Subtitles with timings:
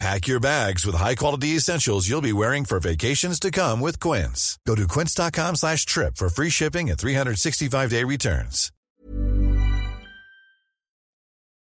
[0.00, 4.58] Pack your bags with high-quality essentials you'll be wearing for vacations to come with Quince.
[4.66, 8.70] Go to quince.com slash trip for free shipping and 365-day returns.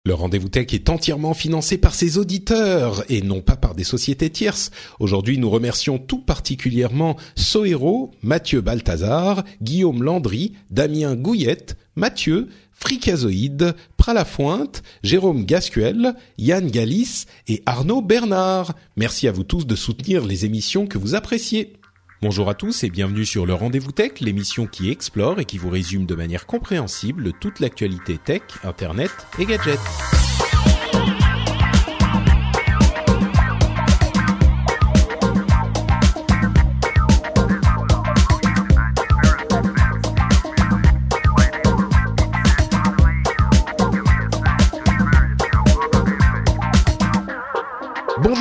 [0.09, 4.31] Le rendez-vous tech est entièrement financé par ses auditeurs et non pas par des sociétés
[4.31, 4.71] tierces.
[5.01, 14.83] Aujourd'hui, nous remercions tout particulièrement Sohero, Mathieu Balthazar, Guillaume Landry, Damien Gouillette, Mathieu, Fricazoïde, Pralafointe,
[15.03, 18.75] Jérôme Gascuel, Yann Galis et Arnaud Bernard.
[18.97, 21.75] Merci à vous tous de soutenir les émissions que vous appréciez.
[22.23, 25.71] Bonjour à tous et bienvenue sur le Rendez-vous Tech, l'émission qui explore et qui vous
[25.71, 29.79] résume de manière compréhensible toute l'actualité tech, internet et gadgets.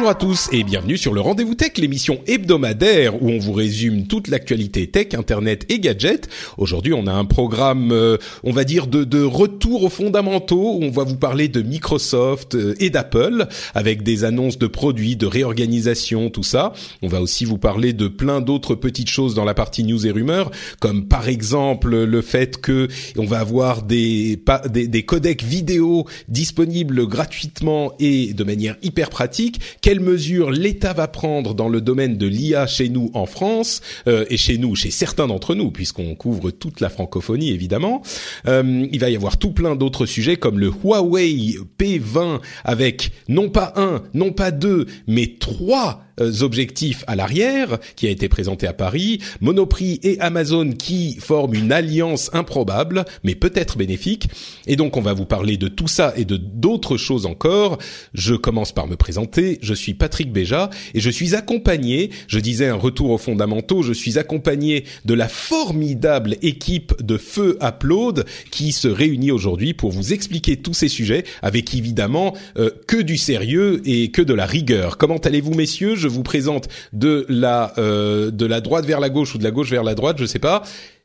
[0.08, 4.08] Bonjour à tous et bienvenue sur le Rendez-vous Tech, l'émission hebdomadaire où on vous résume
[4.08, 6.30] toute l'actualité tech, internet et gadgets.
[6.58, 10.92] Aujourd'hui, on a un programme, euh, on va dire, de, de, retour aux fondamentaux on
[10.92, 16.30] va vous parler de Microsoft euh, et d'Apple avec des annonces de produits, de réorganisation,
[16.30, 16.72] tout ça.
[17.02, 20.12] On va aussi vous parler de plein d'autres petites choses dans la partie news et
[20.12, 26.06] rumeurs, comme par exemple le fait que on va avoir des, des, des codecs vidéo
[26.30, 29.60] disponibles gratuitement et de manière hyper pratique
[29.98, 34.26] quelles mesures l'État va prendre dans le domaine de l'IA chez nous en France euh,
[34.30, 38.04] et chez nous, chez certains d'entre nous, puisqu'on couvre toute la francophonie évidemment.
[38.48, 43.50] Euh, il va y avoir tout plein d'autres sujets comme le Huawei P20 avec non
[43.50, 48.74] pas un, non pas deux, mais trois objectifs à l'arrière, qui a été présenté à
[48.74, 54.30] Paris, Monoprix et Amazon qui forment une alliance improbable, mais peut-être bénéfique.
[54.66, 57.78] Et donc on va vous parler de tout ça et de d'autres choses encore.
[58.14, 59.60] Je commence par me présenter.
[59.62, 63.94] Je suis Patrick Béja et je suis accompagné, je disais un retour aux fondamentaux, je
[63.94, 70.14] suis accompagné de la formidable équipe de Feu Upload qui se réunit aujourd'hui pour vous
[70.14, 74.98] expliquer tous ces sujets avec évidemment euh, que du sérieux et que de la rigueur.
[74.98, 75.96] Comment allez-vous messieurs?
[76.08, 79.70] Vous présente de la euh, de la droite vers la gauche ou de la gauche
[79.70, 80.64] vers la droite, je sais pas.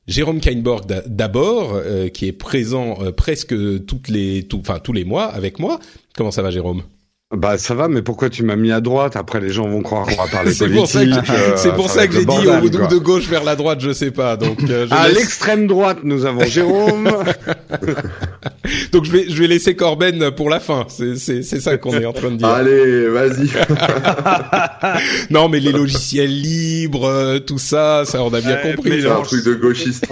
[0.09, 3.55] Jérôme Kainborg d'abord, euh, qui est présent euh, presque
[3.87, 5.79] toutes les, enfin tous les mois avec moi.
[6.17, 6.83] Comment ça va, Jérôme?
[7.35, 9.17] Bah ça va, mais pourquoi tu m'as mis à droite?
[9.17, 11.15] Après les gens vont croire qu'on va parler c'est politique.
[11.57, 14.37] c'est pour ça que j'ai dit au, de gauche vers la droite, je sais pas.
[14.37, 14.59] Donc
[14.91, 17.09] à l'extrême droite, nous avons Jérôme.
[18.93, 20.87] donc je vais je vais laisser Corben pour la fin.
[20.89, 22.49] C'est c'est c'est ça qu'on est en train de dire.
[22.49, 23.51] Allez, vas-y.
[25.31, 29.03] non, mais les logiciels libres, tout ça, ça on a bien compris.
[29.03, 30.07] C'est un truc de gauchiste.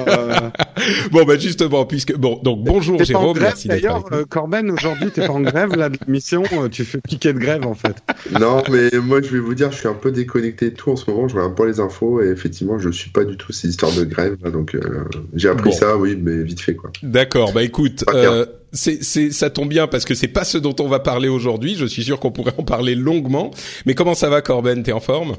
[1.12, 5.26] bon bah justement, puisque bon donc bonjour Jérôme, merci d'être D'ailleurs, euh, Corben, aujourd'hui t'es
[5.26, 7.96] pas en grève là de l'émission, tu fais piquet de grève en fait.
[8.38, 10.96] non, mais moi je vais vous dire, je suis un peu déconnecté de tout en
[10.96, 11.28] ce moment.
[11.28, 14.04] Je regarde pas les infos et effectivement, je suis pas du tout ces histoires de
[14.04, 14.36] grève.
[14.50, 15.04] donc euh,
[15.34, 16.91] j'ai appris ça, oui, mais vite fait quoi.
[17.02, 17.52] D'accord.
[17.52, 18.04] Bah écoute.
[18.12, 21.28] Euh, c'est, c'est, ça tombe bien parce que c'est pas ce dont on va parler
[21.28, 21.74] aujourd'hui.
[21.74, 23.50] Je suis sûr qu'on pourrait en parler longuement.
[23.84, 24.82] Mais comment ça va, Corben?
[24.82, 25.36] T'es en forme?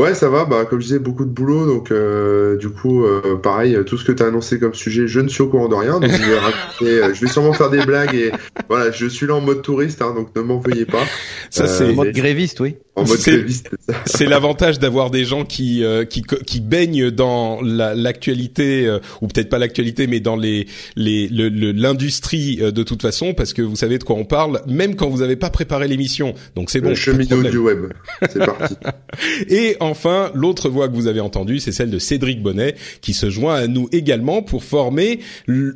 [0.00, 0.46] Ouais, ça va.
[0.46, 1.66] Bah, comme je disais, beaucoup de boulot.
[1.66, 5.20] Donc, euh, du coup, euh, pareil, tout ce que tu as annoncé comme sujet, je
[5.20, 6.00] ne suis au courant de rien.
[6.00, 8.14] Donc, je vais, raconter, euh, je vais sûrement faire des blagues.
[8.14, 8.32] Et
[8.70, 11.04] voilà, je suis là en mode touriste, hein, donc ne m'en veuillez pas.
[11.50, 12.76] Ça, c'est en mode gréviste, oui.
[13.00, 13.70] En mode gréviste.
[14.06, 20.06] C'est l'avantage d'avoir des gens qui, qui qui baignent dans l'actualité ou peut-être pas l'actualité,
[20.06, 20.66] mais dans les
[20.96, 25.08] les l'industrie de toute façon, parce que vous savez de quoi on parle, même quand
[25.08, 26.34] vous n'avez pas préparé l'émission.
[26.54, 26.90] Donc c'est bon.
[26.90, 27.92] Le cheminot du web.
[28.28, 28.74] C'est parti.
[29.48, 33.30] et enfin, l'autre voix que vous avez entendue, c'est celle de Cédric Bonnet, qui se
[33.30, 35.20] joint à nous également pour former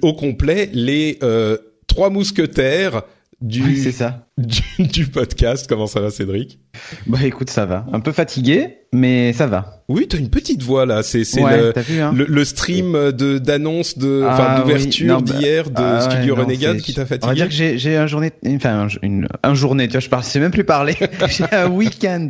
[0.03, 1.57] au complet les euh,
[1.87, 3.03] trois mousquetaires
[3.41, 4.27] du, oui, c'est ça.
[4.37, 5.67] Du, du, podcast.
[5.69, 6.59] Comment ça va, Cédric?
[7.07, 7.87] Bah écoute, ça va.
[7.93, 9.85] Un peu fatigué, mais ça va.
[9.89, 11.03] Oui, t'as une petite voix là.
[11.03, 15.23] C'est ouais, le, hein le, le stream de d'annonce de ah, d'ouverture oui.
[15.25, 17.25] d'hier de ah, Studio ouais, Renegade qui t'a fatigué.
[17.25, 19.89] On va dire que j'ai un journée, enfin un, une, un journée.
[19.89, 20.97] Tu vois, je parle, je sais même plus parler.
[21.29, 22.29] j'ai un week-end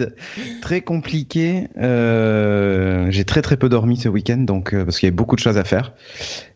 [0.62, 1.68] très compliqué.
[1.78, 5.36] Euh, j'ai très très peu dormi ce week-end, donc euh, parce qu'il y avait beaucoup
[5.36, 5.92] de choses à faire.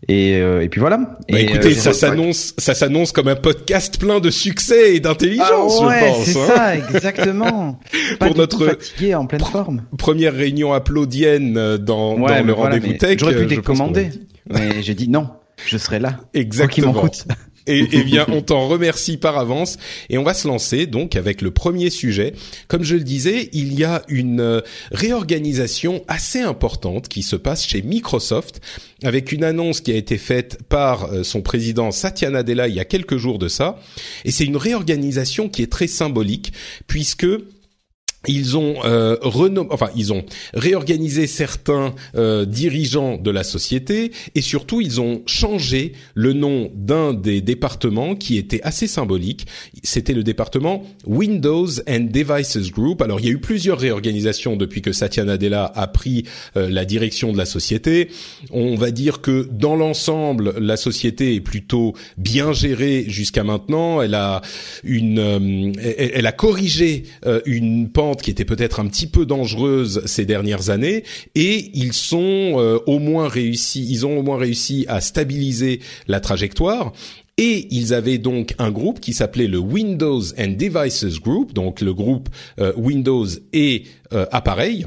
[0.09, 0.97] Et euh, et puis voilà.
[0.97, 5.38] Bah et, écoutez, ça s'annonce, ça s'annonce comme un podcast plein de succès et d'intelligence,
[5.41, 6.25] Ah ouais, je pense.
[6.25, 6.47] c'est hein.
[6.55, 7.81] ça, exactement.
[8.19, 9.83] Pas Pour notre- fatigué, en pleine forme.
[9.97, 13.19] Première réunion applaudienne euh, dans, Ouais, dans le voilà, rendez-vous tech.
[13.19, 14.11] J'aurais pu euh, décommander,
[14.49, 15.29] mais j'ai dit non.
[15.67, 16.19] je serai là.
[16.35, 17.05] Exactement.
[17.69, 19.79] Et, eh bien, on t'en remercie par avance.
[20.11, 22.33] Et on va se lancer donc avec le premier sujet.
[22.67, 24.61] Comme je le disais, il y a une euh,
[24.91, 28.61] réorganisation assez importante qui se passe chez Microsoft
[29.05, 32.81] avec une annonce qui a été faite par euh, son président Satya Nadella il y
[32.81, 33.79] a quelques jours de ça.
[34.25, 36.53] Et c'est une réorganisation qui est très symbolique
[36.87, 37.27] puisque
[38.27, 39.17] ils ont euh,
[39.71, 45.93] enfin ils ont réorganisé certains euh, dirigeants de la société et surtout ils ont changé
[46.15, 49.47] le nom d'un des départements qui était assez symbolique.
[49.85, 53.03] C'était le département Windows and Devices Group.
[53.03, 56.25] Alors il y a eu plusieurs réorganisations depuis que Satya Nadella a pris
[56.57, 58.09] euh, la direction de la société.
[58.51, 64.03] On va dire que dans l'ensemble la société est plutôt bien gérée jusqu'à maintenant.
[64.03, 64.43] Elle a
[64.83, 67.05] une euh, elle, a corrigé
[67.47, 72.19] une pente qui était peut-être un petit peu dangereuse ces dernières années et ils sont
[72.57, 76.93] euh, au moins réussi, ils ont au moins réussi à stabiliser la trajectoire.
[77.41, 81.95] Et ils avaient donc un groupe qui s'appelait le Windows and Devices Group, donc le
[81.95, 82.29] groupe
[82.59, 84.87] euh, Windows et euh, appareils.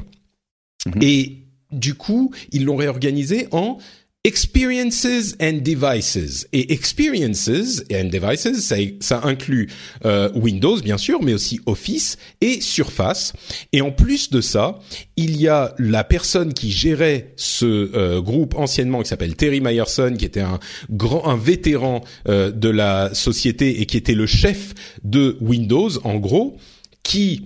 [0.86, 1.02] Mm-hmm.
[1.02, 1.38] Et
[1.70, 3.78] du coup, ils l'ont réorganisé en
[4.24, 6.46] Experiences and Devices.
[6.52, 9.68] Et Experiences and Devices, ça, ça inclut
[10.04, 13.32] euh, Windows bien sûr, mais aussi Office et Surface.
[13.72, 14.78] Et en plus de ça,
[15.16, 20.14] il y a la personne qui gérait ce euh, groupe anciennement, qui s'appelle Terry Myerson,
[20.16, 24.72] qui était un grand, un vétéran euh, de la société et qui était le chef
[25.02, 26.58] de Windows, en gros,
[27.02, 27.42] qui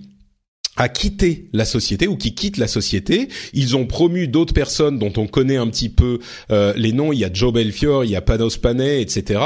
[0.77, 3.29] a quitté la société ou qui quitte la société.
[3.55, 6.19] Ils ont promu d'autres personnes dont on connaît un petit peu
[6.51, 7.13] euh, les noms.
[7.13, 9.41] Il y a Joe Belfior, il y a Panos Panay, etc.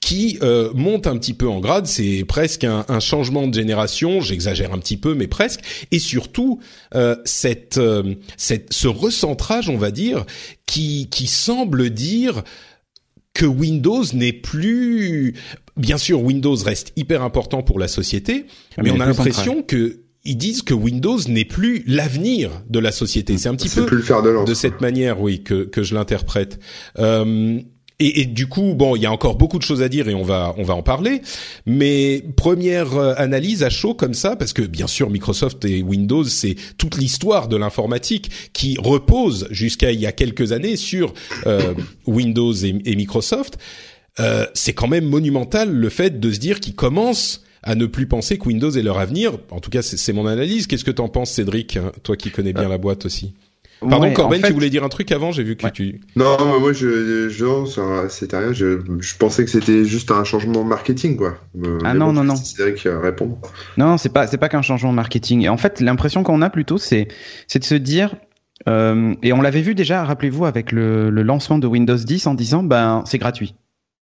[0.00, 1.86] qui euh, montent un petit peu en grade.
[1.86, 4.20] C'est presque un, un, changement de génération.
[4.20, 5.60] J'exagère un petit peu, mais presque.
[5.90, 6.60] Et surtout
[6.94, 10.24] euh, cette, euh, cette, ce recentrage, on va dire,
[10.66, 12.42] qui, qui semble dire
[13.34, 15.34] que Windows n'est plus
[15.76, 18.46] bien sûr Windows reste hyper important pour la société,
[18.76, 22.92] mais, mais on a l'impression que ils disent que Windows n'est plus l'avenir de la
[22.92, 23.38] société.
[23.38, 26.60] C'est un petit peu plus faire de, de, cette manière, oui, que, que je l'interprète.
[26.98, 27.60] Euh,
[28.00, 30.14] et, et, du coup, bon, il y a encore beaucoup de choses à dire et
[30.14, 31.20] on va on va en parler.
[31.66, 36.24] Mais première euh, analyse à chaud comme ça, parce que bien sûr Microsoft et Windows,
[36.24, 41.12] c'est toute l'histoire de l'informatique qui repose jusqu'à il y a quelques années sur
[41.46, 41.74] euh,
[42.06, 43.58] Windows et, et Microsoft.
[44.18, 48.06] Euh, c'est quand même monumental le fait de se dire qu'ils commencent à ne plus
[48.06, 49.32] penser que Windows est leur avenir.
[49.50, 50.66] En tout cas, c'est mon analyse.
[50.66, 53.34] Qu'est-ce que t'en penses, Cédric, hein, toi qui connais bien euh, la boîte aussi?
[53.88, 55.32] Pardon, Corben, tu voulais dire un truc avant?
[55.32, 56.00] J'ai vu que tu.
[56.14, 58.52] Non, moi, je, je c'était rien.
[58.52, 61.38] Je, je, pensais que c'était juste un changement marketing, quoi.
[61.64, 62.36] Euh, ah non, non, non.
[62.36, 63.38] Cédric répond.
[63.78, 65.42] Non, c'est pas, c'est pas qu'un changement marketing.
[65.42, 67.08] Et en fait, l'impression qu'on a plutôt, c'est,
[67.46, 68.16] c'est de se dire.
[68.68, 72.34] Euh, et on l'avait vu déjà, rappelez-vous, avec le, le lancement de Windows 10 en
[72.34, 73.54] disant, ben, c'est gratuit.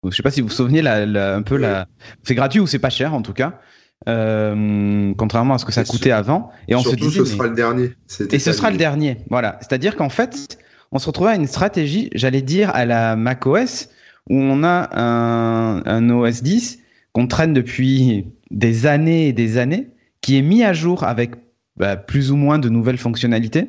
[0.03, 1.87] Je sais pas si vous vous souvenez la, un peu la.
[2.23, 3.59] C'est gratuit ou c'est pas cher en tout cas.
[4.07, 6.51] Euh, contrairement à ce que ça coûtait avant.
[6.67, 7.91] Et on Surtout, se disait, ce sera le dernier.
[8.31, 9.17] Et ce sera le dernier.
[9.29, 9.57] Voilà.
[9.61, 10.59] C'est-à-dire qu'en fait,
[10.91, 13.89] on se retrouvait à une stratégie, j'allais dire, à la macOS,
[14.29, 16.79] où on a un, un OS 10
[17.11, 19.89] qu'on traîne depuis des années et des années,
[20.21, 21.31] qui est mis à jour avec
[21.75, 23.67] bah, plus ou moins de nouvelles fonctionnalités.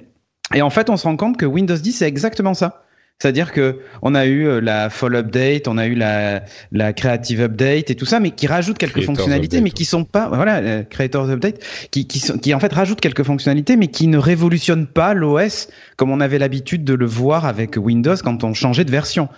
[0.54, 2.84] Et en fait, on se rend compte que Windows 10, c'est exactement ça.
[3.20, 7.40] C'est-à-dire que on a eu euh, la Fall Update, on a eu la, la Creative
[7.40, 10.84] Update et tout ça, mais qui rajoutent quelques fonctionnalités, mais qui sont pas, voilà, euh,
[10.84, 11.60] Creators Update,
[11.90, 15.68] qui, qui, sont, qui en fait rajoutent quelques fonctionnalités, mais qui ne révolutionnent pas l'OS
[15.98, 19.28] comme on avait l'habitude de le voir avec Windows quand on changeait de version.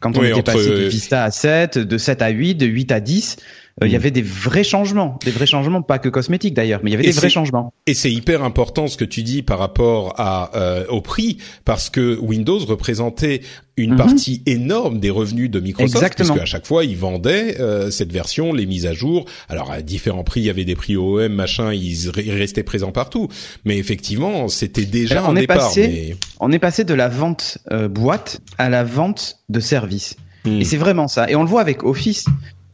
[0.00, 3.00] Quand on était passé de Vista à 7, de 7 à 8, de 8 à
[3.00, 3.36] 10,
[3.82, 3.96] euh, il y mm.
[3.96, 7.06] avait des vrais changements, des vrais changements, pas que cosmétiques d'ailleurs, mais il y avait
[7.06, 7.72] des vrais changements.
[7.86, 11.88] Et c'est hyper important ce que tu dis par rapport à euh, au prix, parce
[11.88, 13.40] que Windows représentait
[13.80, 13.98] une mhm.
[13.98, 16.28] partie énorme des revenus de Microsoft, Exactement.
[16.30, 19.24] puisque à chaque fois ils vendaient euh, cette version, les mises à jour.
[19.48, 23.28] Alors à différents prix, il y avait des prix OEM, machin, ils, restaient présents partout.
[23.64, 25.58] Mais effectivement, c'était déjà on un est départ.
[25.58, 27.58] Passé, On est passé de la vente
[27.90, 30.16] boîte à la vente de services.
[30.44, 30.60] Hmm.
[30.60, 31.30] Et c'est vraiment ça.
[31.30, 32.24] Et on le voit avec Office.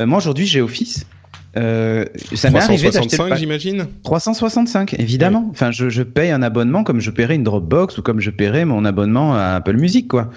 [0.01, 1.07] Euh, moi aujourd'hui j'ai Office.
[1.57, 5.49] Euh, ça m'est arrivé d'acheter j'imagine 365 évidemment.
[5.51, 8.65] Enfin je, je paye un abonnement comme je paierais une Dropbox ou comme je paierais
[8.65, 10.31] mon abonnement à Apple Music quoi.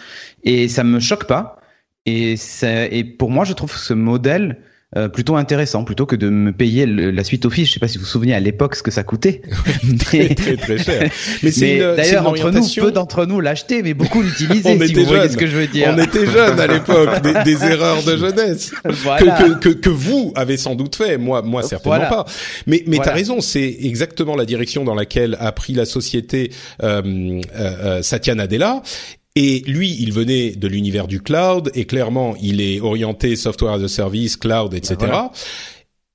[0.44, 1.60] Et ça me choque pas.
[2.06, 4.62] Et, ça, et pour moi je trouve ce modèle
[4.98, 7.68] euh, plutôt intéressant plutôt que de me payer la suite Office.
[7.68, 9.42] Je sais pas si vous vous souvenez à l'époque ce que ça coûtait.
[10.00, 11.12] très, très très cher.
[11.44, 14.88] Mais c'est d'ailleurs entre nous, peu d'entre nous l'achetaient, mais beaucoup l'utilisaient.
[14.88, 15.94] si vous voyez ce que je veux dire.
[15.96, 19.38] On était jeunes à l'époque, des, des, erreurs de jeunesse voilà.
[19.38, 21.18] que, que, que, que, vous avez sans doute fait.
[21.18, 22.24] Moi, moi certainement voilà.
[22.24, 22.26] pas.
[22.66, 23.12] Mais mais voilà.
[23.12, 28.36] t'as raison, c'est exactement la direction dans laquelle a pris la société euh, euh, Satya
[28.36, 28.82] Nadella
[29.36, 33.84] Et lui, il venait de l'univers du cloud et clairement, il est orienté software as
[33.84, 34.98] a service, cloud, etc.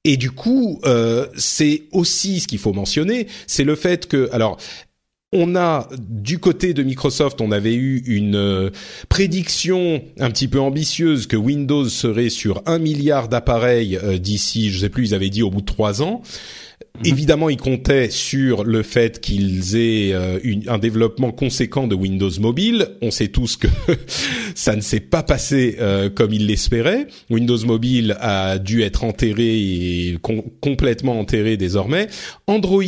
[0.04, 4.58] Et du coup, euh, c'est aussi ce qu'il faut mentionner, c'est le fait que, alors,
[5.32, 8.70] on a du côté de Microsoft, on avait eu une euh,
[9.08, 14.78] prédiction un petit peu ambitieuse que Windows serait sur un milliard d'appareils euh, d'ici, je
[14.78, 16.22] sais plus, ils avaient dit au bout de trois ans.
[17.00, 17.06] Mhm.
[17.06, 22.90] Évidemment, ils comptaient sur le fait qu'ils aient euh, un développement conséquent de Windows Mobile.
[23.02, 23.66] On sait tous que
[24.54, 27.08] ça ne s'est pas passé euh, comme ils l'espéraient.
[27.30, 30.18] Windows Mobile a dû être enterré et
[30.60, 32.06] complètement enterré désormais.
[32.46, 32.84] Android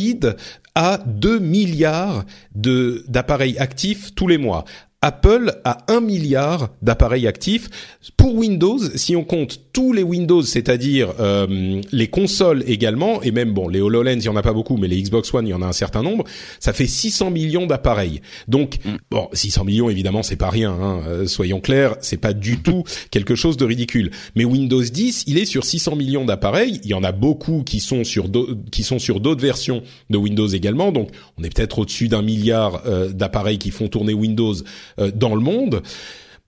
[0.73, 2.23] a 2 milliards
[2.55, 4.63] d'appareils actifs tous les mois.
[5.07, 7.69] Apple a un milliard d'appareils actifs.
[8.17, 13.53] Pour Windows, si on compte tous les Windows, c'est-à-dire euh, les consoles également, et même
[13.53, 15.53] bon, les HoloLens, il y en a pas beaucoup, mais les Xbox One, il y
[15.53, 16.25] en a un certain nombre,
[16.59, 18.21] ça fait 600 millions d'appareils.
[18.49, 18.95] Donc, mm.
[19.09, 20.71] bon, 600 millions, évidemment, c'est pas rien.
[20.71, 24.11] Hein, euh, soyons clairs, c'est pas du tout quelque chose de ridicule.
[24.35, 26.81] Mais Windows 10, il est sur 600 millions d'appareils.
[26.83, 28.25] Il y en a beaucoup qui sont sur
[28.71, 30.91] qui sont sur d'autres versions de Windows également.
[30.91, 34.55] Donc, on est peut-être au-dessus d'un milliard euh, d'appareils qui font tourner Windows
[34.97, 35.83] dans le monde.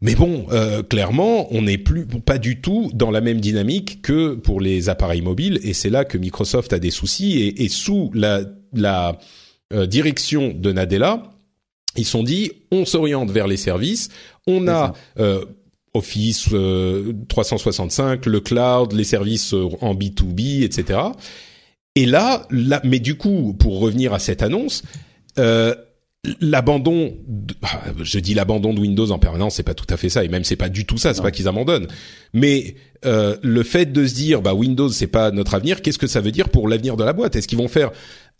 [0.01, 4.35] Mais bon, euh, clairement, on n'est plus pas du tout dans la même dynamique que
[4.35, 7.39] pour les appareils mobiles, et c'est là que Microsoft a des soucis.
[7.39, 8.41] Et, et sous la,
[8.73, 9.19] la
[9.73, 11.23] euh, direction de Nadella,
[11.97, 14.09] ils sont dit, on s'oriente vers les services,
[14.47, 15.43] on a euh,
[15.93, 16.49] Office
[17.27, 20.99] 365, le cloud, les services en B2B, etc.
[21.95, 24.83] Et là, là, mais du coup, pour revenir à cette annonce,
[25.39, 25.75] euh,
[26.41, 27.17] l'abandon
[27.61, 30.27] ah, je dis l'abandon de Windows en permanence c'est pas tout à fait ça et
[30.27, 31.87] même c'est pas du tout ça c'est pas qu'ils abandonnent.
[32.33, 36.07] Mais euh, le fait de se dire bah Windows c'est pas notre avenir qu'est-ce que
[36.07, 37.35] ça veut dire pour l'avenir de la boîte?
[37.35, 37.91] Est-ce qu'ils vont faire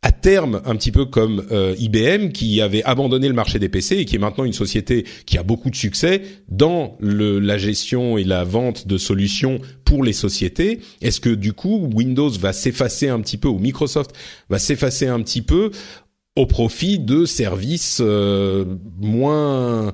[0.01, 3.97] à terme un petit peu comme euh, IBM qui avait abandonné le marché des PC
[3.97, 8.17] et qui est maintenant une société qui a beaucoup de succès dans le, la gestion
[8.17, 10.79] et la vente de solutions pour les sociétés?
[11.01, 14.11] Est-ce que du coup Windows va s'effacer un petit peu ou Microsoft
[14.49, 15.71] va s'effacer un petit peu
[16.39, 18.63] au profit de services euh,
[18.97, 19.93] moins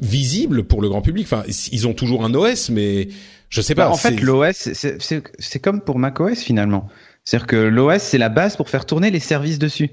[0.00, 1.26] visibles pour le grand public.
[1.26, 3.08] Enfin, ils ont toujours un OS, mais
[3.50, 3.84] je sais pas.
[3.84, 6.88] Bah, en fait, l'OS, c'est comme pour macOS finalement.
[7.24, 9.90] C'est-à-dire que l'OS, c'est la base pour faire tourner les services dessus.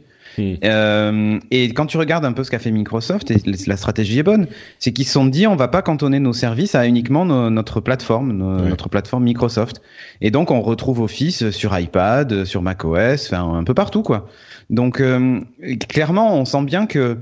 [0.63, 4.23] Euh, et quand tu regardes un peu ce qu'a fait Microsoft, et la stratégie est
[4.23, 4.47] bonne,
[4.79, 8.33] c'est qu'ils se sont dit on va pas cantonner nos services à uniquement notre plateforme,
[8.33, 9.81] notre plateforme Microsoft.
[10.21, 14.27] Et donc on retrouve Office sur iPad, sur macOS, enfin un peu partout quoi.
[14.69, 15.39] Donc euh,
[15.87, 17.17] clairement, on sent bien que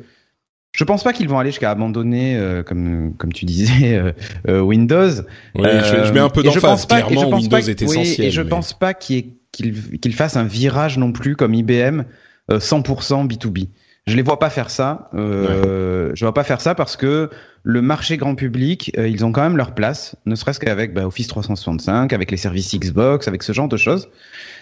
[0.73, 4.01] je pense pas qu'ils vont aller jusqu'à abandonner, euh, comme comme tu disais,
[4.47, 5.09] euh, Windows.
[5.55, 6.85] Oui, je, mets un peu d'emphase.
[6.85, 8.27] Clairement, Windows est essentiel.
[8.27, 12.03] et je pense pas qu'il qu'il fasse un virage non plus comme IBM
[12.49, 13.67] 100% B2B.
[14.07, 15.09] Je les vois pas faire ça.
[15.13, 17.29] Euh, Je vois pas faire ça parce que
[17.63, 21.27] le marché grand public, ils ont quand même leur place, ne serait-ce qu'avec bah, Office
[21.27, 24.07] 365, avec les services Xbox, avec ce genre de choses.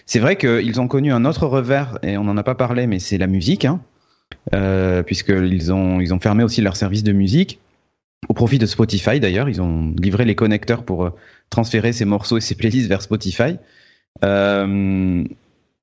[0.08, 2.98] C'est vrai qu'ils ont connu un autre revers, et on n'en a pas parlé, mais
[2.98, 3.80] c'est la musique, hein,
[4.56, 7.60] euh, puisqu'ils ont, ils ont fermé aussi leur service de musique,
[8.28, 9.50] au profit de Spotify d'ailleurs.
[9.50, 11.10] Ils ont livré les connecteurs pour euh,
[11.52, 13.58] transférer ces morceaux et ces playlists vers Spotify.
[14.24, 15.24] Euh,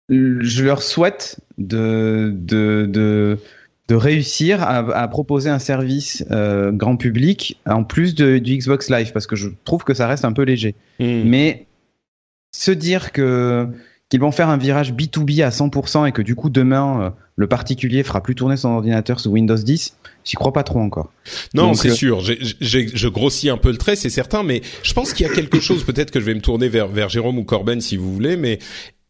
[0.09, 3.39] je leur souhaite de, de, de,
[3.89, 8.91] de réussir à, à, proposer un service euh, grand public en plus de, du Xbox
[8.91, 10.75] Live, parce que je trouve que ça reste un peu léger.
[10.99, 11.23] Hmm.
[11.25, 11.67] Mais
[12.55, 13.69] se dire que
[14.09, 17.47] qu'ils vont faire un virage B2B à 100% et que du coup demain euh, le
[17.47, 21.11] particulier fera plus tourner son ordinateur sous Windows 10, j'y crois pas trop encore.
[21.55, 22.21] Non, c'est euh, sûr.
[22.21, 25.61] je grossis un peu le trait, c'est certain, mais je pense qu'il y a quelque
[25.61, 25.85] chose.
[25.85, 28.59] Peut-être que je vais me tourner vers vers Jérôme ou Corben si vous voulez, mais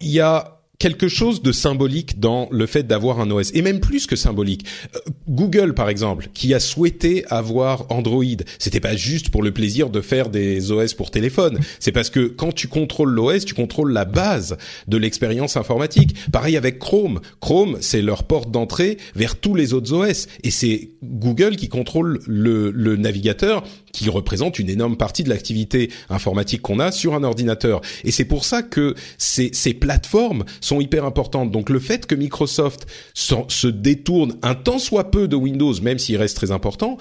[0.01, 3.79] il y a quelque chose de symbolique dans le fait d'avoir un OS et même
[3.79, 4.67] plus que symbolique.
[4.97, 4.99] Euh,
[5.29, 8.25] Google par exemple, qui a souhaité avoir Android,
[8.59, 12.27] c'était pas juste pour le plaisir de faire des OS pour téléphone, c'est parce que
[12.27, 14.57] quand tu contrôles l'OS, tu contrôles la base
[14.89, 16.17] de l'expérience informatique.
[16.33, 17.21] Pareil avec Chrome.
[17.41, 22.19] Chrome, c'est leur porte d'entrée vers tous les autres OS et c'est Google qui contrôle
[22.27, 23.63] le, navigateur
[23.93, 27.83] qui représente une énorme partie de l'activité informatique qu'on a sur un ordinateur.
[28.05, 30.45] Et c'est pour ça que ces, plateformes
[30.81, 31.51] hyper importantes.
[31.51, 36.17] Donc le fait que Microsoft se détourne un tant soit peu de Windows, même s'il
[36.17, 36.99] reste très important,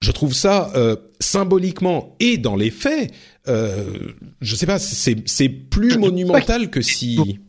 [0.00, 3.12] je trouve ça euh, symboliquement et dans les faits,
[3.48, 3.84] euh,
[4.40, 7.40] je sais pas, c'est plus monumental que si.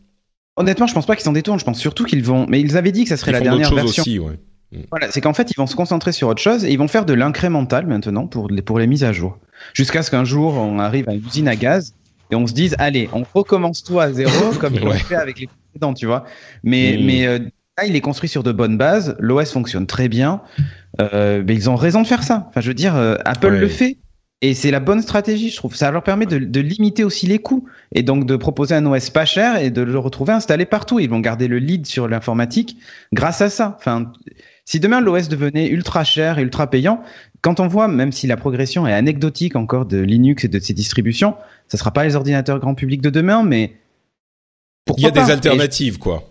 [0.56, 1.60] Honnêtement, je pense pas qu'ils s'en détournent.
[1.60, 2.46] Je pense surtout qu'ils vont.
[2.48, 4.04] Mais ils avaient dit que ça serait la dernière version.
[4.04, 4.40] Aussi, ouais.
[4.72, 4.82] Mm.
[4.92, 7.06] Voilà, c'est qu'en fait, ils vont se concentrer sur autre chose et ils vont faire
[7.06, 9.40] de l'incrémental maintenant pour les, pour les mises à jour.
[9.74, 11.96] Jusqu'à ce qu'un jour, on arrive à une usine à gaz
[12.34, 15.48] et on se dise, allez, on recommence tout à zéro comme on fait avec les
[15.48, 16.26] précédents, tu vois.
[16.64, 17.06] Mais, mm.
[17.06, 17.40] mais euh,
[17.78, 19.16] Là, il est construit sur de bonnes bases.
[19.20, 20.42] L'OS fonctionne très bien.
[21.02, 22.46] Euh, mais ils ont raison de faire ça.
[22.50, 23.60] Enfin, je veux dire, euh, Apple Ouais.
[23.60, 23.98] le fait.
[24.42, 25.74] Et c'est la bonne stratégie, je trouve.
[25.74, 27.68] Ça leur permet de, de limiter aussi les coûts.
[27.96, 31.00] Et donc de proposer un OS pas cher et de le retrouver installé partout.
[31.00, 32.78] Ils vont garder le lead sur l'informatique
[33.12, 33.76] grâce à ça.
[33.80, 34.12] Enfin,
[34.66, 37.04] si demain l'OS devenait ultra cher et ultra payant,
[37.42, 40.74] quand on voit, même si la progression est anecdotique encore de Linux et de ses
[40.74, 41.36] distributions,
[41.68, 43.76] ça sera pas les ordinateurs grand public de demain, mais
[44.98, 45.26] Il y a pas?
[45.26, 46.30] Des alternatives, quoi.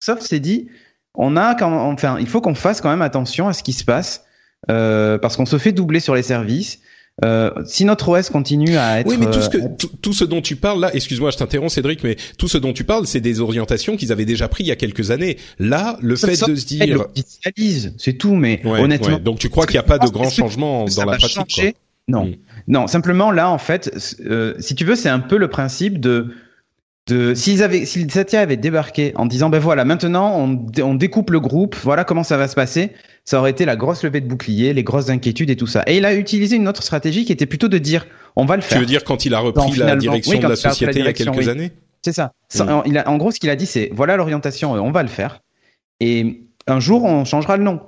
[0.00, 0.68] Sauf c'est dit,
[1.14, 3.84] on a quand enfin, il faut qu'on fasse quand même attention à ce qui se
[3.84, 4.24] passe
[4.70, 6.80] euh, parce qu'on se fait doubler sur les services.
[7.24, 10.12] Euh, si notre OS continue à être Oui, mais tout ce que euh, tout, tout
[10.12, 13.06] ce dont tu parles là, excuse-moi, je t'interromps, Cédric, mais tout ce dont tu parles,
[13.06, 15.38] c'est des orientations qu'ils avaient déjà pris il y a quelques années.
[15.58, 17.06] Là, le sauf- fait de se dire,
[17.96, 18.34] c'est tout.
[18.34, 19.20] Mais Ouais, honnêtement, ouais.
[19.20, 21.16] donc tu crois qu'il n'y a que pas de grands que changements ça dans la
[21.18, 21.76] pratique.
[22.08, 22.34] Non, Mm.
[22.68, 22.86] non.
[22.86, 26.28] Simplement là, en fait, euh, si tu veux, c'est un peu le principe de
[27.08, 31.30] de s'ils avaient si Satya avait débarqué en disant ben voilà maintenant on, on découpe
[31.30, 32.92] le groupe voilà comment ça va se passer
[33.24, 35.96] ça aurait été la grosse levée de bouclier les grosses inquiétudes et tout ça et
[35.98, 38.68] il a utilisé une autre stratégie qui était plutôt de dire on va le Tu
[38.68, 41.08] faire veux dire quand il a repris la direction oui, de la société il y
[41.08, 41.48] a quelques oui.
[41.48, 41.70] années
[42.04, 42.32] c'est ça.
[42.48, 42.68] Ça, Mm.
[42.70, 45.08] en- il a, en gros, ce qu'il a dit, c'est voilà l'orientation, on va le
[45.08, 45.40] faire.
[45.98, 47.80] Et un jour, on changera le nom.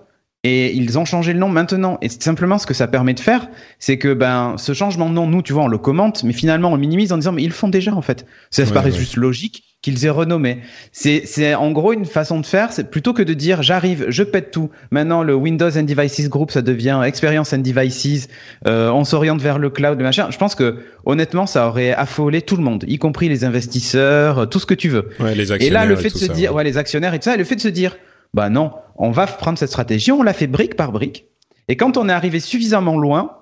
[0.45, 1.99] Et ils ont changé le nom maintenant.
[2.01, 3.49] Et c'est simplement ce que ça permet de faire,
[3.81, 6.71] c'est que ben ce changement de nom, nous, tu vois, on le commente, mais finalement
[6.71, 8.25] on le minimise en disant mais ils le font déjà en fait.
[8.51, 8.97] Ça Ouais, paraît ouais.
[8.99, 10.59] juste logique qu'ils aient renommé.
[10.93, 14.23] C'est c'est en gros une façon de faire, c'est plutôt que de dire j'arrive, je
[14.23, 14.71] pète tout.
[14.93, 18.29] Maintenant le Windows and Devices Group, ça devient Experience and Devices.
[18.67, 20.29] Euh, on s'oriente vers le cloud, le machin.
[20.31, 24.61] Je pense que honnêtement, ça aurait affolé tout le monde, y compris les investisseurs, tout
[24.61, 25.09] ce que tu veux.
[25.19, 26.59] Ouais, les Et actionnaires là, le fait de se ça, dire, ouais.
[26.59, 27.97] ouais, les actionnaires et tout ça, et le fait de se dire,
[28.35, 31.27] bah non, on va prendre cette stratégie, on l'a fait brique par brique.
[31.69, 33.33] Et quand on est arrivé suffisamment loin,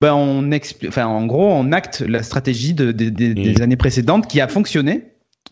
[0.00, 3.76] ben on expli- enfin, en gros, on acte la stratégie de, de- de- des années
[3.76, 5.04] précédentes qui a fonctionné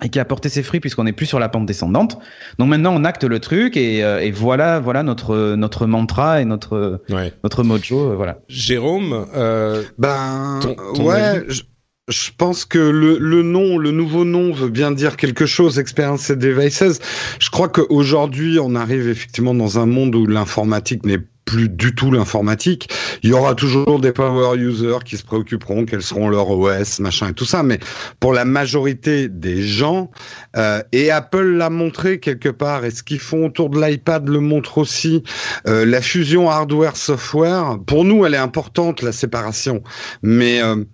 [0.02, 2.18] et qui a porté ses fruits puisqu'on n'est plus sur la pente descendante.
[2.58, 6.44] Donc maintenant, on acte le truc et, euh, et voilà, voilà notre notre mantra et
[6.44, 7.32] notre Ouais.
[7.44, 8.38] notre mojo, euh, voilà.
[8.48, 11.62] Jérôme, euh, Ben Ton- ton ouais, je,
[12.08, 15.78] je pense que le, le nom, le nouveau nom veut bien dire quelque chose.
[15.78, 17.00] Experience Devices.
[17.38, 22.10] Je crois qu'aujourd'hui, on arrive effectivement dans un monde où l'informatique n'est plus du tout
[22.10, 22.90] l'informatique.
[23.22, 27.30] Il y aura toujours des power users qui se préoccuperont quels seront leurs OS, machin
[27.30, 27.62] et tout ça.
[27.62, 27.78] Mais
[28.20, 30.10] pour la majorité des gens,
[30.56, 34.40] euh, et Apple l'a montré quelque part, et ce qu'ils font autour de l'iPad le
[34.40, 35.22] montre aussi,
[35.66, 39.82] euh, la fusion hardware-software, pour nous, elle est importante, la séparation.
[40.22, 40.84] Mais euh,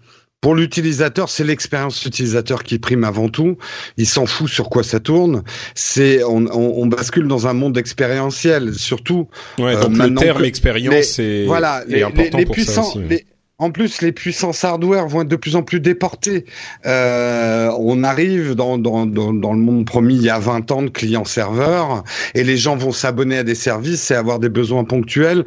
[0.44, 3.56] pour l'utilisateur, c'est l'expérience utilisateur qui prime avant tout.
[3.96, 5.42] Il s'en fout sur quoi ça tourne.
[5.74, 9.26] C'est on, on, on bascule dans un monde expérientiel, surtout.
[9.58, 12.54] ouais, Euh, donc le maintenant terme expérience est, voilà, est les, important les, les pour
[12.56, 12.82] puissants.
[12.82, 12.98] ça aussi.
[12.98, 13.06] ouais.
[13.08, 13.26] les-
[13.56, 16.44] en plus, les puissances hardware vont être de plus en plus déportées.
[16.86, 20.82] Euh, on arrive dans, dans, dans, dans le monde promis il y a 20 ans
[20.82, 22.02] de client-serveur,
[22.34, 25.44] et les gens vont s'abonner à des services et avoir des besoins ponctuels.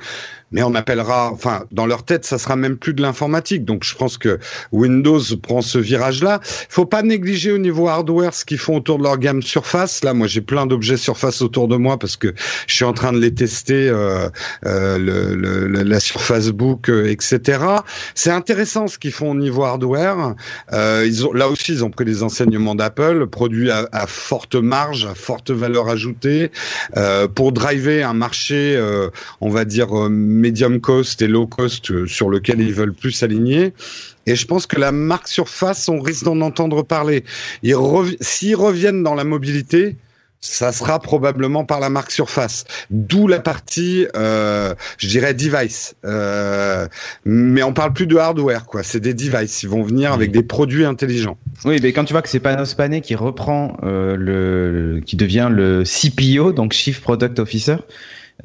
[0.51, 3.65] Mais on appellera, enfin, dans leur tête, ça sera même plus de l'informatique.
[3.65, 4.39] Donc, je pense que
[4.71, 6.39] Windows prend ce virage-là.
[6.69, 10.03] Faut pas négliger au niveau hardware ce qu'ils font autour de leur gamme Surface.
[10.03, 12.33] Là, moi, j'ai plein d'objets Surface autour de moi parce que
[12.67, 14.29] je suis en train de les tester, euh,
[14.65, 17.60] euh, le, le- la Surface Book, euh, etc.
[18.15, 20.36] C'est intéressant ce qu'ils font au niveau hardware.
[20.73, 24.55] Euh, ils ont, là aussi, ils ont pris les enseignements d'Apple, produits à, à forte
[24.55, 26.51] marge, à forte valeur ajoutée,
[26.95, 29.10] euh, pour driver un marché, euh,
[29.41, 29.88] on va dire
[30.38, 33.73] medium cost et low cost euh, sur lequel ils veulent plus s'aligner.
[34.26, 37.23] Et je pense que la marque Surface, on risque d'en entendre parler.
[38.21, 39.95] S'ils reviennent dans la mobilité,
[40.41, 42.65] ça sera probablement par la marque Surface.
[42.89, 45.95] D'où la partie, euh, je dirais, device.
[46.06, 46.88] Euh,
[47.26, 48.84] mais on parle plus de hardware, quoi.
[48.84, 49.63] C'est des devices.
[49.63, 51.38] Ils vont venir avec des produits intelligents.
[51.65, 55.84] Oui, mais quand tu vois que c'est Panos Panay qui reprend le, qui devient le
[55.84, 57.78] CPO, donc Chief Product Officer,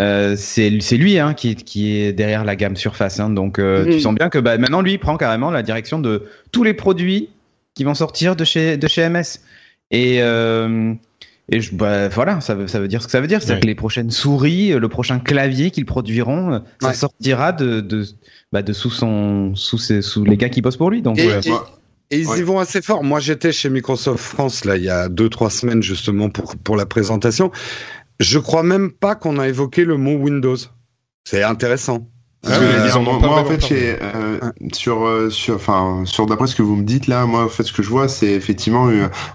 [0.00, 3.20] euh, c'est lui hein, qui, est- qui est derrière la gamme Surface.
[3.20, 3.90] Hein, donc euh, Mhm.
[3.92, 6.74] tu sens bien que bah, maintenant lui il prend carrément la direction de tous les
[6.74, 7.28] produits
[7.74, 9.40] qui vont sortir de chez de chez MS.
[9.90, 10.94] Et euh,
[11.50, 13.40] et je, bah, voilà, ça veut, ça veut dire ce que ça veut dire.
[13.42, 13.60] C'est-à-dire Ouais.
[13.62, 16.94] que les prochaines souris, le prochain clavier qu'ils produiront, euh, ça Ouais.
[16.94, 18.04] sortira de, de,
[18.52, 21.02] bah, de sous son, sous, ses, sous les gars qui bossent pour lui.
[21.02, 21.50] Donc, Et, et-
[22.10, 22.38] et ils Ouais.
[22.38, 23.02] y vont assez fort.
[23.04, 26.76] Moi, j'étais chez Microsoft France là il y a deux trois semaines justement pour pour
[26.76, 27.50] la présentation.
[28.20, 30.56] Je crois même pas qu'on a évoqué le mot Windows.
[31.24, 32.11] C'est intéressant.
[32.44, 34.40] Moi, en fait, euh,
[34.72, 37.62] sur, euh, sur, enfin, sur d'après ce que vous me dites là, moi, en fait,
[37.62, 38.90] ce que je vois, c'est effectivement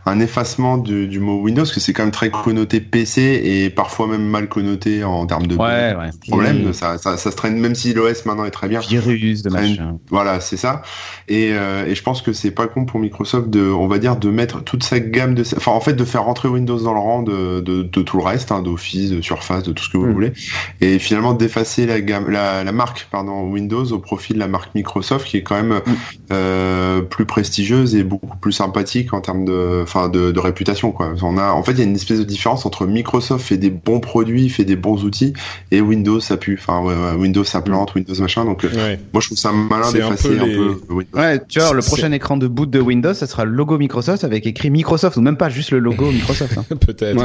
[0.06, 4.08] un effacement du, du, mot Windows, que c'est quand même très connoté PC et parfois
[4.08, 5.96] même mal connoté en termes de ouais,
[6.28, 6.74] problème.
[6.74, 8.82] Ça, ça, ça, se traîne, même si l'OS maintenant est très bien.
[8.82, 10.00] Virus, de machin.
[10.10, 10.82] Voilà, c'est ça.
[11.30, 14.18] Et, euh, et je pense que c'est pas con pour Microsoft de, on va dire,
[14.18, 17.00] de mettre toute sa gamme de, enfin, en fait, de faire rentrer Windows dans le
[17.00, 19.98] rang de, de, de tout le reste, hein, d'Office, de Surface, de tout ce que
[19.98, 20.14] vous mm.
[20.14, 20.34] voulez,
[20.82, 24.74] et finalement d'effacer la gamme, la, la marque pardon, Windows au profit de la marque
[24.76, 25.96] Microsoft qui est quand même mm.
[26.32, 30.92] euh, plus prestigieuse et beaucoup plus sympathique en termes de, enfin, de, de, réputation.
[30.92, 31.14] Quoi.
[31.22, 33.70] On a, en fait, il y a une espèce de différence entre Microsoft fait des
[33.70, 35.34] bons produits, fait des bons outils,
[35.72, 36.58] et Windows ça pue.
[36.60, 38.46] Enfin, Windows ça plante, Windows machin.
[38.46, 40.78] Donc, euh, moi, je trouve ça malin d'effacer un peu.
[41.14, 44.24] Ouais, tu vois, le prochain écran de boot de Windows, ça sera le logo Microsoft
[44.24, 46.58] avec écrit Microsoft ou même pas juste le logo Microsoft.
[46.58, 46.66] Hein.
[46.86, 47.18] Peut-être.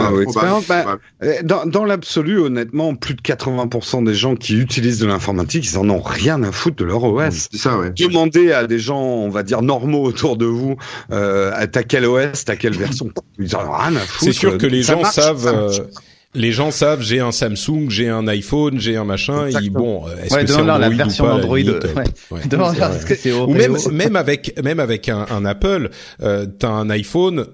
[0.69, 5.62] Bah, euh, dans, dans l'absolu, honnêtement, plus de 80% des gens qui utilisent de l'informatique,
[5.63, 7.49] ils en ont rien à foutre de leur OS.
[7.51, 7.91] C'est ça, ouais.
[7.97, 10.77] Demandez à des gens, on va dire normaux autour de vous,
[11.13, 13.09] euh, t'as quel OS, t'as quelle version.
[13.39, 14.25] Ils en ont rien à foutre.
[14.25, 15.47] C'est sûr que les gens savent.
[15.47, 15.71] Euh,
[16.35, 19.49] les gens savent, j'ai un Samsung, j'ai un iPhone, j'ai un machin.
[19.51, 23.33] Ils, bon, euh, est-ce que c'est Android la version ou pas, Android ouais.
[23.33, 25.91] Ou même, même avec, même avec un, un Apple,
[26.23, 27.47] euh, t'as un iPhone.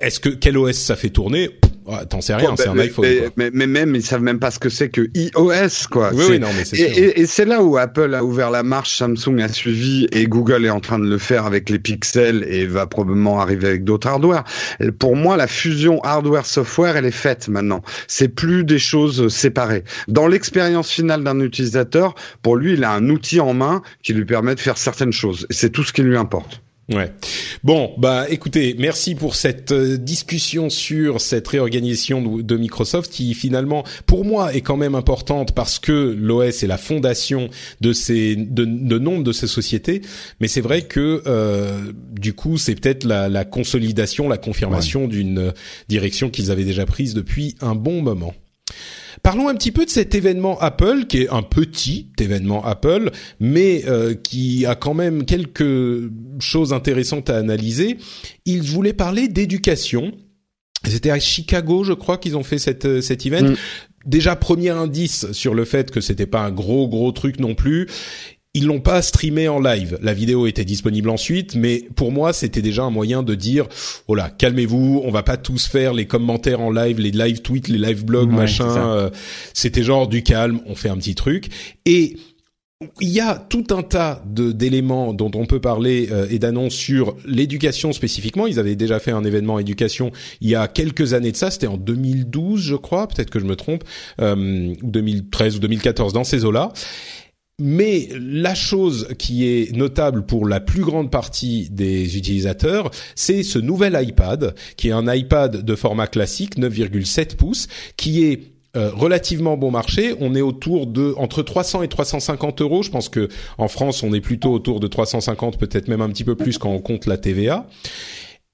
[0.00, 1.50] Est-ce que quel OS ça fait tourner?
[1.86, 3.06] Ouais, T'en sais rien, c'est un iPhone.
[3.36, 6.12] Mais, mais, même, ils savent même pas ce que c'est que iOS, quoi.
[6.14, 6.78] Oui, oui non, mais c'est.
[6.78, 10.64] Et, et c'est là où Apple a ouvert la marche, Samsung a suivi, et Google
[10.64, 14.08] est en train de le faire avec les pixels et va probablement arriver avec d'autres
[14.08, 14.44] hardware.
[14.98, 17.82] Pour moi, la fusion hardware-software, elle est faite maintenant.
[18.08, 19.84] C'est plus des choses séparées.
[20.08, 24.24] Dans l'expérience finale d'un utilisateur, pour lui, il a un outil en main qui lui
[24.24, 25.46] permet de faire certaines choses.
[25.50, 26.62] Et c'est tout ce qui lui importe.
[26.92, 27.10] Ouais.
[27.62, 33.84] Bon, bah écoutez, merci pour cette euh, discussion sur cette réorganisation de, Microsoft qui finalement,
[34.04, 37.48] pour moi, est quand même importante parce que l'OS est la fondation
[37.80, 40.02] de ces de, de nombre de ces sociétés.
[40.40, 45.54] Mais c'est vrai que euh, du coup, c'est peut-être la, la, consolidation, la confirmation d'une
[45.88, 48.34] direction qu'ils avaient déjà prise depuis un bon moment.
[49.24, 53.10] Parlons un petit peu de cet événement Apple, qui est un petit événement Apple,
[53.40, 56.10] mais euh, qui a quand même quelques
[56.40, 57.96] choses intéressantes à analyser.
[58.44, 60.12] Ils voulaient parler d'éducation.
[60.86, 63.48] C'était à Chicago, je crois, qu'ils ont fait cette, euh, cet event.
[63.52, 63.56] Mm.
[64.04, 67.88] Déjà premier indice sur le fait que c'était pas un gros gros truc non plus
[68.54, 69.98] ils l'ont pas streamé en live.
[70.00, 73.66] La vidéo était disponible ensuite, mais pour moi, c'était déjà un moyen de dire,
[74.06, 77.66] oh là, calmez-vous, on va pas tous faire les commentaires en live, les live tweets,
[77.66, 78.68] les live blogs, machin.
[78.68, 79.10] Euh,
[79.54, 81.48] c'était genre du calme, on fait un petit truc.
[81.84, 82.16] Et
[83.00, 87.16] il y a tout un tas d'éléments dont on peut parler euh, et d'annonces sur
[87.24, 88.46] l'éducation spécifiquement.
[88.46, 91.50] Ils avaient déjà fait un événement éducation il y a quelques années de ça.
[91.50, 93.08] C'était en 2012, je crois.
[93.08, 93.84] Peut-être que je me trompe,
[94.20, 96.72] euh, 2013 ou 2014 dans ces eaux-là.
[97.60, 103.60] Mais la chose qui est notable pour la plus grande partie des utilisateurs, c'est ce
[103.60, 109.56] nouvel iPad, qui est un iPad de format classique, 9,7 pouces, qui est euh, relativement
[109.56, 110.16] bon marché.
[110.18, 112.82] On est autour de entre 300 et 350 euros.
[112.82, 116.24] Je pense que en France, on est plutôt autour de 350, peut-être même un petit
[116.24, 117.68] peu plus quand on compte la TVA.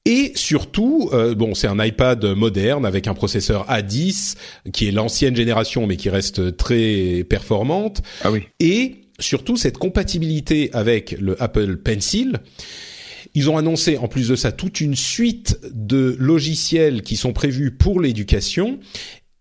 [0.06, 4.36] Et surtout, euh, bon, c'est un iPad moderne avec un processeur A10
[4.72, 8.00] qui est l'ancienne génération mais qui reste très performante.
[8.22, 8.44] Ah oui.
[8.60, 12.38] Et surtout cette compatibilité avec le Apple Pencil.
[13.34, 17.70] Ils ont annoncé en plus de ça toute une suite de logiciels qui sont prévus
[17.70, 18.80] pour l'éducation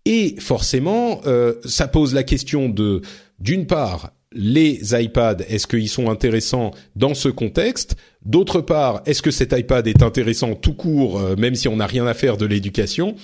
[0.04, 3.02] et forcément euh, ça pose la question de
[3.40, 7.96] d'une part les iPads, est-ce qu'ils sont intéressants dans ce contexte?
[8.24, 11.86] D'autre part, est-ce que cet iPad est intéressant tout court, euh, même si on n'a
[11.86, 13.16] rien à faire de l'éducation?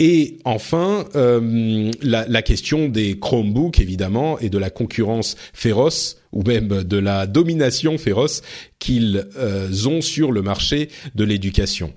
[0.00, 6.82] Et enfin, euh, la, question des Chromebooks, évidemment, et de la concurrence féroce, ou même
[6.82, 8.42] de la domination féroce
[8.80, 11.94] qu'ils euh, ont sur le marché de l'éducation.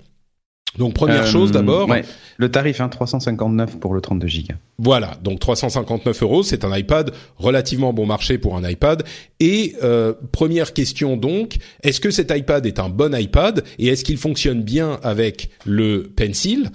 [0.78, 1.88] Donc première euh, chose d'abord.
[1.88, 2.04] Ouais.
[2.36, 4.54] Le tarif, hein, 359 pour le 32 Go.
[4.78, 9.02] Voilà, donc 359 euros, c'est un iPad relativement bon marché pour un iPad.
[9.40, 14.04] Et euh, première question donc, est-ce que cet iPad est un bon iPad et est-ce
[14.04, 16.70] qu'il fonctionne bien avec le Pencil?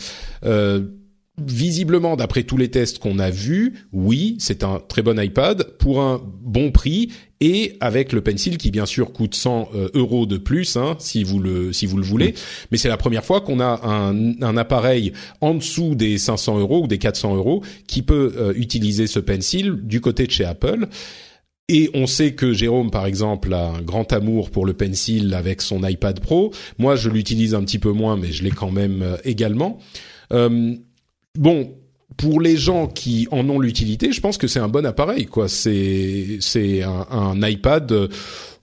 [0.46, 0.82] Euh,
[1.41, 6.00] Visiblement, d'après tous les tests qu'on a vus, oui, c'est un très bon iPad pour
[6.00, 7.10] un bon prix
[7.41, 11.24] et avec le Pencil qui bien sûr coûte 100 euh, euros de plus hein, si
[11.24, 12.36] vous le si vous le voulez.
[12.72, 16.84] Mais c'est la première fois qu'on a un, un, appareil en dessous des 500 euros
[16.84, 20.88] ou des 400 euros qui peut euh, utiliser ce Pencil du côté de chez Apple.
[21.69, 25.62] Et on sait que Jérôme, par exemple, a un grand amour pour le Pencil avec
[25.62, 26.52] son iPad Pro.
[26.78, 29.80] Moi, je l'utilise un petit peu moins, mais je l'ai quand même euh, également.
[30.34, 30.76] Euh,
[31.38, 31.76] bon,
[32.17, 35.26] pour les gens qui en ont l'utilité, je pense que c'est un bon appareil.
[35.26, 38.08] Quoi, c'est c'est un, iPad, euh,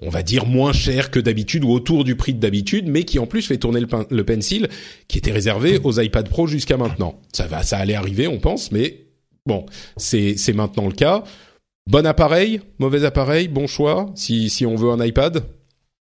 [0.00, 3.18] on va dire moins cher que d'habitude ou autour du prix de d'habitude, mais qui
[3.18, 4.68] en plus fait tourner le, le pencil,
[5.08, 7.20] qui était réservé aux iPad Pro jusqu'à maintenant.
[7.32, 9.06] Ça va, ça allait arriver, on pense, mais
[9.46, 11.24] bon, c'est c'est maintenant le cas.
[11.88, 14.12] Bon appareil, mauvais appareil, bon choix.
[14.14, 15.44] Si si on veut un iPad.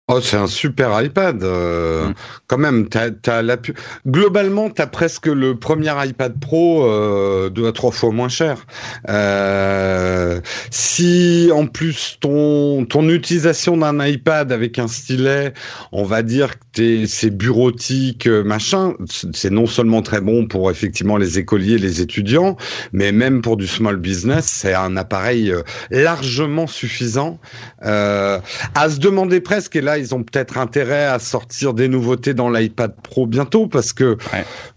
[0.09, 1.45] Oh, c'est un super iPad.
[1.45, 2.15] Euh, mm.
[2.49, 3.73] Quand même, t'as, t'as la pu...
[4.05, 8.67] globalement, t'as presque le premier iPad Pro euh, deux à trois fois moins cher.
[9.09, 10.41] Euh,
[10.73, 15.55] si en plus ton ton utilisation d'un iPad avec un stylet,
[15.93, 20.73] on va dire que t'es, c'est bureautique, euh, machin, c'est non seulement très bon pour
[20.73, 22.57] effectivement les écoliers, les étudiants,
[22.93, 25.55] mais même pour du small business, c'est un appareil
[25.91, 27.39] largement suffisant.
[27.81, 28.41] À
[28.89, 32.95] se demander presque, et là ils ont peut-être intérêt à sortir des nouveautés dans l'iPad
[33.03, 34.17] Pro bientôt parce que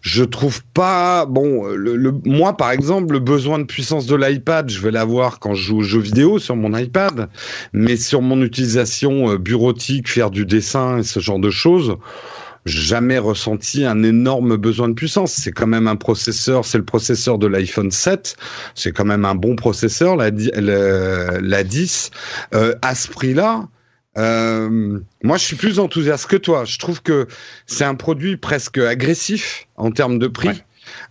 [0.01, 4.79] je trouve pas bon le, moi par exemple le besoin de puissance de l'iPad je
[4.81, 7.29] vais l'avoir quand je joue aux jeux vidéo sur mon iPad
[7.73, 11.97] mais sur mon utilisation euh, bureautique faire du dessin et ce genre de choses
[12.65, 15.33] jamais ressenti un énorme besoin de puissance.
[15.33, 18.35] C'est quand même un processeur, c'est le processeur de l'iPhone 7,
[18.73, 22.11] c'est quand même un bon processeur, la, la, 10.
[22.53, 23.67] Euh, à ce prix-là,
[24.17, 26.65] euh, moi, je suis plus enthousiaste que toi.
[26.65, 27.27] Je trouve que
[27.65, 30.63] c'est un produit presque agressif en termes de prix.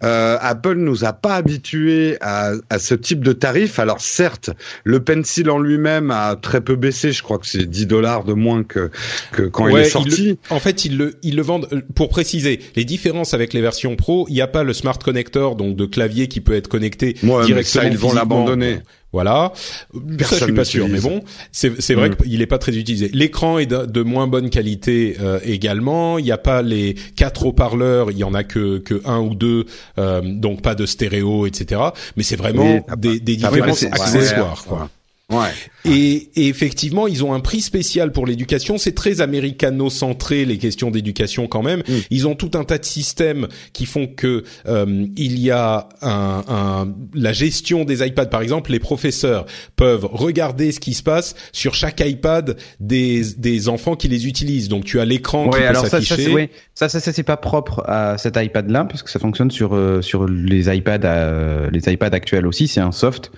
[0.02, 3.78] Euh, Apple nous a pas habitués à, à, ce type de tarif.
[3.78, 4.50] Alors certes,
[4.84, 7.12] le pencil en lui-même a très peu baissé.
[7.12, 8.90] Je crois que c'est 10 dollars de moins que,
[9.32, 10.38] que quand il est sorti.
[10.50, 11.68] en fait, ils le, ils le vendent.
[11.72, 14.98] Euh, pour préciser, les différences avec les versions Pro, il n'y a pas le smart
[14.98, 17.62] connector, donc de clavier qui peut être connecté directement.
[17.64, 18.78] Ça, ils vont l'abandonner.
[19.14, 19.52] Voilà.
[20.18, 21.22] Personne ça, je suis pas sûr, mais bon,
[21.52, 22.16] c'est vrai mm.
[22.16, 23.08] qu'il est pas très utilisé.
[23.12, 26.18] L'écran est de, moins bonne qualité euh, également.
[26.18, 29.36] Il n'y a pas les quatre haut-parleurs, il y en a que que un ou
[29.36, 29.66] deux,
[29.98, 31.80] euh, donc pas de stéréo, etc.
[32.16, 34.90] Mais c'est vraiment des, des différences accessoires, quoi.
[35.34, 35.50] Ouais.
[35.84, 38.78] Et, et, effectivement, ils ont un prix spécial pour l'éducation.
[38.78, 41.80] C'est très américano-centré les questions d'éducation quand même.
[41.80, 41.92] Mm.
[42.10, 46.44] Ils ont tout un tas de systèmes qui font que euh, il y a un,
[46.48, 48.26] un, la gestion des iPads.
[48.26, 53.68] Par exemple, les professeurs peuvent regarder ce qui se passe sur chaque iPad des, des
[53.68, 54.68] enfants qui les utilisent.
[54.68, 56.50] Donc tu as l'écran qui peut s'afficher.
[56.74, 60.26] Ça, ça, ça, c'est pas propre à cet iPad-là, puisque ça fonctionne sur euh, sur
[60.26, 62.68] les iPads euh, les iPads actuels aussi.
[62.68, 63.30] C'est un soft.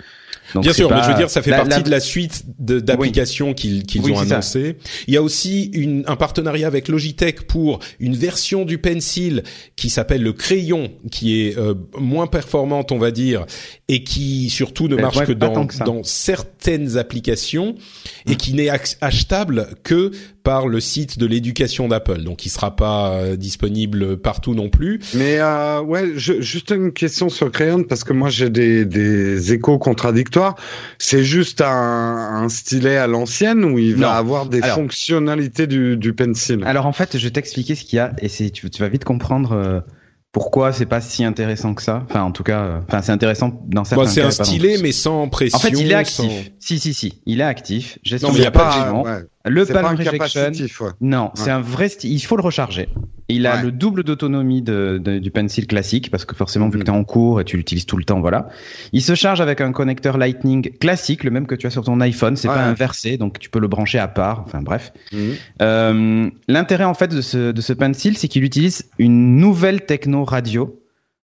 [0.55, 4.19] Bien sûr, mais je veux dire, ça fait partie de la suite d'applications qu'ils ont
[4.19, 4.77] annoncé.
[5.07, 9.43] Il y a aussi une, un partenariat avec Logitech pour une version du pencil
[9.77, 13.47] qui s'appelle le crayon, qui est euh, moins performante, on va dire,
[13.89, 17.75] et qui surtout ne marche que dans, dans certaines applications
[18.27, 18.37] et hum.
[18.37, 20.11] qui n'est achetable que
[20.47, 22.23] par le site de l'éducation d'Apple.
[22.23, 25.01] Donc, il sera pas euh, disponible partout non plus.
[25.15, 29.53] Mais euh, ouais, je, juste une question sur Crayon parce que moi j'ai des, des
[29.53, 30.55] échos contradictoires.
[30.99, 36.13] C'est juste un, un, stylet à l'ancienne ou il va avoir des fonctionnalités du, du
[36.13, 36.63] pencil?
[36.65, 38.89] Alors en fait, je vais t'expliquer ce qu'il y a et c'est tu, tu, vas
[38.89, 39.51] vite comprendre.
[39.51, 39.81] Euh,
[40.37, 43.59] pourquoi c'est pas si intéressant que ça Enfin, en tout cas, euh, enfin, c'est intéressant
[43.69, 45.57] dans certains bon, C'est un stylet, mais sans pression.
[45.57, 46.51] En fait, il est actif.
[46.61, 47.99] Si, si, si, il est actif.
[48.23, 50.51] Non, mais il n'y a pas de le palm rejection.
[51.01, 51.89] Non, c'est un vrai.
[52.03, 52.89] Il faut le recharger.
[53.29, 56.85] Il a le double d'autonomie de, du pencil classique parce que forcément vu que mm.
[56.85, 58.49] tu es en cours et tu l'utilises tout le temps, voilà.
[58.93, 62.01] Il se charge avec un connecteur Lightning classique, le même que tu as sur ton
[62.01, 62.37] iPhone.
[62.37, 64.43] C'est pas inversé, donc tu peux le brancher à part.
[64.47, 64.93] Enfin bref.
[65.13, 65.19] Mm.
[65.63, 70.25] Euh, L'intérêt en fait de ce, de ce pencil, c'est qu'il utilise une nouvelle techno
[70.25, 70.81] radio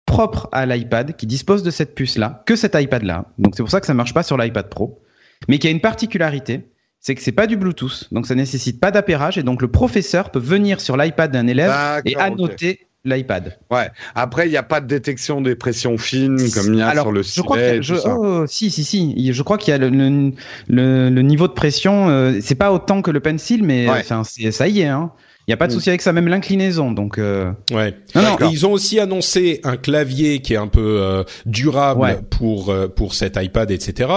[0.06, 3.26] propre à l'iPad qui dispose de cette puce là, que cet iPad là.
[3.38, 5.00] Donc c'est pour ça que ça marche pas sur l'iPad Pro,
[5.48, 6.71] mais qui a une particularité
[7.02, 10.30] c'est que c'est pas du Bluetooth, donc ça nécessite pas d'appairage et donc le professeur
[10.30, 11.72] peut venir sur l'iPad d'un élève
[12.04, 13.58] et annoter l'iPad.
[13.72, 13.90] Ouais.
[14.14, 17.10] Après, il n'y a pas de détection des pressions fines comme il y a sur
[17.10, 19.32] le je crois je, oh, si, si, si.
[19.32, 20.32] Je crois qu'il y a le,
[20.68, 22.08] le, niveau de pression.
[22.08, 24.86] Euh, c'est pas autant que le pencil, mais ça y est.
[24.86, 25.10] Hein.
[25.48, 25.74] Il n'y a pas de mm.
[25.74, 26.92] souci avec ça, même l'inclinaison.
[26.92, 27.50] Donc, euh...
[27.72, 27.96] ouais.
[28.14, 32.86] Non, ils ont aussi annoncé un clavier qui est un peu euh, durable pour euh,
[32.86, 34.08] pour cet iPad, etc.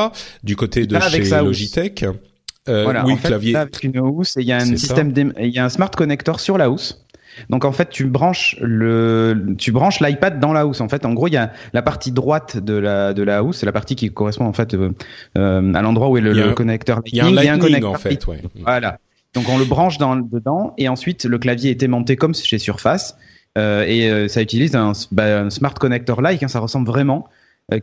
[0.44, 2.06] Du côté de chez Logitech.
[2.68, 3.56] Euh, voilà, oui, en fait, clavier.
[3.56, 6.58] Avec une housse, il y a un système, il y a un smart connector sur
[6.58, 7.06] la housse.
[7.50, 10.82] Donc en fait, tu branches le, tu branches l'iPad dans la housse.
[10.82, 13.58] En fait, en gros, il y a la partie droite de la de la housse,
[13.58, 14.92] c'est la partie qui correspond en fait euh,
[15.38, 17.02] euh à l'endroit où est le, connecteur.
[17.06, 18.26] Il y a un connecteur en fait.
[18.28, 18.42] Ouais.
[18.62, 19.00] Voilà.
[19.34, 23.18] Donc on le branche dans, dedans et ensuite le clavier est aimanté comme chez Surface
[23.58, 26.42] euh, et euh, ça utilise un, bah, un smart connector like.
[26.42, 27.28] Hein, ça ressemble vraiment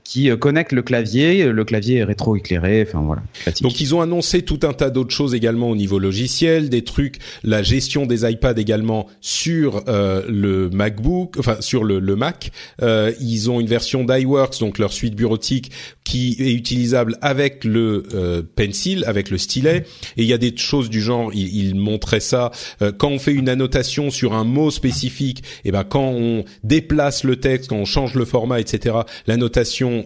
[0.05, 1.45] qui euh, connecte le clavier.
[1.45, 2.85] Le clavier est rétro-éclairé.
[2.87, 3.23] Enfin voilà.
[3.62, 7.18] Donc ils ont annoncé tout un tas d'autres choses également au niveau logiciel, des trucs,
[7.42, 12.53] la gestion des iPads également sur euh, le MacBook, enfin sur le, le Mac.
[12.81, 15.73] Euh, ils ont une version d'iWorks, donc leur suite bureautique,
[16.05, 19.85] qui est utilisable avec le euh, pencil, avec le stylet.
[20.16, 22.53] Et il y a des choses du genre, ils, ils montraient ça
[22.99, 25.42] quand on fait une annotation sur un mot spécifique.
[25.64, 28.97] Et eh ben quand on déplace le texte, quand on change le format, etc.
[29.27, 29.37] La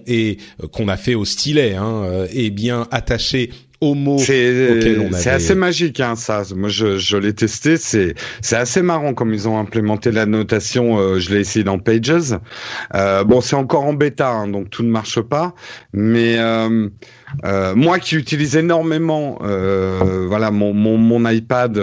[0.06, 3.50] et euh, qu'on a fait au stylet hein, euh, est bien attaché
[3.80, 6.42] au mot C'est assez magique, hein, ça.
[6.54, 7.76] Moi, je, je l'ai testé.
[7.76, 10.98] C'est c'est assez marrant comme ils ont implémenté la notation.
[10.98, 12.34] Euh, je l'ai essayé dans Pages.
[12.94, 15.54] Euh, bon, c'est encore en bêta, hein, donc tout ne marche pas.
[15.92, 16.88] Mais euh,
[17.44, 21.80] euh moi, qui utilise énormément, voilà, mon mon, mon iPad,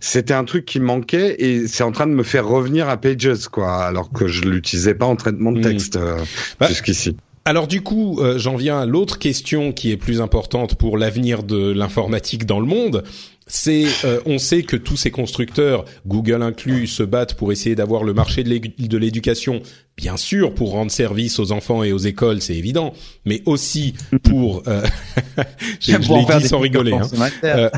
[0.00, 3.48] c'était un truc qui manquait et c'est en train de me faire revenir à Pages,
[3.50, 5.62] quoi, alors que je l'utilisais pas en traitement de hmm.
[5.62, 5.98] texte
[6.58, 7.16] bah, jusqu'ici.
[7.46, 11.42] Alors du coup, euh, j'en viens à l'autre question qui est plus importante pour l'avenir
[11.42, 13.04] de l'informatique dans le monde.
[13.46, 18.02] C'est, euh, on sait que tous ces constructeurs, Google inclus, se battent pour essayer d'avoir
[18.02, 19.60] le marché de l'éducation,
[19.98, 22.94] bien sûr pour rendre service aux enfants et aux écoles, c'est évident,
[23.26, 24.80] mais aussi pour, euh,
[25.80, 27.70] je, l'ai dit sans rigoler, hein.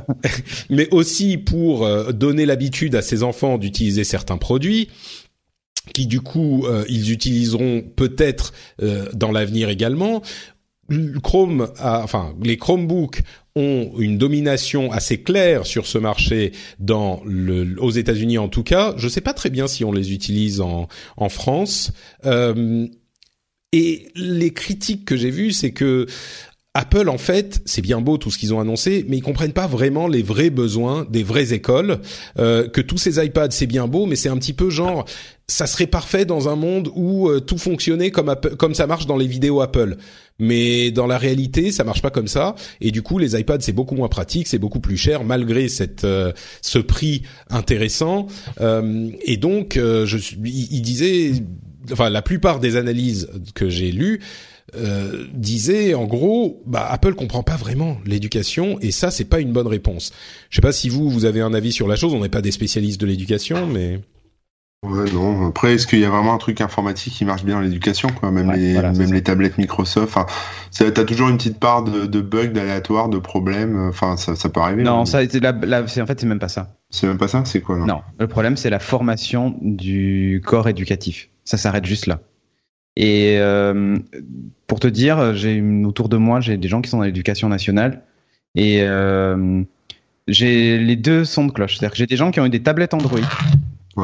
[0.71, 4.89] mais aussi pour donner l'habitude à ces enfants d'utiliser certains produits
[5.94, 10.22] qui du coup euh, ils utiliseront peut-être euh, dans l'avenir également.
[11.20, 13.22] Chrome, enfin les Chromebooks
[13.57, 18.94] ont une domination assez claire sur ce marché dans le, aux États-Unis en tout cas.
[18.96, 21.90] Je ne sais pas très bien si on les utilise en, en France.
[22.25, 22.87] Euh,
[23.72, 26.07] et les critiques que j'ai vues, c'est que
[26.77, 29.67] Apple, en fait, c'est bien beau tout ce qu'ils ont annoncé, mais ils comprennent pas
[29.67, 32.01] vraiment les vrais besoins des vraies écoles.
[32.39, 35.07] Euh, que tous ces iPads, c'est bien beau, mais c'est un petit peu genre,
[35.47, 39.17] ça serait parfait dans un monde où euh, tout fonctionnait comme comme ça marche dans
[39.17, 39.97] les vidéos Apple.
[40.39, 42.55] Mais dans la réalité, ça marche pas comme ça.
[42.83, 46.05] Et du coup, les iPads, c'est beaucoup moins pratique, c'est beaucoup plus cher, malgré cette
[46.05, 48.27] euh, ce prix intéressant.
[48.61, 51.33] et donc, je, il, il disait,
[51.91, 54.21] enfin, la plupart des analyses que j'ai lues
[54.75, 59.53] euh, disait en gros, bah Apple comprend pas vraiment l'éducation et ça c'est pas une
[59.53, 60.13] bonne réponse.
[60.51, 62.15] Je sais pas si vous vous avez un avis sur la chose.
[62.15, 64.01] On n'est pas des spécialistes de l'éducation, mais
[64.85, 65.49] Ouais, non.
[65.49, 68.31] Après, est-ce qu'il y a vraiment un truc informatique qui marche bien dans l'éducation, quoi?
[68.31, 70.17] Même les, même les tablettes Microsoft.
[70.17, 70.27] Enfin,
[70.71, 73.89] t'as toujours une petite part de, de bugs, d'aléatoires, de problèmes.
[73.89, 74.83] Enfin, ça, ça peut arriver.
[74.85, 76.77] Non, ça, c'est en fait, c'est même pas ça.
[76.91, 77.43] C'est même pas ça?
[77.45, 81.31] C'est quoi là Non, le problème, c'est la formation du corps éducatif.
[81.45, 82.21] Ça s'arrête juste là.
[82.97, 83.99] Et euh,
[84.67, 88.03] pour te dire, j'ai autour de moi, j'ai des gens qui sont dans l'éducation nationale
[88.55, 89.63] et euh,
[90.27, 91.77] j'ai les deux sons de cloche.
[91.77, 93.21] C'est-à-dire que j'ai des gens qui ont eu des tablettes Android.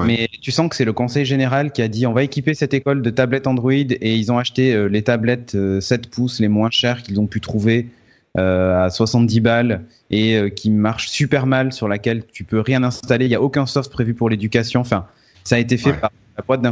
[0.06, 2.72] Mais tu sens que c'est le conseil général qui a dit on va équiper cette
[2.72, 6.70] école de tablettes Android et ils ont acheté euh, les tablettes 7 pouces les moins
[6.70, 7.88] chères qu'ils ont pu trouver
[8.34, 13.26] à 70 balles et qui marchent super mal sur laquelle tu peux rien installer.
[13.26, 14.80] Il n'y a aucun soft prévu pour l'éducation.
[14.80, 15.04] Enfin,
[15.44, 16.62] ça a été fait par la boîte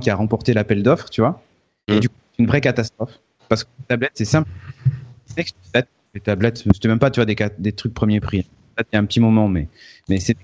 [0.00, 1.42] qui a remporté l'appel d'offres, tu vois.
[1.88, 2.00] Et mm.
[2.00, 3.18] du coup, c'est une vraie catastrophe.
[3.48, 4.48] Parce que les tablettes, c'est simple.
[6.14, 8.46] Les tablettes, c'était même pas, tu vois, des, des trucs premier prix.
[8.78, 9.68] Il y a un petit moment, mais,
[10.08, 10.36] mais c'est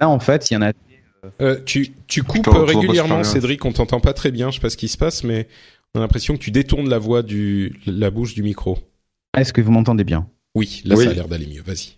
[0.00, 0.68] là, en fait, il y en a.
[0.68, 4.70] Euh, euh tu, tu coupes régulièrement, Cédric, on t'entend pas très bien, je sais pas
[4.70, 5.48] ce qui se passe, mais
[5.94, 8.78] on a l'impression que tu détournes la voix du, la bouche du micro.
[9.36, 10.28] Est-ce que vous m'entendez bien?
[10.54, 11.96] Oui, là ça a l'air d'aller mieux, vas-y.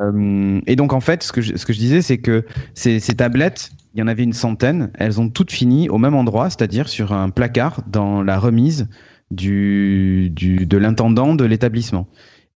[0.00, 3.00] Euh, et donc en fait, ce que je, ce que je disais, c'est que ces,
[3.00, 6.50] ces tablettes, il y en avait une centaine, elles ont toutes fini au même endroit,
[6.50, 8.86] c'est-à-dire sur un placard dans la remise
[9.32, 12.06] du, du de l'intendant de l'établissement.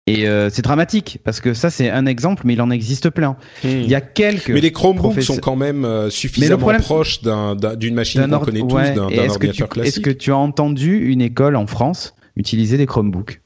[0.06, 3.38] Et euh, c'est dramatique parce que ça c'est un exemple, mais il en existe plein.
[3.64, 3.70] Hmm.
[3.70, 4.52] Il y a quelques.
[4.52, 9.28] Mais les Chromebooks sont quand même euh, suffisamment proches d'une machine qu'on connaît tous, d'un
[9.28, 9.98] ordinateur classique.
[9.98, 13.42] Est-ce que tu as entendu une école en France utiliser des Chromebooks?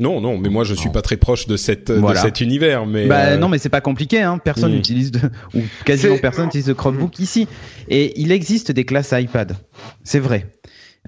[0.00, 3.06] Non, non, mais moi je suis pas très proche de cette de cet univers, mais
[3.06, 4.38] bah, euh, non, mais c'est pas compliqué, hein.
[4.38, 4.76] Personne hmm.
[4.76, 5.20] n'utilise de,
[5.54, 7.46] ou quasiment personne n'utilise de Chromebook ici.
[7.88, 9.56] Et il existe des classes iPad,
[10.02, 10.46] c'est vrai.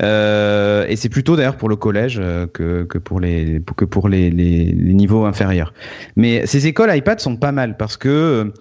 [0.03, 4.09] Euh, et c'est plutôt d'ailleurs pour le collège euh, que, que pour les que pour
[4.09, 5.73] les, les, les, niveaux inférieurs.
[6.15, 8.53] Mais ces écoles iPad sont pas mal parce que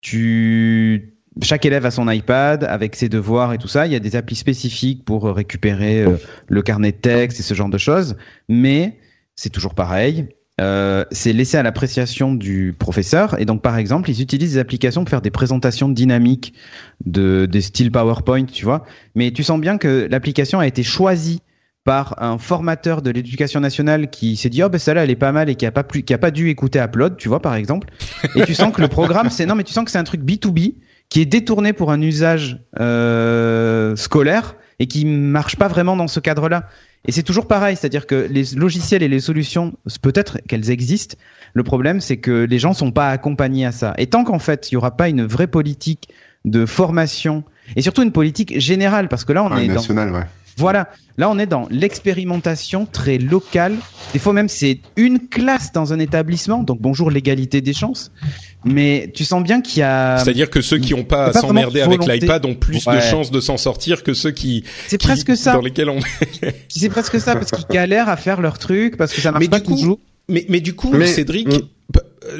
[0.00, 3.86] tu chaque élève a son iPad avec ses devoirs et tout ça.
[3.86, 6.04] Il y a des applis spécifiques pour récupérer
[6.48, 8.16] le carnet de texte et ce genre de choses.
[8.48, 8.96] Mais
[9.38, 10.26] c'est toujours pareil.
[10.60, 13.40] Euh, c'est laissé à l'appréciation du professeur.
[13.40, 16.54] Et donc, par exemple, ils utilisent des applications pour faire des présentations dynamiques
[17.06, 18.84] de, des styles PowerPoint, tu vois.
[19.14, 21.40] Mais tu sens bien que l'application a été choisie
[21.84, 25.32] par un formateur de l'éducation nationale qui s'est dit oh ben celle-là elle est pas
[25.32, 27.54] mal et qui a pas plus qui a pas dû écouter Upload tu vois par
[27.54, 27.88] exemple
[28.34, 30.20] et tu sens que le programme c'est non mais tu sens que c'est un truc
[30.20, 30.74] B2B
[31.08, 36.20] qui est détourné pour un usage euh, scolaire et qui marche pas vraiment dans ce
[36.20, 36.68] cadre-là
[37.08, 41.16] Et c'est toujours pareil, c'est-à-dire que les logiciels et les solutions, peut-être qu'elles existent.
[41.54, 43.94] Le problème, c'est que les gens sont pas accompagnés à ça.
[43.96, 46.10] Et tant qu'en fait, il y aura pas une vraie politique
[46.44, 47.44] de formation
[47.76, 50.22] et surtout une politique générale, parce que là, on Ouais, est dans national, ouais.
[50.56, 53.74] voilà, là on est dans l'expérimentation très locale.
[54.12, 58.10] Des fois même c'est une classe dans un établissement, donc bonjour l'égalité des chances.
[58.64, 60.18] Mais tu sens bien qu'il y a.
[60.18, 63.40] C'est-à-dire que ceux qui n'ont pas à s'emmerder avec l'iPad ont plus de chances de
[63.40, 65.52] s'en sortir que ceux qui, C'est presque ça.
[65.52, 66.00] dans lesquels on.
[66.68, 69.48] C'est presque ça parce qu'ils galèrent à faire leur truc parce que ça marche Mais
[69.48, 69.98] pas du coup, toujours.
[70.28, 71.60] Mais, mais du coup, Mais- Cédric, Mm.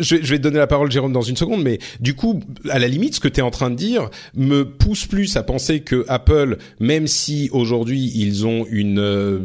[0.00, 2.40] Je, vais- je vais te donner la parole, Jérôme, dans une seconde, mais du coup,
[2.68, 5.42] à la limite, ce que tu es en train de dire me pousse plus à
[5.42, 9.38] penser que Apple, même si aujourd'hui ils ont une euh,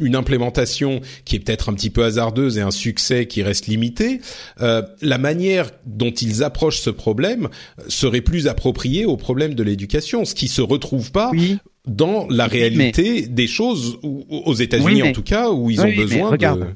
[0.00, 4.20] une implémentation qui est peut-être un petit peu hasardeuse et un succès qui reste limité,
[4.60, 7.48] euh, la manière dont ils approchent ce problème
[7.88, 11.58] serait plus appropriée au problème de l'éducation, ce qui se retrouve pas Oui.
[11.86, 15.92] dans la réalité des choses aux États-Unis Oui, mais- en tout cas où ils Oui,
[15.92, 16.60] ont besoin regarde.
[16.60, 16.66] de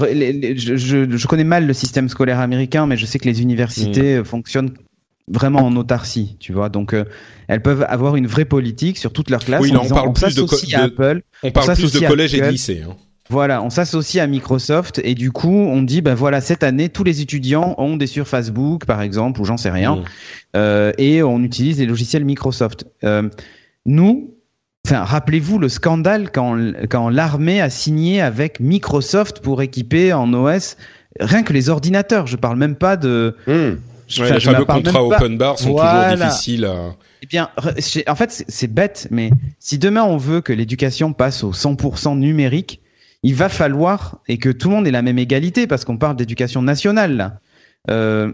[0.00, 4.16] les- les- je, connais mal le système scolaire américain, mais je sais que les universités
[4.16, 4.20] Mm.
[4.20, 4.70] euh, fonctionnent
[5.28, 6.68] vraiment en autarcie, tu vois.
[6.68, 7.04] Donc euh,
[7.48, 9.60] elles peuvent avoir une vraie politique sur toute leur classe.
[9.62, 11.22] Oui, là, on disant, parle plus de à de- Apple.
[11.42, 12.82] On parle Ça plus de s'associe à collège et de lycée.
[12.88, 12.96] Hein.
[13.30, 17.04] Voilà, on s'associe à Microsoft et du coup, on dit, ben voilà, cette année, tous
[17.04, 20.04] les étudiants ont des sur Facebook, par exemple, ou j'en sais rien, Mm.
[20.56, 22.84] euh, et on utilise les logiciels Microsoft.
[23.04, 23.28] Euh,
[23.86, 24.34] nous,
[24.86, 26.56] enfin, rappelez-vous le scandale quand,
[26.90, 30.76] quand l'armée a signé avec Microsoft pour équiper en OS
[31.20, 32.26] rien que les ordinateurs.
[32.26, 33.36] Je parle même pas de.
[33.46, 33.76] Ouais,
[34.10, 36.12] enfin, les fameux parle même contrats pas- open bar sont Voilà.
[36.12, 36.64] toujours difficiles.
[36.64, 36.94] À...
[37.22, 37.50] Eh bien,
[38.08, 39.30] en fait, c'est- c'est bête, mais
[39.60, 42.80] si demain on veut que l'éducation passe au 100% numérique,
[43.22, 46.16] il va falloir et que tout le monde ait la même égalité, parce qu'on parle
[46.16, 47.16] d'éducation nationale.
[47.16, 47.38] Là.
[47.90, 48.32] Euh,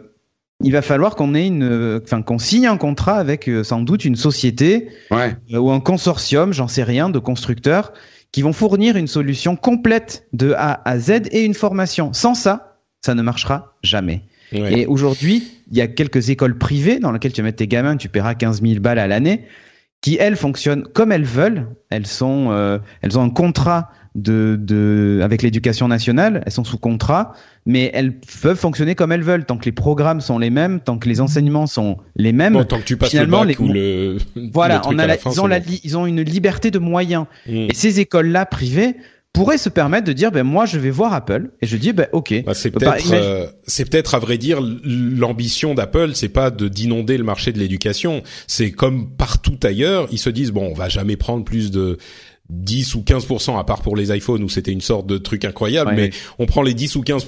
[0.63, 3.81] il va falloir qu'on ait une, euh, enfin qu'on signe un contrat avec euh, sans
[3.81, 5.37] doute une société Ouais.
[5.53, 7.93] euh, ou un consortium, j'en sais rien, de constructeurs
[8.33, 12.13] qui vont fournir une solution complète de A à Z et une formation.
[12.13, 14.25] Sans ça, ça ne marchera jamais.
[14.53, 14.81] Ouais.
[14.81, 17.97] Et aujourd'hui, il y a quelques écoles privées dans lesquelles tu vas mettre tes gamins,
[17.97, 19.45] tu paieras 15 000 balles à l'année,
[20.01, 21.69] qui elles fonctionnent comme elles veulent.
[21.91, 23.91] Elles sont, euh, elles ont un contrat
[24.23, 27.33] de, de avec l'éducation nationale, elles sont sous contrat,
[27.67, 30.99] mais elles peuvent fonctionner comme elles veulent tant que les programmes sont les mêmes, tant
[30.99, 32.55] que les enseignements sont les mêmes.
[32.55, 34.19] Bon, tant que tu passes le finalement, bac les- ou le.
[34.53, 36.23] voilà, le truc on a la- la fin, ils ont la li- ils ont une
[36.23, 37.27] liberté de moyens.
[37.47, 37.69] Mm.
[37.71, 38.97] Et ces écoles-là privées
[39.35, 42.09] pourraient se permettre de dire, ben moi je vais voir Apple et je dis, ben
[42.13, 42.43] ok.
[42.45, 46.51] Bah, c'est Bah, peut-être, imagine- euh, c'est peut-être à vrai dire l'ambition d'Apple, c'est pas
[46.51, 48.23] de d'inonder le marché de l'éducation.
[48.47, 51.99] C'est comme partout ailleurs, ils se disent bon, on va jamais prendre plus de
[52.51, 55.91] 10 ou 15% à part pour les iPhones où c'était une sorte de truc incroyable,
[55.91, 56.11] Ouais, mais ouais.
[56.39, 57.27] on prend les 10 ou 15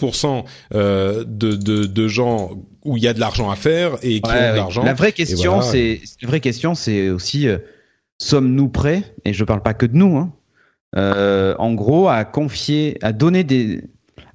[0.74, 2.52] euh, de, de de gens
[2.84, 4.82] où il y a de l'argent à faire et qui Ouais, ont de l'argent.
[4.82, 5.70] La vraie question, voilà.
[5.70, 7.58] c'est la vraie question, c'est aussi euh,
[8.18, 10.16] sommes-nous prêts Et je parle pas que de nous.
[10.16, 10.32] Hein,
[10.96, 13.82] euh, en gros, à confier, à donner des,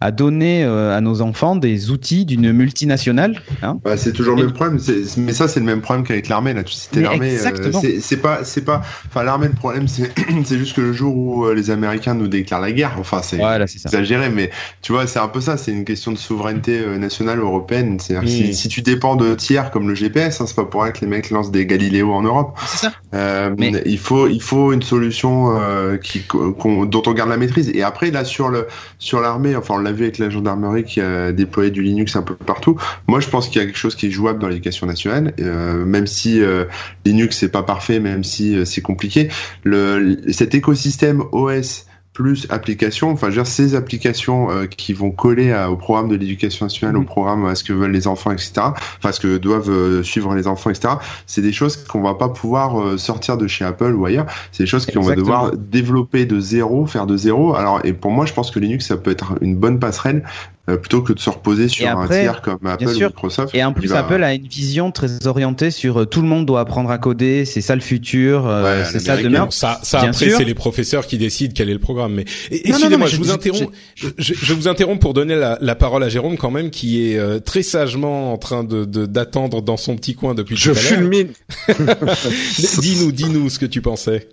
[0.01, 3.41] à donner euh, à nos enfants des outils d'une multinationale.
[3.61, 4.79] Hein Bah, c'est toujours le même problème,
[5.17, 6.53] mais ça c'est le même problème qu'avec l'armée.
[6.53, 7.29] Là, tu citais l'armée.
[7.31, 7.81] euh, exactement.
[7.99, 8.81] c'est pas, c'est pas.
[9.07, 12.61] Enfin, l'armée, le problème, c'est, juste que le jour où euh, les Américains nous déclarent
[12.61, 14.49] la guerre, enfin, c'est Voilà, exagéré, mais
[14.81, 15.57] tu vois, c'est un peu ça.
[15.57, 17.97] C'est une question de souveraineté nationale européenne.
[17.99, 18.27] C'est Mm.
[18.27, 21.01] si, si tu dépends de tiers comme le GPS, hein, c'est pas pour rien que
[21.01, 22.57] les mecs lancent des Galiléo en Europe.
[22.67, 22.93] C'est ça.
[23.13, 25.55] Euh, Mais- il faut il faut une solution
[26.01, 28.67] qui dont on garde la maîtrise et après là sur le
[28.99, 32.36] sur l'armée enfin l'a vu avec la gendarmerie qui a déployé du Linux un peu
[32.36, 32.77] partout.
[33.07, 35.33] Moi je pense qu'il y a quelque chose qui est jouable dans l'éducation nationale.
[35.39, 36.65] Euh, même si euh,
[37.05, 39.29] Linux c'est pas parfait même si euh, c'est compliqué.
[39.63, 41.86] Le cet écosystème OS
[42.16, 46.07] plus applications, enfin, je veux dire, ces applications euh, qui vont coller à- au programme
[46.07, 47.05] de l'éducation nationale, au Mhm.
[47.05, 48.53] programme à ce que veulent les enfants, etc.
[48.97, 50.95] Enfin, ce que doivent euh, suivre les enfants, etc.
[51.28, 54.26] C'est des choses qu'on va pas pouvoir euh, sortir de chez Apple ou ailleurs.
[54.53, 57.53] C'est des choses qu'on va devoir développer de zéro, faire de zéro.
[57.53, 60.24] Alors, et pour moi, je pense que Linux, ça peut être une bonne passerelle
[60.70, 63.07] euh, plutôt que de se reposer sur après, un tiers comme Apple sûr.
[63.07, 63.53] ou Microsoft.
[63.53, 66.45] Et en plus, va- Apple a une vision très orientée sur euh, tout le monde
[66.45, 69.45] doit apprendre à coder, c'est ça le futur, euh, Ouais, c'est ça demain.
[69.45, 72.13] Bon, ça, ça Bien après c'est les professeurs qui décident quel est le programme.
[72.16, 73.70] Mais excusez-moi, je, je- vous je- interromps.
[73.95, 77.18] Je, je vous interromps pour donner la, la parole à Jérôme quand même, qui est
[77.20, 80.78] euh, très sagement en train de de- d'attendre dans son petit coin depuis Je tout
[80.78, 80.99] à l'heure.
[80.99, 81.28] fulmine.
[82.82, 84.28] dis-nous, dis-nous ce que tu pensais.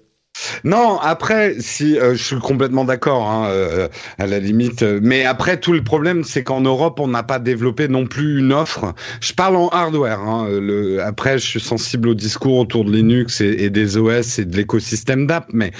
[0.64, 3.88] Non, après, si euh, je suis complètement d'accord, hein, euh,
[4.18, 4.82] à la limite.
[4.82, 8.38] euh, mais après, tout le problème, c'est qu'en Europe, on n'a pas développé non plus
[8.38, 8.94] une offre.
[9.20, 10.20] Je parle en hardware.
[10.20, 14.38] Hein, le, après, je suis sensible au discours autour de Linux et, et des OS
[14.38, 15.72] et de l'écosystème d'app, mais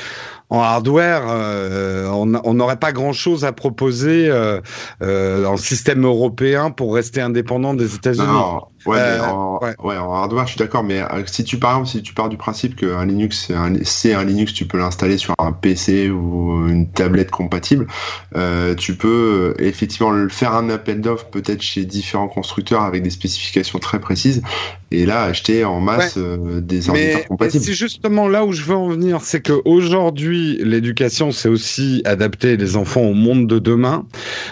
[0.52, 4.60] en hardware, euh, on n'aurait pas grand-chose à proposer euh,
[5.02, 8.26] euh, en système européen pour rester indépendant des États-Unis.
[8.84, 9.96] Ouais, euh, en, ouais.
[9.96, 12.36] en, hardware, je suis d'accord, mais euh, si tu par exemple, si tu pars du
[12.36, 13.72] principe qu'un Linux, c'est un,
[14.20, 17.86] un, Linux, tu peux l'installer sur un PC ou une tablette compatible,
[18.76, 24.00] tu peux effectivement faire un appel d'offres peut-être chez différents constructeurs avec des spécifications très
[24.00, 24.42] précises,
[24.90, 27.64] et là acheter en masse des ordinateurs compatibles.
[27.64, 29.62] C'est justement là où je veux en venir, c'est que
[30.42, 34.06] aujourd'hui, l'éducation, c'est aussi adapter les enfants au monde de demain.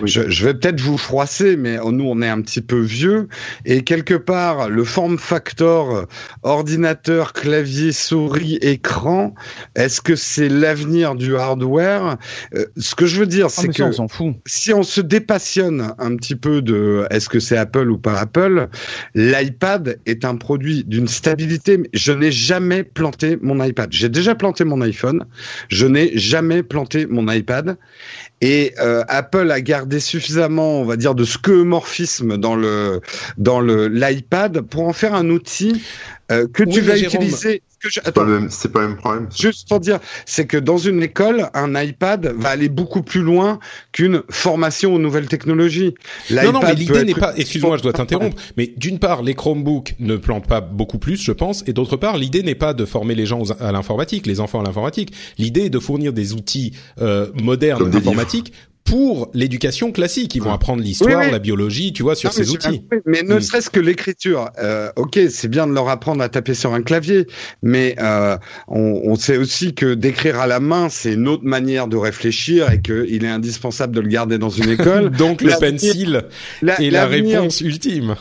[0.04, 3.28] Je, je, vais peut-être vous froisser, mais nous, on est un petit peu vieux,
[3.64, 6.06] et quelque part le form factor
[6.42, 9.34] ordinateur, clavier, souris, écran,
[9.74, 12.16] est-ce que c'est l'avenir du hardware?
[12.54, 14.34] Euh, Ce que je veux dire, c'est que on s'en fout.
[14.46, 18.68] si on se dépassionne un petit peu de est-ce que c'est Apple ou pas Apple,
[19.14, 21.80] l'iPad est un produit d'une stabilité.
[21.92, 23.88] Je n'ai jamais planté mon iPad.
[23.92, 25.24] J'ai déjà planté mon iPhone.
[25.70, 27.78] Je n'ai jamais planté mon iPad.
[28.40, 33.00] Et euh, Apple a gardé suffisamment, on va dire, de skeuomorphisme dans le
[33.36, 35.82] dans le l'iPad pour en faire un outil
[36.30, 37.62] euh, que tu vas utiliser.
[37.82, 39.28] C'est pas, le même, pas le même problème.
[39.34, 43.58] Juste pour dire, c'est que dans une école, un iPad va aller beaucoup plus loin
[43.92, 45.94] qu'une formation aux nouvelles technologies.
[46.30, 47.32] Non, non, mais l'idée n'est pas.
[47.36, 48.36] Excuse-moi, je dois t'interrompre.
[48.58, 52.18] Mais d'une part, les Chromebooks ne plantent pas beaucoup plus, je pense, et d'autre part,
[52.18, 55.14] l'idée n'est pas de former les gens à l'informatique, les enfants à l'informatique.
[55.38, 57.88] L'idée est de fournir des outils euh, modernes
[58.90, 60.34] pour l'éducation classique.
[60.34, 62.82] Ils vont apprendre l'histoire, la biologie, tu vois, sur ces outils.
[63.06, 63.40] mais ne mm.
[63.40, 64.50] serait-ce que l'écriture.
[64.58, 67.26] Euh, ok, c'est bien de leur apprendre à taper sur un clavier,
[67.62, 71.86] mais euh, on, on, sait aussi que d'écrire à la main, c'est une autre manière
[71.86, 75.10] de réfléchir et qu'il est indispensable de le garder dans une école.
[75.10, 76.22] Donc le pencil
[76.62, 78.16] est la réponse ultime.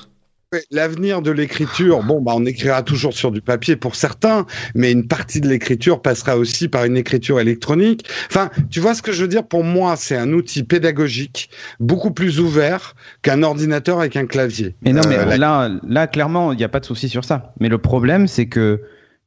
[0.71, 5.07] L'avenir de l'écriture, bon, bah, on écrira toujours sur du papier pour certains, mais une
[5.07, 8.09] partie de l'écriture passera aussi par une écriture électronique.
[8.31, 9.45] Enfin, tu vois ce que je veux dire?
[9.47, 14.75] Pour moi, c'est un outil pédagogique beaucoup plus ouvert qu'un ordinateur avec un clavier.
[14.81, 17.53] Mais non, mais euh, là, là, clairement, il n'y a pas de souci sur ça.
[17.59, 18.81] Mais le problème, c'est que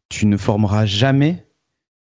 [0.08, 1.46] tu ne formeras jamais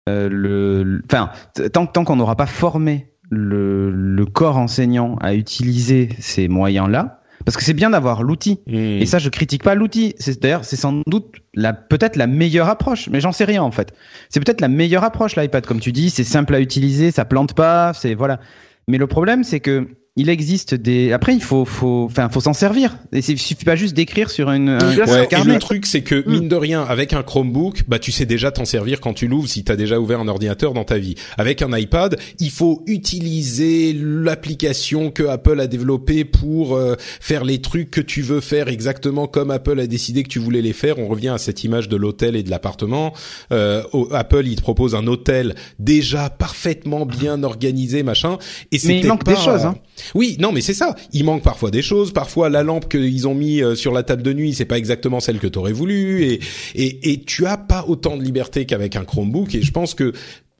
[0.08, 1.30] euh, le, enfin,
[1.74, 7.56] tant, tant qu'on n'aura pas formé le, le corps enseignant à utiliser ces moyens-là parce
[7.56, 8.60] que c'est bien d'avoir l'outil.
[8.66, 8.74] Hmm.
[8.74, 10.14] Et ça, je critique pas l'outil.
[10.18, 13.70] C'est d'ailleurs, c'est sans doute la peut-être la meilleure approche, mais j'en sais rien en
[13.70, 13.92] fait.
[14.28, 16.10] C'est peut-être la meilleure approche l'iPad, comme tu dis.
[16.10, 18.40] C'est simple à utiliser, ça plante pas, c'est voilà.
[18.88, 21.12] Mais le problème, c'est que il existe des.
[21.12, 22.98] Après, il faut, faut, enfin, faut s'en servir.
[23.12, 24.70] Et il suffit pas juste d'écrire sur une.
[24.70, 28.10] Un ouais, et le truc, c'est que mine de rien, avec un Chromebook, bah, tu
[28.10, 30.98] sais déjà t'en servir quand tu l'ouvres si t'as déjà ouvert un ordinateur dans ta
[30.98, 31.14] vie.
[31.38, 37.60] Avec un iPad, il faut utiliser l'application que Apple a développée pour euh, faire les
[37.60, 40.98] trucs que tu veux faire exactement comme Apple a décidé que tu voulais les faire.
[40.98, 43.12] On revient à cette image de l'hôtel et de l'appartement.
[43.52, 48.38] Euh, Apple, il te propose un hôtel déjà parfaitement bien organisé, machin.
[48.72, 49.64] Et Mais il manque des choses.
[49.64, 49.76] Hein.
[50.14, 50.94] Oui, non, mais c'est ça.
[51.12, 52.12] Il manque parfois des choses.
[52.12, 55.20] Parfois, la lampe qu'ils ont mis euh, sur la table de nuit, c'est pas exactement
[55.20, 56.24] celle que t'aurais voulu.
[56.24, 56.40] Et,
[56.74, 59.54] et, et tu as pas autant de liberté qu'avec un Chromebook.
[59.54, 60.12] Et je pense que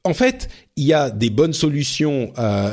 [0.03, 2.33] en fait, il y a des bonnes solutions,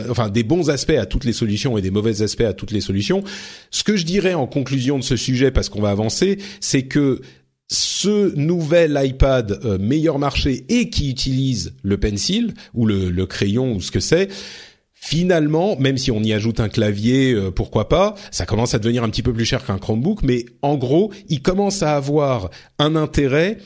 [0.09, 2.79] enfin des bons aspects à toutes les solutions et des mauvais aspects à toutes les
[2.79, 3.21] solutions.
[3.69, 7.21] Ce que je dirais en conclusion de ce sujet, parce qu'on va avancer, c'est que
[7.69, 13.73] ce nouvel iPad euh, meilleur marché et qui utilise le pencil ou le, le crayon
[13.75, 14.29] ou ce que c'est,
[15.07, 19.05] finalement, même si on y ajoute un clavier, euh, pourquoi pas, ça commence à devenir
[19.05, 22.97] un petit peu plus cher qu'un Chromebook, mais en gros, il commence à avoir un
[22.97, 23.57] intérêt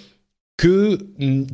[0.61, 0.99] que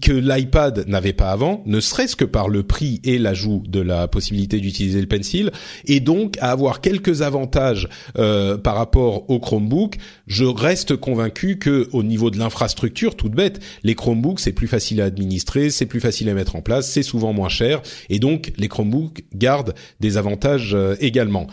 [0.02, 4.10] que l'iPad n'avait pas avant, ne serait-ce que par le prix et l'ajout de la
[4.10, 5.52] possibilité d'utiliser le pencil,
[5.86, 7.88] et donc à avoir quelques avantages
[8.18, 9.96] euh, par rapport au Chromebook.
[10.28, 15.00] Je reste convaincu que au niveau de l'infrastructure, toute bête, les Chromebooks c'est plus facile
[15.00, 18.52] à administrer, c'est plus facile à mettre en place, c'est souvent moins cher, et donc
[18.58, 21.48] les Chromebooks gardent des avantages euh, également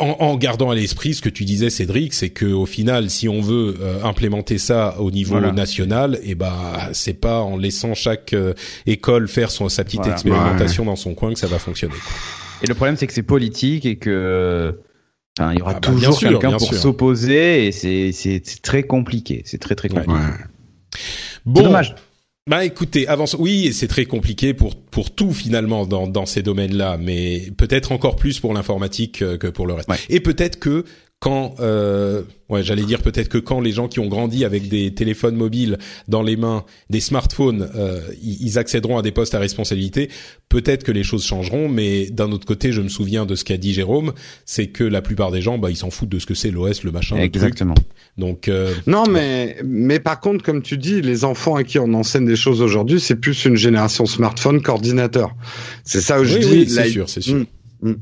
[0.00, 3.28] en, en, gardant à l'esprit ce que tu disais, Cédric, c'est que au final, si
[3.28, 6.52] on veut euh, implémenter ça au niveau national, et eh ben
[6.92, 8.54] c'est pas en laissant chaque euh,
[8.86, 11.94] école faire son sa petite expérimentation dans son coin que ça va fonctionner.
[12.62, 14.78] Et le problème, c'est que c'est politique et que
[15.38, 19.42] il y aura ah bah, toujours quelqu'un pour s'opposer et c'est c'est très compliqué.
[19.44, 20.18] C'est très très compliqué.
[21.46, 21.62] Bon.
[21.62, 21.94] Dommage.
[22.50, 23.36] Bah écoutez, avance.
[23.38, 28.16] Oui, c'est très compliqué pour pour tout finalement dans dans ces domaines-là, mais peut-être encore
[28.16, 29.88] plus pour l'informatique que pour le reste.
[30.08, 30.84] Et peut-être que
[31.20, 34.94] quand, euh, ouais, j'allais dire peut-être que quand les gens qui ont grandi avec des
[34.94, 35.76] téléphones mobiles
[36.08, 40.08] dans les mains, des smartphones, euh, ils accéderont à des postes à responsabilité,
[40.48, 41.68] peut-être que les choses changeront.
[41.68, 44.14] Mais d'un autre côté, je me souviens de ce qu'a dit Jérôme,
[44.46, 46.84] c'est que la plupart des gens, bah, ils s'en foutent de ce que c'est l'OS,
[46.84, 47.18] le machin.
[47.18, 47.74] Exactement.
[48.16, 48.72] Donc euh...
[48.86, 52.36] non, mais mais par contre, comme tu dis, les enfants à qui on enseigne des
[52.36, 55.34] choses aujourd'hui, c'est plus une génération smartphone qu'ordinateur.
[55.84, 56.50] C'est ça où je oui, dis.
[56.50, 57.44] Oui, c'est sûr, c'est sûr.
[57.82, 57.96] Mm, mm.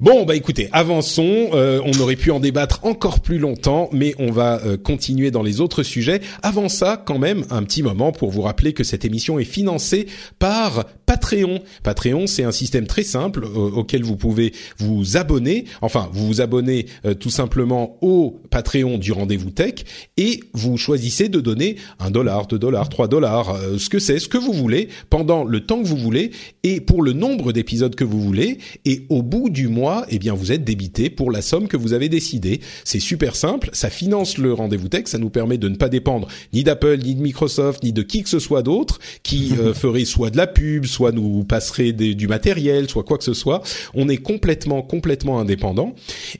[0.00, 1.50] Bon, bah écoutez, avançons.
[1.52, 5.42] Euh, on aurait pu en débattre encore plus longtemps, mais on va euh, continuer dans
[5.42, 6.22] les autres sujets.
[6.42, 10.06] Avant ça, quand même, un petit moment pour vous rappeler que cette émission est financée
[10.38, 11.58] par Patreon.
[11.82, 15.64] Patreon, c'est un système très simple euh, auquel vous pouvez vous abonner.
[15.82, 16.86] Enfin, vous vous abonnez
[17.18, 19.74] tout simplement au Patreon du Rendez-vous Tech
[20.16, 24.28] et vous choisissez de donner un dollar, deux dollars, trois dollars, ce que c'est, ce
[24.28, 26.30] que vous voulez, pendant le temps que vous voulez
[26.62, 28.58] et pour le nombre d'épisodes que vous voulez.
[28.84, 31.92] Et au bout du mois eh bien vous êtes débité pour la somme que vous
[31.92, 32.60] avez décidé.
[32.84, 36.28] C'est super simple, ça finance le rendez-vous tech, ça nous permet de ne pas dépendre
[36.52, 40.04] ni d'Apple, ni de Microsoft, ni de qui que ce soit d'autre qui euh, ferait
[40.04, 43.62] soit de la pub, soit nous passerait du matériel, soit quoi que ce soit.
[43.94, 45.94] On est complètement complètement indépendant.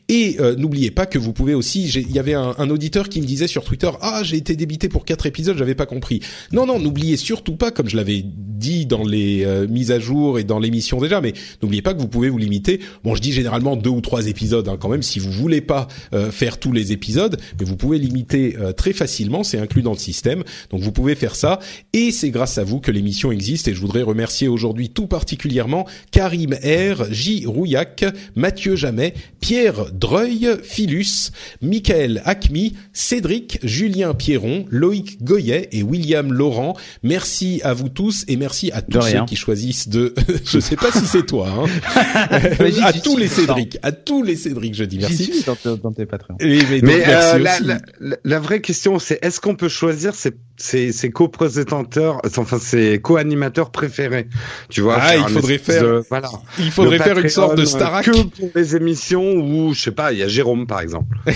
[0.08, 1.88] Et euh, n'oubliez pas que vous pouvez aussi.
[1.88, 5.04] Il y avait un, auditeur qui me disait sur Twitter ah j'ai été débité pour
[5.04, 6.20] quatre épisodes, j'avais pas compris.
[6.52, 10.38] Non non, n'oubliez surtout pas, comme je l'avais dit dans les euh, mises à jour
[10.38, 11.32] et dans l'émission déjà, mais
[11.62, 12.80] n'oubliez pas que vous pouvez vous limiter.
[13.02, 15.88] Bon, je dis généralement deux ou trois épisodes hein, quand même si vous voulez pas
[16.12, 19.98] euh, faire tous les épisodes, mais vous pouvez limiter très facilement, c'est inclus dans le
[19.98, 20.44] système.
[20.70, 21.58] Donc vous pouvez faire ça
[21.92, 25.86] et c'est grâce à vous que l'émission existe et je voudrais remercier aujourd'hui tout particulièrement
[26.10, 31.32] Karim R, J Rouillac, Mathieu Jamet, Pierre Dreuil, Philus,
[31.62, 36.76] Michael Acmi, Cédric, Julien Pierron, Loïc Goyet et William Laurent.
[37.02, 40.92] Merci à vous tous et merci à tous ceux qui choisissent de je sais pas
[40.92, 41.66] si c'est toi hein.
[42.82, 45.44] à tous les Cédric, à tous les Cédric, je dis merci.
[45.46, 46.36] Dans, dans, tes patrons.
[46.40, 50.92] mais, mais euh, la, la, la, vraie question, c'est est-ce qu'on peut choisir ses, ses,
[50.92, 54.28] ses co-présentateurs, enfin ses co-animateurs préférés?
[54.68, 55.82] Tu vois Ah, il faudrait faire.
[55.82, 56.30] De, voilà.
[56.58, 58.04] Il faudrait faire une sorte de Starac.
[58.04, 61.16] Que pour les émissions où, je sais pas, il y a Jérôme par exemple.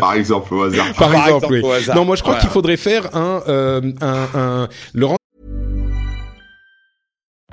[0.00, 0.86] par exemple au hasard.
[0.94, 1.72] Par, par exemple, exemple oui.
[1.76, 1.96] hasard.
[1.96, 2.40] Non, moi je crois voilà.
[2.42, 5.06] qu'il faudrait faire un, euh, un, un le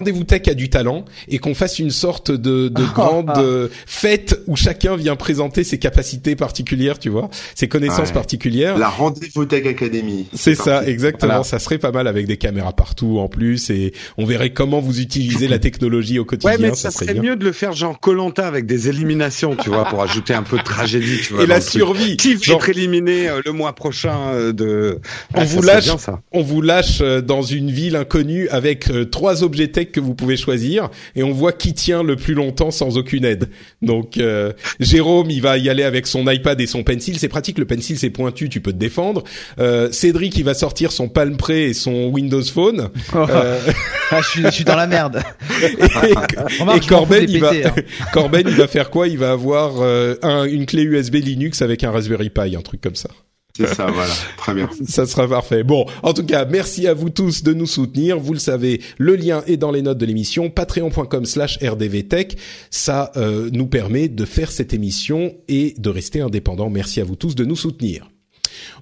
[0.00, 4.40] Rendez-vous Tech a du talent et qu'on fasse une sorte de, de grande euh, fête
[4.48, 8.14] où chacun vient présenter ses capacités particulières, tu vois, ses connaissances ouais.
[8.14, 8.76] particulières.
[8.76, 10.26] La Rendez-vous Tech Academy.
[10.34, 10.90] C'est ça, parti.
[10.90, 11.34] exactement.
[11.34, 11.44] Voilà.
[11.44, 15.00] Ça serait pas mal avec des caméras partout en plus et on verrait comment vous
[15.00, 16.50] utilisez la technologie au quotidien.
[16.50, 19.68] Ouais, mais ça, ça serait, mieux de le faire genre Colanta avec des éliminations, tu
[19.68, 21.44] vois, pour ajouter un peu de tragédie, tu vois.
[21.44, 22.16] Et la survie.
[22.16, 22.56] Qui va genre...
[22.56, 24.98] être éliminé euh, le mois prochain euh, de.
[25.34, 29.44] On ah, vous lâche, bien, on vous lâche dans une ville inconnue avec euh, trois
[29.44, 32.96] objets tech que vous pouvez choisir et on voit qui tient le plus longtemps sans
[32.98, 33.48] aucune aide.
[33.82, 37.58] Donc euh, Jérôme, il va y aller avec son iPad et son pencil, c'est pratique
[37.58, 39.24] le pencil c'est pointu, tu peux te défendre.
[39.58, 42.90] Euh, Cédric, il va sortir son Palm Pre et son Windows Phone.
[43.14, 43.18] Oh.
[43.28, 43.60] Euh...
[44.10, 45.22] ah, je, suis, je suis dans la merde.
[45.62, 47.74] et, Remarque, et Corben, il va hein.
[48.12, 49.08] Corben, il va faire quoi?
[49.08, 52.80] Il va avoir euh, un, une clé USB Linux avec un Raspberry Pi, un truc
[52.80, 53.10] comme ça.
[53.56, 54.12] C'est ça, voilà.
[54.36, 54.68] Très bien.
[54.84, 55.62] Ça sera parfait.
[55.62, 58.18] Bon, en tout cas, merci à vous tous de nous soutenir.
[58.18, 62.36] Vous le savez, le lien est dans les notes de l'émission, patreon.com slash rdvtech.
[62.70, 66.68] Ça euh, nous permet de faire cette émission et de rester indépendant.
[66.68, 68.10] Merci à vous tous de nous soutenir.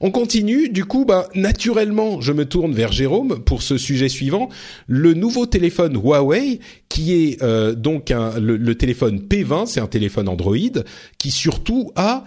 [0.00, 4.48] On continue, du coup, bah, naturellement, je me tourne vers Jérôme pour ce sujet suivant.
[4.86, 10.56] Le nouveau téléphone Huawei, qui est euh, donc le téléphone P20, c'est un téléphone Android,
[11.18, 12.24] qui surtout a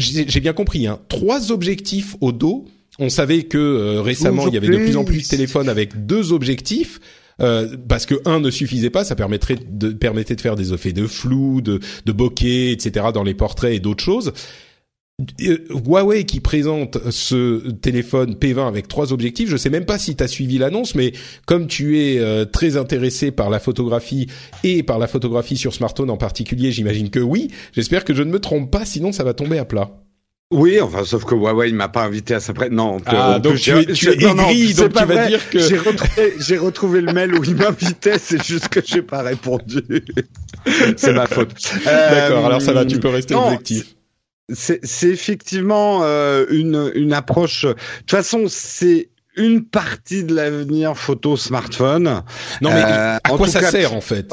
[0.00, 2.66] j'ai bien compris, hein, trois objectifs au dos.
[2.98, 6.06] On savait que euh, récemment il y avait de plus en plus de téléphones avec
[6.06, 7.00] deux objectifs.
[7.40, 10.92] Euh, parce que un ne suffisait pas, ça permettrait de permettait de faire des effets
[10.92, 13.06] de flou, de, de bokeh, etc.
[13.14, 14.32] dans les portraits et d'autres choses.
[15.42, 19.48] Euh, Huawei qui présente ce téléphone P20 avec trois objectifs.
[19.48, 21.12] Je sais même pas si tu as suivi l'annonce, mais
[21.46, 24.26] comme tu es euh, très intéressé par la photographie
[24.64, 27.48] et par la photographie sur smartphone en particulier, j'imagine que oui.
[27.72, 29.90] J'espère que je ne me trompe pas, sinon ça va tomber à plat.
[30.52, 32.72] Oui, enfin, sauf que Huawei m'a pas invité à sa presse.
[32.72, 36.34] Non, ah, donc tu es, tu es aigri, donc tu vas dire que j'ai retrouvé,
[36.40, 39.84] j'ai retrouvé le mail où il m'invitait, c'est juste que j'ai pas répondu.
[40.96, 41.54] c'est ma faute.
[41.84, 43.94] D'accord, alors ça va, tu peux rester non, objectif.
[44.52, 47.64] C'est effectivement euh, une une approche.
[47.64, 52.22] De toute façon, c'est une partie de l'avenir photo smartphone.
[52.60, 54.26] Non mais euh, à quoi ça sert en fait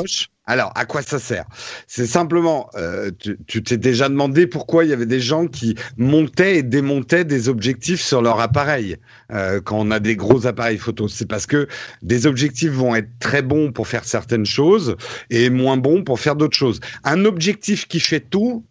[0.49, 1.43] alors, à quoi ça sert?
[1.87, 3.11] C'est simplement, euh,
[3.47, 7.49] tu t'es déjà demandé pourquoi il y avait des gens qui montaient et démontaient des
[7.49, 8.95] objectifs sur leur appareil
[9.33, 11.09] euh, quand on a des gros appareils photo.
[11.09, 11.67] C'est parce que
[12.01, 14.95] des objectifs vont être très bons pour faire certaines choses
[15.29, 16.79] et moins bons pour faire d'autres choses.
[17.03, 18.63] Un objectif qui fait tout,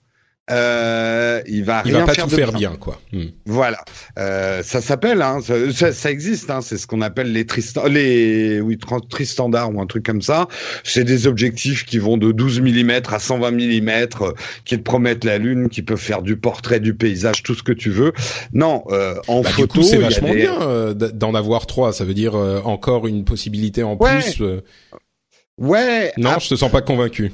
[0.50, 2.70] euh, il va il rien va pas faire tout faire bien.
[2.70, 3.00] bien quoi.
[3.12, 3.26] Hmm.
[3.46, 3.84] Voilà,
[4.18, 7.44] euh, ça s'appelle, hein, ça, ça, existe, hein, c'est ce qu'on appelle les
[7.88, 8.78] les oui
[9.10, 10.46] tristandards ou un truc comme ça.
[10.84, 14.06] C'est des objectifs qui vont de 12 mm à 120 mm,
[14.64, 17.72] qui te promettent la lune, qui peuvent faire du portrait, du paysage, tout ce que
[17.72, 18.12] tu veux.
[18.52, 21.92] Non, euh, en bah, photo, c'est vachement bien euh, d'en avoir trois.
[21.92, 24.20] Ça veut dire euh, encore une possibilité en ouais.
[24.20, 24.40] plus.
[24.42, 24.60] euh.
[25.58, 26.12] Ouais.
[26.18, 27.32] Non, ah, je te sens pas convaincu.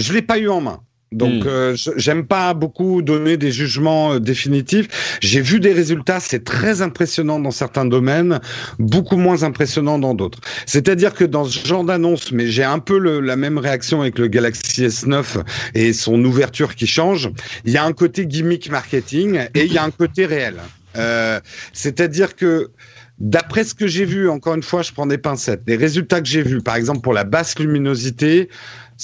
[0.00, 0.80] je l'ai pas eu en main.
[1.12, 1.48] Donc Hmm.
[1.48, 5.18] euh, j'aime pas beaucoup donner des jugements euh, définitifs.
[5.20, 8.40] J'ai vu des résultats, c'est très impressionnant dans certains domaines,
[8.78, 10.38] beaucoup moins impressionnant dans d'autres.
[10.66, 14.18] C'est-à-dire que dans ce genre d'annonce, mais j'ai un peu le- la même réaction avec
[14.18, 15.38] le Galaxy S9
[15.74, 17.30] et son ouverture qui change.
[17.64, 20.56] Il y a un côté gimmick marketing et il y a un côté réel.
[20.96, 21.40] Euh,
[21.72, 22.70] C'est-à-dire que
[23.18, 25.60] D'après ce que j'ai vu, encore une fois, je prends des pincettes.
[25.68, 28.48] Les résultats que j'ai vus, par exemple pour la basse luminosité,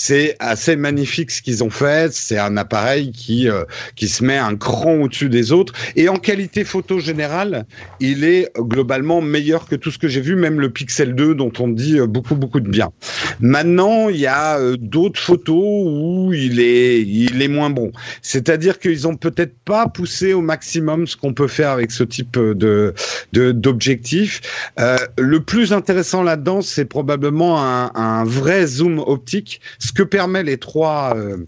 [0.00, 2.12] c'est assez magnifique ce qu'ils ont fait.
[2.12, 3.64] C'est un appareil qui euh,
[3.96, 5.72] qui se met un cran au-dessus des autres.
[5.96, 7.66] Et en qualité photo générale,
[7.98, 11.50] il est globalement meilleur que tout ce que j'ai vu, même le Pixel 2 dont
[11.58, 12.92] on dit euh, beaucoup beaucoup de bien.
[13.40, 17.90] Maintenant, il y a euh, d'autres photos où il est il est moins bon.
[18.22, 22.38] C'est-à-dire qu'ils ont peut-être pas poussé au maximum ce qu'on peut faire avec ce type
[22.38, 22.94] de
[23.32, 24.42] de d'objectif.
[24.78, 29.60] Euh, le plus intéressant là-dedans, c'est probablement un, un vrai zoom optique.
[29.88, 31.38] Ce que permet les trois euh,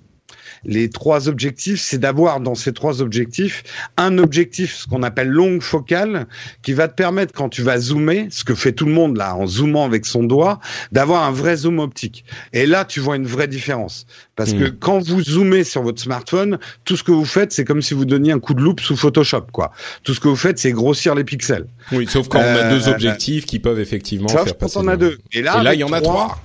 [0.64, 3.62] les trois objectifs, c'est d'avoir dans ces trois objectifs
[3.96, 6.26] un objectif, ce qu'on appelle longue focale,
[6.62, 9.34] qui va te permettre quand tu vas zoomer, ce que fait tout le monde là
[9.36, 10.58] en zoomant avec son doigt,
[10.92, 12.24] d'avoir un vrai zoom optique.
[12.52, 14.06] Et là, tu vois une vraie différence.
[14.36, 17.82] Parce que quand vous zoomez sur votre smartphone, tout ce que vous faites, c'est comme
[17.82, 19.70] si vous donniez un coup de loupe sous Photoshop, quoi.
[20.02, 21.66] Tout ce que vous faites, c'est grossir les pixels.
[21.92, 24.78] Oui, sauf quand on a Euh, deux objectifs qui peuvent effectivement Sauf faire quand passer.
[24.78, 25.18] on a deux.
[25.32, 26.38] Et là, Et là, avec il y en a trois.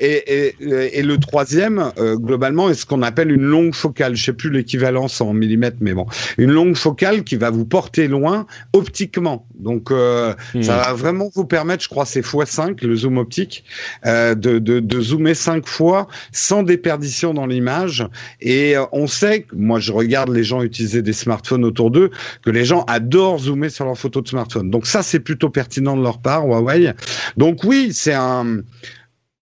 [0.00, 4.16] Et, et, et le troisième, euh, globalement, est ce qu'on appelle une longue focale.
[4.16, 6.06] Je sais plus l'équivalence en millimètres, mais bon,
[6.38, 9.46] une longue focale qui va vous porter loin optiquement.
[9.58, 10.62] Donc, euh, Hmm.
[10.62, 13.64] ça va vraiment vous permettre, je crois, c'est x5 le zoom optique,
[14.06, 18.06] euh, de, de, de zoomer cinq fois sans déperdition dans l'image.
[18.40, 22.10] Et euh, on sait, moi, je regarde les gens utiliser des smartphones autour d'eux,
[22.42, 24.70] que les gens adorent zoomer sur leurs photos de smartphone.
[24.70, 26.92] Donc ça, c'est plutôt pertinent de leur part, Huawei.
[27.36, 28.60] Donc oui, c'est un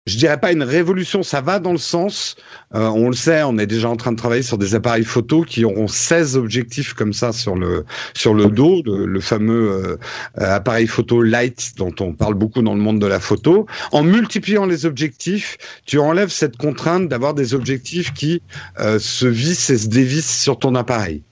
[0.05, 2.35] je dirais pas une révolution, ça va dans le sens,
[2.75, 5.41] euh, on le sait, on est déjà en train de travailler sur des appareils photo
[5.41, 9.97] qui auront 16 objectifs comme ça sur le sur le dos, le, le fameux euh,
[10.39, 13.65] euh, appareil photo light dont on parle beaucoup dans le monde de la photo.
[13.91, 18.41] En multipliant les objectifs, tu enlèves cette contrainte d'avoir des objectifs qui
[18.79, 21.23] euh, se vissent et se dévissent sur ton appareil.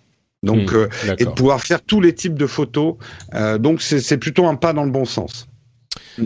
[0.43, 2.95] Donc, euh, et de pouvoir faire tous les types de photos.
[3.34, 5.47] Euh, donc, c'est plutôt un pas dans le bon sens.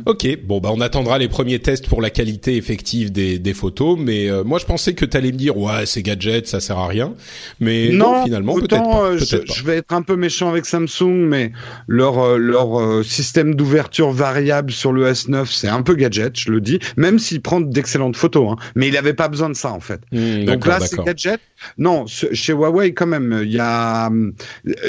[0.06, 3.98] Ok, bon bah on attendra les premiers tests pour la qualité effective des, des photos,
[3.98, 6.88] mais euh, moi je pensais que t'allais me dire ouais c'est gadget, ça sert à
[6.88, 7.14] rien,
[7.62, 11.54] mais non, finalement peut-être euh, peut-être je, vais être un peu méchant avec Samsung, mais
[11.88, 16.52] leur euh, leur euh, système d'ouverture variable sur le S9, c'est un peu gadget, je
[16.52, 19.72] le dis, même s'il prend d'excellentes photos, hein, mais il n'avait pas besoin de ça
[19.72, 20.02] en fait.
[20.12, 21.40] Hmm, Donc là, c'est gadget.
[21.78, 24.10] Non, chez Huawei quand même, il y a.
[24.10, 24.32] euh,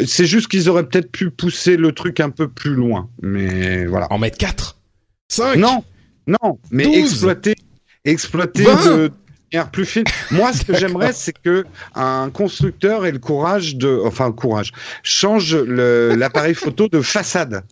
[0.07, 4.07] C'est juste qu'ils auraient peut-être pu pousser le truc un peu plus loin, mais voilà.
[4.11, 4.68] En mettre 4
[5.29, 5.85] 5 Non,
[6.27, 7.55] non, mais 12, exploiter,
[8.05, 8.85] exploiter 20.
[8.87, 9.11] de
[9.53, 10.05] manière plus fine.
[10.31, 11.65] Moi, ce que j'aimerais, c'est que
[11.95, 14.73] un constructeur ait le courage de, enfin, le courage,
[15.03, 17.63] change l'appareil photo de façade.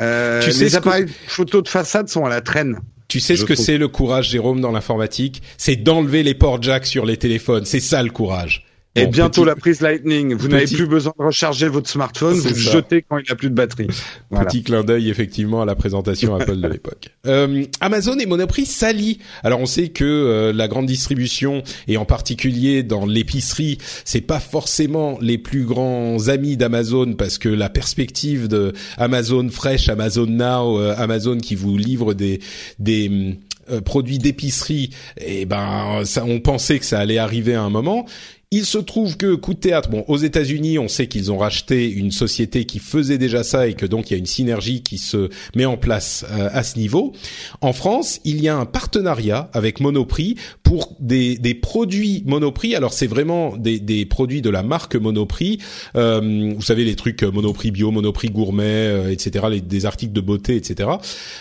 [0.00, 2.78] Euh, Tu sais les appareils photo de façade sont à la traîne.
[3.08, 5.40] Tu sais ce que c'est le courage, Jérôme, dans l'informatique?
[5.58, 7.64] C'est d'enlever les ports jack sur les téléphones.
[7.64, 8.65] C'est ça le courage.
[8.96, 10.34] Et Bon, bientôt petit- la prise Lightning.
[10.34, 13.50] Vous n'avez plus besoin de recharger votre smartphone, vous le jetez quand il a plus
[13.50, 13.86] de batterie.
[14.30, 14.46] Voilà.
[14.46, 17.10] Petit clin d'œil effectivement à la présentation Apple de l'époque.
[17.26, 19.18] Euh, Amazon et Monoprix s'allient.
[19.42, 24.38] Alors on sait que euh, la grande distribution et en particulier dans l'épicerie, c'est pas
[24.38, 30.78] forcément les plus grands amis d'Amazon parce que la perspective de Amazon Fresh, Amazon Now,
[30.78, 32.38] euh, Amazon qui vous livre des
[32.78, 33.36] des
[33.72, 34.90] euh, produits d'épicerie,
[35.20, 38.06] et ben ça, on pensait que ça allait arriver à un moment.
[38.52, 41.90] Il se trouve que coup de théâtre, bon, aux États-Unis, on sait qu'ils ont racheté
[41.90, 44.98] une société qui faisait déjà ça et que donc il y a une synergie qui
[44.98, 47.12] se met en place euh, à ce niveau.
[47.60, 50.36] En France, il y a un partenariat avec Monoprix
[50.66, 52.74] pour des, des produits Monoprix.
[52.74, 55.58] Alors c'est vraiment des, des produits de la marque Monoprix.
[55.94, 59.44] Euh, vous savez les trucs Monoprix bio, Monoprix gourmet, euh, etc.
[59.48, 60.90] Les, des articles de beauté, etc.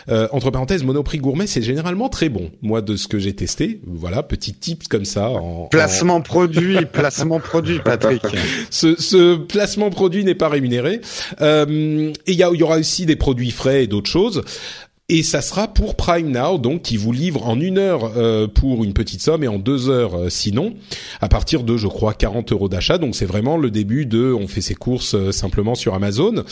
[0.10, 2.52] Euh, entre parenthèses, Monoprix gourmet, c'est généralement très bon.
[2.62, 5.32] Moi, de ce que j'ai testé, voilà, petit tips comme ça.
[5.32, 8.22] En, en- Placement produit, placement produit, Patrick.
[8.70, 11.02] ce, ce placement produit n'est pas rémunéré.
[11.42, 14.44] Euh, et il y, a- y aura aussi des produits frais et d'autres choses.
[15.08, 18.84] Et ça sera pour Prime Now, donc qui vous livre en une heure euh, pour
[18.84, 20.74] une petite somme et en deux heures euh, sinon,
[21.22, 22.98] à partir de, je crois, 40 euros d'achat.
[22.98, 26.44] Donc c'est vraiment le début de, on fait ses courses euh, simplement sur Amazon.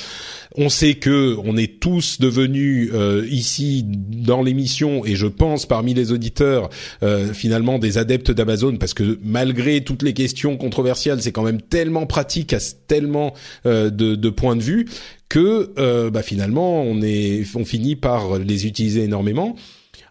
[0.56, 5.96] On sait que on est tous devenus euh, ici dans l'émission et je pense parmi
[5.96, 6.70] les auditeurs
[7.02, 11.62] euh, finalement des adeptes d'Amazon parce que malgré toutes les questions controversiales, c'est quand même
[11.62, 13.34] tellement pratique à tellement
[13.66, 14.86] euh, de, de points de vue
[15.34, 19.56] que euh, bah, finalement on est on finit par les utiliser énormément.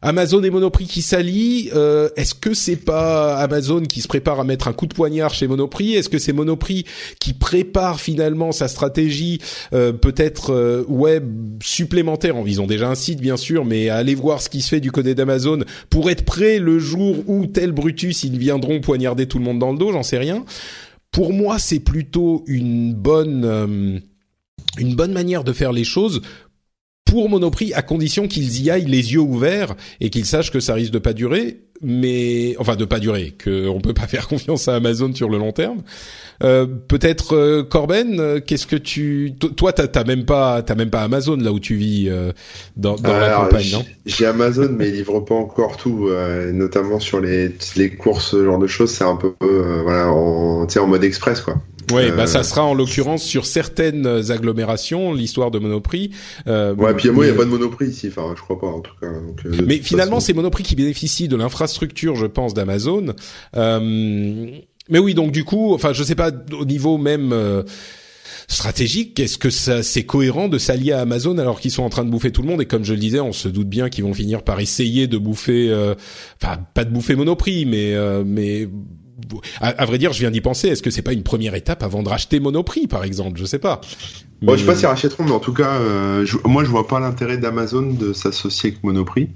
[0.05, 4.45] Amazon et Monoprix qui s'allient, euh, est-ce que c'est pas Amazon qui se prépare à
[4.45, 5.95] mettre un coup de poignard chez Monoprix?
[5.95, 6.87] Est-ce que c'est Monoprix
[7.21, 9.39] qui prépare finalement sa stratégie
[9.73, 12.35] euh, peut-être euh, web supplémentaire?
[12.45, 14.91] Ils ont déjà un site bien sûr, mais aller voir ce qui se fait du
[14.91, 19.45] côté d'Amazon pour être prêt le jour où tel Brutus ils viendront poignarder tout le
[19.45, 20.45] monde dans le dos, j'en sais rien.
[21.13, 23.99] Pour moi, c'est plutôt une bonne euh,
[24.79, 26.23] une bonne manière de faire les choses
[27.05, 30.75] pour Monoprix à condition qu'ils y aillent les yeux ouverts et qu'ils sachent que ça
[30.75, 34.69] risque de pas durer mais enfin de pas durer que on peut pas faire confiance
[34.69, 35.83] à Amazon sur le long terme
[36.43, 40.75] euh, peut-être euh, Corben euh, qu'est-ce que tu to- toi t'as t'as même pas t'as
[40.75, 42.33] même pas Amazon là où tu vis euh,
[42.77, 43.85] dans, dans la campagne j- non?
[44.07, 48.45] J'ai Amazon, mais ils livrent pas encore tout, euh, notamment sur les, les courses, ce
[48.45, 48.91] genre de choses.
[48.91, 51.55] C'est un peu, euh, voilà, en, tu sais, en mode express, quoi.
[51.93, 56.11] Ouais, bah ça sera en l'occurrence sur certaines agglomérations l'histoire de Monoprix.
[56.47, 58.09] Euh, Ouais, puis moi, il y a pas de Monoprix ici.
[58.09, 59.09] Enfin, je crois pas, en tout cas.
[59.09, 60.27] Donc, Mais finalement, façon.
[60.27, 63.15] c'est Monoprix qui bénéficie de l'infrastructure, je pense, d'Amazon.
[63.57, 64.47] Euh,
[64.89, 67.63] mais oui, donc du coup, enfin, je sais pas au niveau même euh,
[68.49, 72.05] stratégique, est-ce que ça c'est cohérent de s'allier à Amazon alors qu'ils sont en train
[72.05, 72.61] de bouffer tout le monde?
[72.61, 75.19] Et comme je le disais, on se doute bien qu'ils vont finir par essayer de
[75.19, 75.95] bouffer, euh,
[76.43, 78.69] enfin, pas de bouffer Monoprix, mais euh, mais
[79.61, 80.69] à, à vrai dire, je viens d'y penser.
[80.69, 83.39] Est-ce que c'est pas une première étape avant de racheter Monoprix, par exemple?
[83.39, 83.81] Je sais pas.
[84.43, 86.69] Bon, je sais pas Mais- s'ils rachèteront, mais en tout cas, euh, je- moi, je
[86.69, 89.29] vois pas l'intérêt d'Amazon de s'associer avec Monoprix.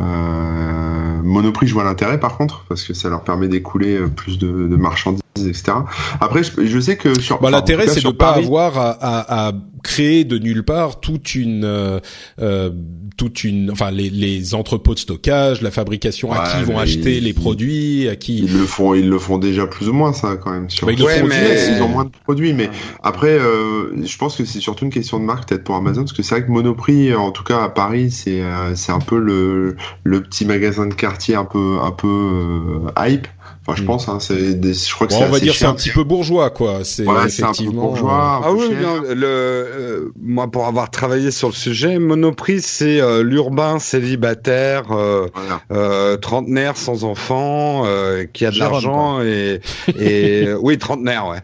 [0.00, 4.38] Euh, Monoprix, je vois l'intérêt par contre, parce que ça leur permet d'écouler euh, plus
[4.38, 5.72] de, de marchandises, etc.
[6.20, 7.40] Après, je, je sais que sur.
[7.40, 9.52] Bah, l'intérêt, c'est de pas Paris- avoir à, à, à
[9.82, 12.00] créer de nulle part toute une, euh,
[12.40, 12.70] euh,
[13.16, 17.18] toute une, enfin les, les entrepôts de stockage, la fabrication, à qui ils vont acheter
[17.18, 18.38] ils- les produits, à qui.
[18.40, 20.68] Ils le font, ils le font déjà plus ou moins ça quand même.
[20.68, 20.86] Sur...
[20.86, 22.68] Bah, ils le Ouais, font mais- aussi, Ils ont moins de produits, mais
[23.02, 26.12] après, euh, je pense que c'est surtout une question de marque peut-être pour Amazon, parce
[26.12, 29.18] que c'est vrai que Monoprix, en tout cas à Paris, c'est euh, c'est un peu
[29.18, 33.26] le le petit magasin de quartier un peu un peu euh, hype.
[33.70, 33.86] Enfin, je Mm.
[33.86, 35.74] pense, hein, c'est des- je crois que Bon, c'est on va assez dire c'est un
[35.74, 36.80] petit peu bourgeois, quoi.
[36.84, 37.82] C'est Ouais, c'est un peu effectivement.
[37.82, 38.68] bourgeois, un Ah peu oui,
[39.14, 45.26] le, euh, moi pour avoir travaillé sur le sujet, Monoprix c'est euh, l'urbain célibataire, euh,
[45.34, 45.60] Voilà.
[45.72, 49.60] euh, trentenaire sans enfant, euh, qui a de Jérôme, l'argent et,
[49.98, 51.38] et euh, oui trentenaire ouais.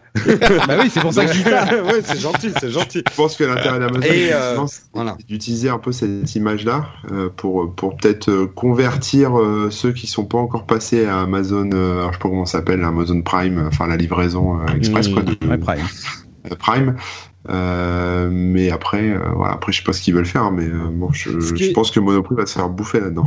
[0.67, 1.65] bah oui, c'est pour ça que je dis ça.
[1.83, 3.03] ouais c'est gentil, c'est gentil.
[3.09, 5.17] Je pense que l'intérêt d'Amazon, Et, euh, effectivement, c'est voilà.
[5.27, 10.25] d'utiliser un peu cette image-là euh, pour pour peut-être euh, convertir euh, ceux qui sont
[10.25, 13.65] pas encore passés à Amazon, euh, alors je sais pas comment ça s'appelle, Amazon Prime,
[13.67, 15.13] enfin la livraison euh, express Mm.
[15.13, 15.85] quoi, de, Ouais, Prime.
[16.51, 16.95] euh, Prime.
[17.49, 20.89] Euh, mais après, euh, voilà, après je sais pas ce qu'ils veulent faire, mais euh,
[20.91, 23.23] bon, je, qui pense que Monoprix va se faire bouffer là-dedans.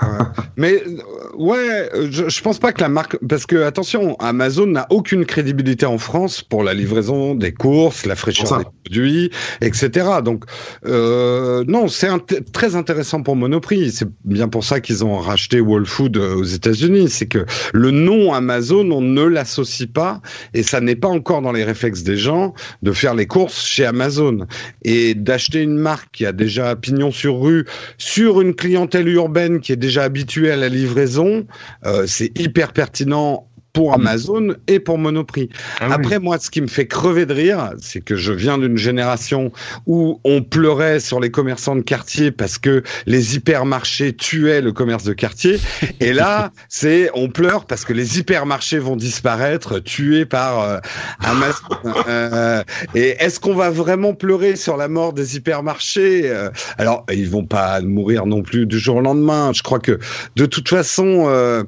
[0.56, 1.00] Mais euh,
[1.36, 5.86] ouais, je, je pense pas que la marque, parce que attention, Amazon n'a aucune crédibilité
[5.86, 10.06] en France pour la livraison des courses, la fraîcheur des produits, etc.
[10.24, 10.44] Donc
[10.86, 13.90] euh, non, c'est int- très intéressant pour Monoprix.
[13.90, 17.08] C'est bien pour ça qu'ils ont racheté Whole Food aux États-Unis.
[17.10, 20.20] C'est que le nom Amazon, on ne l'associe pas,
[20.52, 23.84] et ça n'est pas encore dans les réflexes des gens de faire les courses chez
[23.84, 24.46] Amazon
[24.82, 27.66] et d'acheter une marque qui a déjà pignon sur rue
[27.98, 31.46] sur une clientèle urbaine qui est déjà habituée à la livraison,
[31.86, 35.50] euh, c'est hyper pertinent pour Amazon et pour Monoprix.
[35.80, 35.92] Ah oui.
[35.92, 39.52] Après, moi, ce qui me fait crever de rire, c'est que je viens d'une génération
[39.86, 45.04] où on pleurait sur les commerçants de quartier parce que les hypermarchés tuaient le commerce
[45.04, 45.58] de quartier.
[46.00, 50.78] Et là, c'est on pleure parce que les hypermarchés vont disparaître, tués par euh,
[51.20, 51.54] Amazon.
[52.06, 52.62] Euh,
[52.94, 57.44] et est-ce qu'on va vraiment pleurer sur la mort des hypermarchés Euh, Alors, ils vont
[57.44, 59.52] pas mourir non plus du jour au lendemain.
[59.52, 59.98] Je crois que
[60.36, 61.64] de toute façon, euh,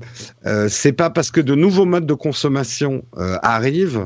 [0.47, 4.05] euh, c'est pas parce que de nouveaux modes de consommation euh, arrivent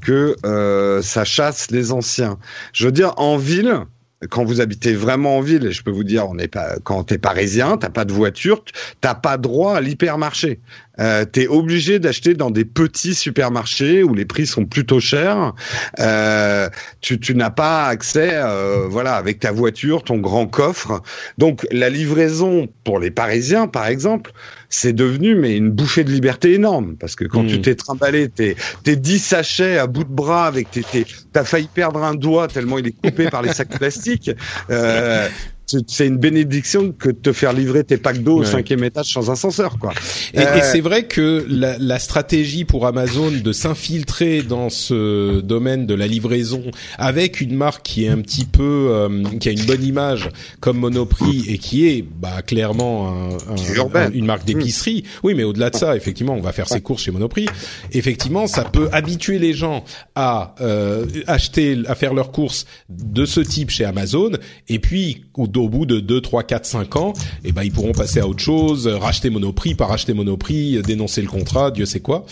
[0.00, 2.38] que euh, ça chasse les anciens.
[2.72, 3.84] Je veux dire, en ville,
[4.30, 7.04] quand vous habitez vraiment en ville, et je peux vous dire, on n'est pas, quand
[7.04, 8.64] t'es parisien, t'as pas de voiture,
[9.00, 10.60] t'as pas droit à l'hypermarché.
[10.98, 15.54] Euh, t'es obligé d'acheter dans des petits supermarchés où les prix sont plutôt chers.
[16.00, 16.68] Euh,
[17.00, 21.00] tu, tu n'as pas accès, euh, voilà, avec ta voiture, ton grand coffre.
[21.38, 24.32] Donc la livraison pour les Parisiens, par exemple,
[24.68, 27.48] c'est devenu mais une bouffée de liberté énorme parce que quand Mm.
[27.48, 31.44] tu t'es trimballé tes tes 10 sachets à bout de bras avec tes, tes t'as
[31.44, 34.30] failli perdre un doigt tellement il est coupé par les sacs plastiques
[34.70, 35.28] euh,
[35.86, 39.30] c'est une bénédiction que de te faire livrer tes packs d'eau au cinquième étage sans
[39.30, 39.92] ascenseur quoi
[40.34, 45.40] Et, Euh, et c'est vrai que la, la stratégie pour Amazon de s'infiltrer dans ce
[45.40, 46.62] domaine de la livraison
[46.98, 50.78] avec une marque qui est un petit peu, euh, qui a une bonne image comme
[50.78, 53.56] Monoprix et qui est bah, clairement un-
[54.12, 55.04] une marque d'épicerie.
[55.22, 57.46] Oui, mais au-delà de ça, effectivement, on va faire ses courses chez Monoprix.
[57.92, 63.40] Effectivement, ça peut habituer les gens à euh, acheter, à faire leurs courses de ce
[63.40, 64.30] type chez Amazon.
[64.68, 65.24] Et puis,
[65.58, 67.12] au bout de 2, 3, 4, 5 ans,
[67.44, 70.82] eh ben, ils pourront passer à autre chose, euh, racheter Monoprix, pas racheter Monoprix, euh,
[70.82, 72.24] dénoncer le contrat, Dieu sait quoi.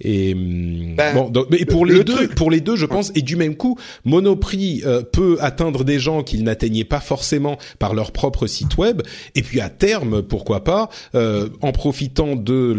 [0.00, 2.76] Et hum, Ben, bon, donc, mais pour le- les le deux, truc- pour les deux,
[2.76, 7.00] je pense, et du même coup, Monoprix euh, peut atteindre des gens qu'ils n'atteignaient pas
[7.00, 9.02] forcément par leur propre site web.
[9.34, 12.74] Et puis à terme, pourquoi pas, euh, en profitant de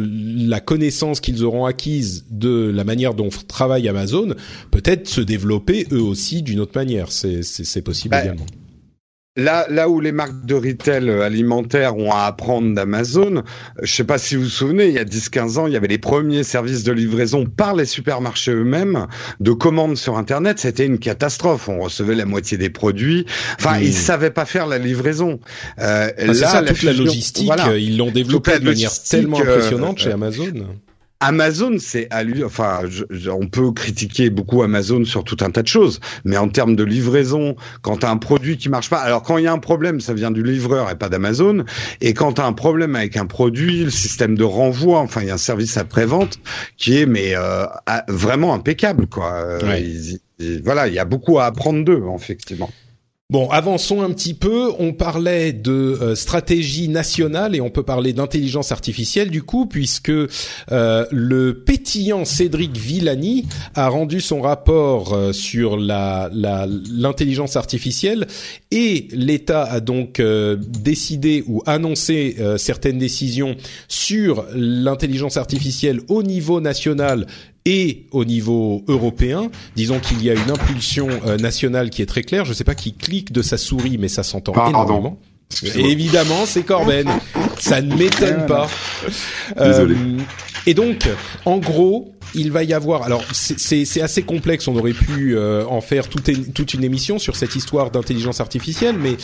[0.47, 4.33] la connaissance qu'ils auront acquise de la manière dont travaille Amazon,
[4.71, 7.11] peut-être se développer eux aussi d'une autre manière.
[7.11, 8.45] C'est possible Ben, également.
[9.39, 13.41] Là, là où les marques de retail euh, alimentaire ont à apprendre d'Amazon, euh,
[13.83, 15.87] je sais pas si vous vous souvenez, il y a 10-15 ans, il y avait
[15.87, 19.07] les premiers services de livraison par les supermarchés eux-mêmes
[19.39, 20.59] de commandes sur Internet.
[20.59, 21.69] C'était une catastrophe.
[21.69, 23.25] On recevait la moitié des produits.
[23.59, 23.83] Enfin, Mmh.
[23.83, 25.39] ils savaient pas faire la livraison.
[25.79, 27.69] Euh, Enfin, là, ça, toute la logistique, voilà.
[27.69, 30.53] euh, ils l'ont développée de manière tellement euh, impressionnante chez Amazon.
[31.21, 32.43] Amazon, c'est à lui.
[32.43, 36.37] Enfin, je- je- on peut critiquer beaucoup Amazon sur tout un tas de choses, mais
[36.37, 39.43] en termes de livraison, quand tu as un produit qui marche pas, alors quand il
[39.43, 41.65] y a un problème, ça vient du livreur et pas d'Amazon.
[42.01, 45.27] Et quand tu as un problème avec un produit, le système de renvoi, enfin, il
[45.27, 46.39] y a un service après-vente
[46.77, 47.65] qui est mais euh,
[48.07, 49.33] vraiment impeccable, quoi.
[49.33, 49.85] Euh, Ouais.
[50.63, 52.69] voilà, il y a beaucoup à apprendre d'eux, effectivement.
[53.31, 54.71] Bon, avançons un petit peu.
[54.79, 60.09] On parlait de euh, stratégie nationale et on peut parler d'intelligence artificielle du coup, puisque
[60.09, 68.25] euh, le pétillant Cédric Villani a rendu son rapport euh, sur l'intelligence artificielle
[68.71, 73.55] et l'État a donc décidé ou annoncé certaines décisions
[73.87, 77.27] sur l'intelligence artificielle au niveau national
[77.71, 82.23] et au niveau européen, disons qu'il y a une impulsion euh, nationale qui est très
[82.23, 82.43] claire.
[82.43, 84.71] Je ne sais pas qui clique de sa souris, mais ça s'entend Pardon.
[84.83, 85.19] énormément.
[85.75, 87.07] Évidemment, c'est Corben.
[87.59, 88.67] Ça ne m'étonne pas.
[89.55, 89.95] Désolé.
[89.95, 90.17] Euh,
[90.65, 91.07] et donc,
[91.45, 93.03] en gros, il va y avoir.
[93.03, 94.67] Alors, c'est- assez complexe.
[94.67, 99.15] On aurait pu euh, en faire toute une émission sur cette histoire d'intelligence artificielle, mais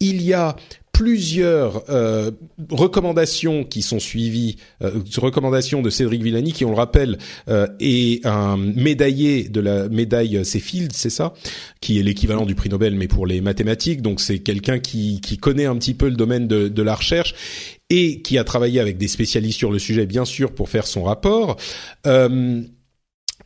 [0.00, 0.56] il y a
[0.92, 2.30] plusieurs euh,
[2.70, 7.18] recommandations qui sont suivies, euh, recommandations de Cédric Villani, qui, on le rappelle,
[7.48, 11.32] euh, est un médaillé de la médaille Céfield, c'est ça,
[11.80, 14.02] qui est l'équivalent du prix Nobel, mais pour les mathématiques.
[14.02, 17.34] Donc, c'est quelqu'un qui, qui connaît un petit peu le domaine de, de la recherche
[17.90, 21.02] et qui a travaillé avec des spécialistes sur le sujet, bien sûr, pour faire son
[21.02, 21.56] rapport.
[22.06, 22.62] Euh,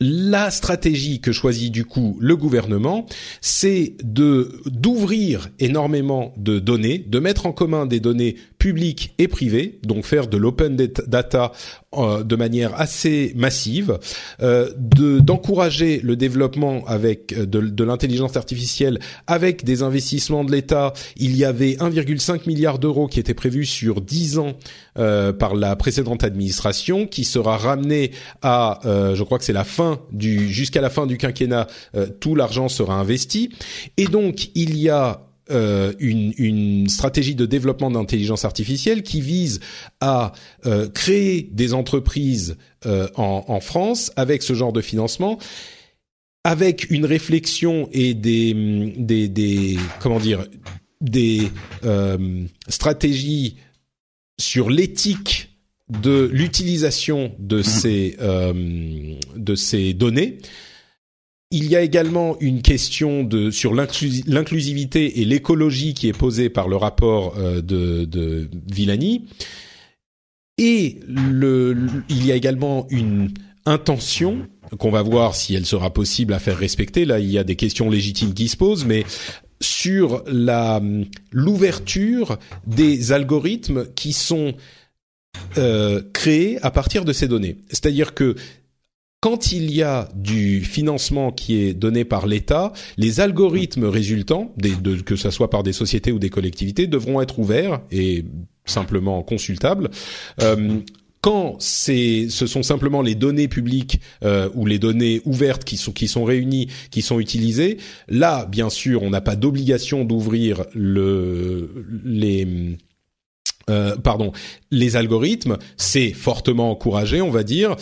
[0.00, 3.06] la stratégie que choisit du coup le gouvernement,
[3.40, 10.06] c'est d'ouvrir énormément de données, de mettre en commun des données publiques et privées, donc
[10.06, 11.52] faire de l'open data
[11.98, 13.98] euh, de manière assez massive,
[14.40, 20.94] euh, de d'encourager le développement avec euh, de, l'intelligence artificielle avec des investissements de l'État.
[21.18, 24.54] Il y avait 1,5 milliard d'euros qui étaient prévus sur 10 ans
[24.94, 28.12] par la précédente administration, qui sera ramené
[28.42, 31.66] à, je crois que c'est la fin du jusqu'à la fin du quinquennat,
[32.20, 33.50] tout l'argent sera investi.
[33.96, 35.20] Et donc il y a
[35.50, 39.60] euh, une, une, stratégie de développement d'intelligence artificielle qui vise
[40.00, 40.32] à
[40.64, 45.38] euh, créer des entreprises euh, en, en, France avec ce genre de financement,
[46.44, 50.46] avec une réflexion et des, des, des comment dire
[51.00, 51.50] des
[51.84, 53.56] euh, stratégies
[54.38, 55.50] sur l'éthique
[55.90, 57.62] de l'utilisation de Mhm.
[57.62, 60.38] ces euh, de ces données.
[61.56, 66.48] Il y a également une question de sur l'inclusi- l'inclusivité et l'écologie qui est posée
[66.48, 69.26] par le rapport euh, de, de Villani.
[70.58, 71.76] Et le,
[72.08, 73.30] il y a également une
[73.66, 74.48] intention
[74.78, 77.04] qu'on va voir si elle sera possible à faire respecter.
[77.04, 79.04] Là, il y a des questions légitimes qui se posent, mais
[79.60, 80.82] sur la
[81.30, 82.36] l'ouverture
[82.66, 84.54] des algorithmes qui sont
[85.56, 87.58] euh, créés à partir de ces données.
[87.68, 88.34] C'est-à-dire que
[89.24, 94.54] quand il y a du financement qui est donné par l'État, les algorithmes résultants,
[95.06, 98.26] que ce soit par des sociétés ou des collectivités, devront être ouverts et
[98.66, 99.88] simplement consultables.
[100.42, 100.76] Euh,
[101.22, 105.92] quand c'est, ce sont simplement les données publiques euh, ou les données ouvertes qui sont
[105.92, 111.66] qui sont réunies, qui sont utilisées, là, bien sûr, on n'a pas d'obligation d'ouvrir euh,
[114.70, 117.76] les algorithmes, c'est fortement encouragé, on va dire.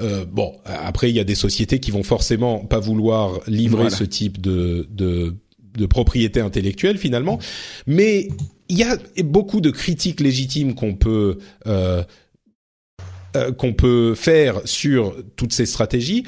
[0.00, 3.96] Euh, bon, après, il y a des sociétés qui vont forcément pas vouloir livrer Voilà.
[3.96, 5.34] ce type de, de,
[5.76, 7.38] de propriété intellectuelle finalement,
[7.86, 8.28] mais
[8.68, 12.02] il y a beaucoup de critiques légitimes qu'on peut euh,
[13.36, 16.24] euh, qu'on peut faire sur toutes ces stratégies.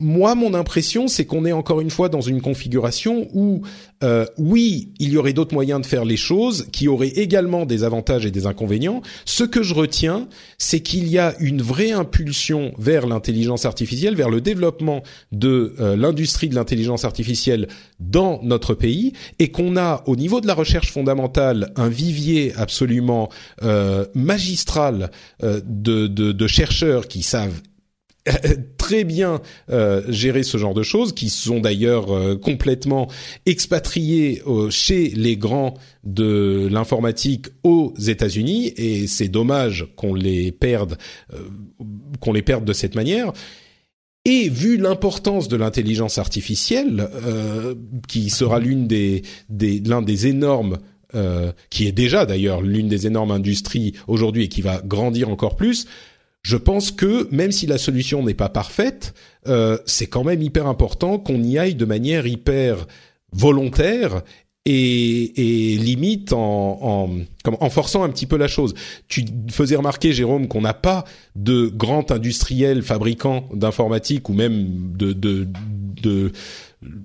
[0.00, 3.62] Moi, mon impression, c'est qu'on est encore une fois dans une configuration où,
[4.04, 7.82] euh, oui, il y aurait d'autres moyens de faire les choses qui auraient également des
[7.82, 9.02] avantages et des inconvénients.
[9.24, 14.30] Ce que je retiens, c'est qu'il y a une vraie impulsion vers l'intelligence artificielle, vers
[14.30, 17.66] le développement de euh, l'industrie de l'intelligence artificielle
[17.98, 23.30] dans notre pays, et qu'on a, au niveau de la recherche fondamentale, un vivier absolument
[23.64, 25.10] euh, magistral
[25.42, 27.60] de, de, de chercheurs qui savent
[28.78, 33.08] très bien euh, gérer ce genre de choses, qui sont d'ailleurs euh, complètement
[33.46, 35.74] expatriés euh, chez les grands
[36.04, 40.96] de l'informatique aux États-Unis, et c'est dommage qu'on les perde,
[41.32, 41.38] euh,
[42.20, 43.32] qu'on les perde de cette manière.
[44.24, 47.74] Et vu l'importance de l'intelligence artificielle, euh,
[48.08, 50.78] qui sera l'une des, des l'un des énormes
[51.70, 55.86] qui est déjà d'ailleurs l'une des énormes industries aujourd'hui et qui va grandir encore plus,
[56.42, 59.14] je pense que même si la solution n'est pas parfaite,
[59.46, 62.86] euh, c'est quand même hyper important qu'on y aille de manière hyper
[63.32, 64.22] volontaire
[64.70, 67.08] et, limite en,
[67.70, 68.74] forçant un petit peu la chose.
[69.08, 71.04] Tu faisais remarquer, Jérôme, qu'on n'a pas
[71.36, 76.32] de grand industriel fabricant d'informatique ou même de, de,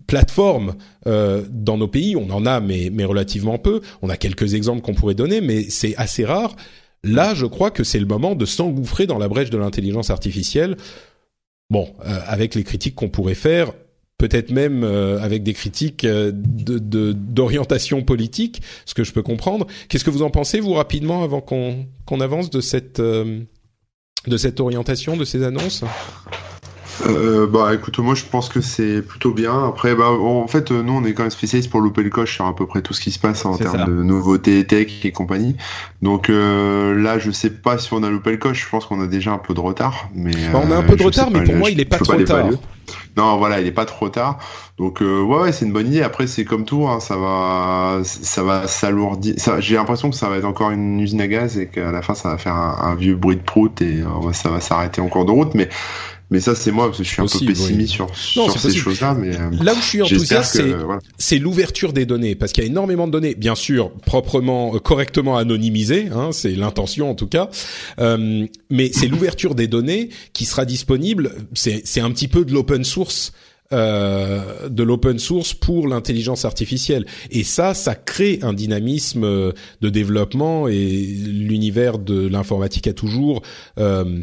[0.07, 0.75] plateformes
[1.07, 2.15] euh, dans nos pays.
[2.15, 3.81] On en a, mais relativement peu.
[4.01, 6.55] On a quelques exemples qu'on pourrait donner, mais c'est assez rare.
[7.03, 10.77] Là, je crois que c'est le moment de s'engouffrer dans la brèche de l'intelligence artificielle.
[11.69, 13.73] Bon, euh, avec les critiques qu'on pourrait faire,
[14.17, 19.67] peut-être même euh, avec des critiques euh, d'orientation politique, ce que je peux comprendre.
[19.89, 22.99] Qu'est-ce que vous en pensez, vous, rapidement, avant qu'on avance de cette
[24.59, 25.83] orientation, de ces annonces?
[27.07, 29.67] Euh, bah écoute, moi je pense que c'est plutôt bien.
[29.67, 32.45] Après, bah en fait, nous on est quand même spécialistes pour louper le coche sur
[32.45, 33.85] à peu près tout ce qui se passe en termes ça.
[33.85, 35.55] de nouveautés tech et compagnie.
[36.01, 38.63] Donc euh, là, je sais pas si on a loupé le coche.
[38.63, 40.09] Je pense qu'on a déjà un peu de retard.
[40.13, 41.85] Mais Bah, on a un euh, peu de retard, mais pour je- moi, il est
[41.85, 42.47] pas trop tard.
[43.15, 44.39] Non, voilà, il est pas trop tard.
[44.77, 46.01] Donc euh, ouais, ouais, c'est une bonne idée.
[46.01, 49.35] Après, c'est comme tout, hein, ça va, ça va s'alourdir.
[49.59, 52.13] J'ai l'impression que ça va être encore une usine à gaz et qu'à la fin,
[52.15, 55.07] ça va faire un, un vieux bruit de prout et euh, ça va s'arrêter en
[55.07, 55.53] cours de route.
[55.53, 55.69] Mais
[56.31, 57.87] mais ça, c'est moi parce que je suis un peu pessimiste oui.
[57.87, 58.07] sur,
[58.37, 58.83] Non, sur ces possible.
[58.83, 59.13] choses-là.
[59.13, 60.99] Mais euh, Là où je suis enthousiaste, que c'est voilà.
[61.17, 64.79] c'est l'ouverture des données parce qu'il y a énormément de données, bien sûr, proprement, euh,
[64.79, 67.49] correctement anonymisées, hein, c'est l'intention en tout cas,
[67.99, 71.31] Euh, mais c'est l'ouverture des données qui sera disponible.
[71.53, 73.33] C'est c'est un petit peu de l'open source.
[73.71, 79.51] euh, de l'open source pour l'intelligence artificielle et ça ça crée un dynamisme euh,
[79.81, 80.75] de développement et
[81.49, 83.41] l'univers de l'informatique a toujours
[83.79, 84.19] euh,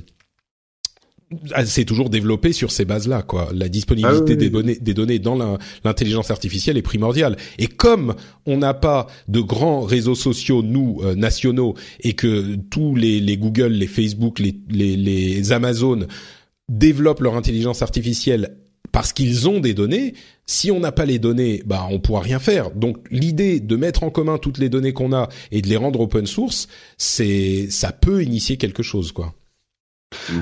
[1.64, 3.50] s'est toujours développé sur ces bases-là, quoi.
[3.54, 4.50] La disponibilité Ah oui, des oui.
[4.50, 7.36] données, des données dans l'intelligence artificielle est primordiale.
[7.58, 8.14] Et comme
[8.46, 13.36] on n'a pas de grands réseaux sociaux nous euh, nationaux et que tous les, les
[13.36, 16.06] Google, les Facebook, les, les, les Amazon
[16.68, 18.56] développent leur intelligence artificielle
[18.92, 20.14] parce qu'ils ont des données.
[20.46, 22.72] Si on n'a pas les données, bah on pourra rien faire.
[22.72, 26.00] Donc l'idée de mettre en commun toutes les données qu'on a et de les rendre
[26.00, 26.66] open source,
[26.98, 29.34] c'est ça peut initier quelque chose, quoi.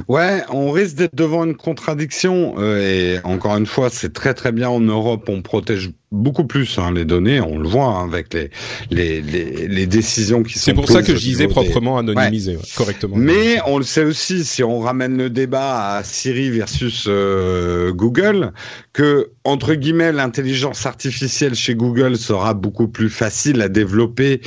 [0.09, 4.51] Ouais, on risque d'être devant une contradiction euh, et encore une fois, c'est très très
[4.51, 8.33] bien en Europe, on protège beaucoup plus hein, les données, on le voit hein, avec
[8.33, 8.51] les,
[8.91, 10.65] les les les décisions qui sont.
[10.65, 13.17] C'est pour ça que je disais des- proprement anonymisé, ouais, correctement.
[13.17, 18.53] Mais on le sait aussi, si on ramène le débat à Siri versus euh, Google,
[18.95, 24.41] que entre guillemets l'intelligence artificielle chez Google sera beaucoup plus facile à développer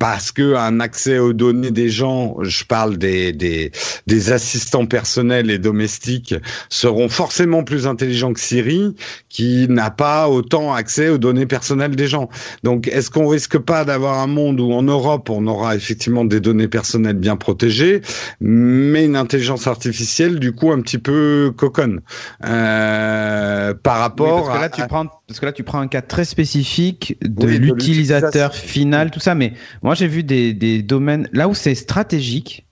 [0.00, 3.70] parce que un accès aux données des gens, je parle des, des,
[4.06, 6.34] des assistants personnels et domestiques,
[6.70, 8.96] seront forcément plus intelligents que Siri,
[9.28, 12.30] qui n'a pas autant accès aux données personnelles des gens.
[12.62, 16.40] Donc, est-ce qu'on risque pas d'avoir un monde où en Europe, on aura effectivement des
[16.40, 18.00] données personnelles bien protégées,
[18.40, 22.00] mais une intelligence artificielle, du coup, un petit peu coconne
[22.46, 26.02] euh, par rapport parce que là, tu prends parce que là, tu prends un cas
[26.02, 29.36] très spécifique de l'utilisateur final, tout ça.
[29.36, 32.66] Mais moi, j'ai vu des, des domaines là où c'est stratégique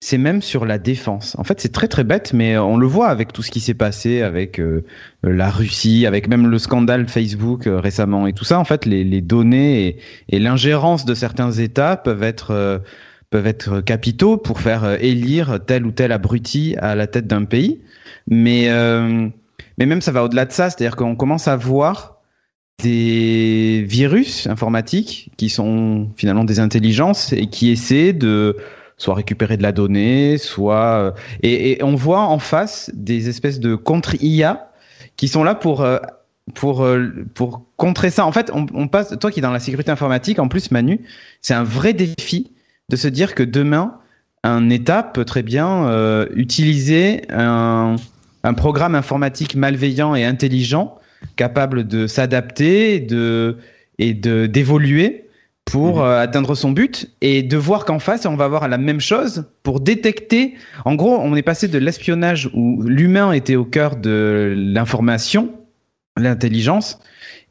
[0.00, 1.36] c'est même sur la défense.
[1.38, 3.74] En fait, c'est très très bête, mais on le voit avec tout ce qui s'est
[3.74, 4.84] passé avec euh,
[5.22, 8.58] la Russie, avec même le scandale Facebook euh, récemment et tout ça.
[8.58, 9.98] En fait, les, les données et,
[10.28, 12.78] et l'ingérence de certains États peuvent être euh,
[13.28, 17.80] peuvent être capitaux pour faire élire tel ou tel abruti à la tête d'un pays.
[18.28, 18.68] Mais
[19.78, 22.18] mais même ça va au-delà de ça, c'est-à-dire qu'on commence à voir
[22.82, 28.56] des virus informatiques qui sont finalement des intelligences et qui essaient de
[28.96, 31.10] soit récupérer de la donnée, soit euh,
[31.42, 34.70] et, on voit en face des espèces de contre-IA
[35.16, 35.98] qui sont là pour euh,
[36.54, 38.26] pour euh, pour contrer ça.
[38.26, 39.16] En fait, on, passe.
[39.20, 41.00] Toi qui es dans la sécurité informatique, en plus Manu,
[41.40, 42.52] c'est un vrai défi
[42.88, 43.98] de se dire que demain
[44.42, 47.96] un État peut très bien utiliser un,
[48.44, 50.98] un programme informatique malveillant et intelligent
[51.36, 53.56] capable de s'adapter de
[53.98, 55.24] et de d'évoluer
[55.64, 56.02] pour mhm.
[56.02, 59.44] euh, atteindre son but et de voir qu'en face on va avoir la même chose
[59.62, 60.54] pour détecter
[60.84, 65.52] en gros on est passé de l'espionnage où l'humain était au cœur de l'information
[66.16, 67.00] l'intelligence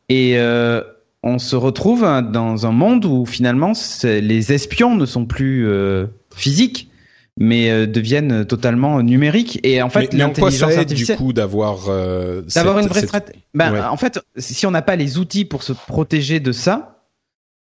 [0.09, 0.81] et euh,
[1.23, 2.01] on se retrouve
[2.31, 3.73] dans un monde où finalement
[4.03, 6.86] les espions ne sont plus euh, physiques
[7.38, 12.80] mais euh, deviennent totalement numériques et en fait l'intelligence artificielle du coup d'avoir euh, d'avoir
[12.80, 13.81] une vraie stratégie ben, ouais.
[13.81, 16.97] en fait si on n'a pas les outils pour se protéger de ça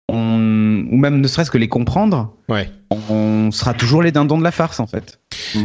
[0.09, 2.71] on, ou même ne serait-ce que les comprendre, ouais.
[3.11, 5.19] on sera toujours les dindons de la farce en fait.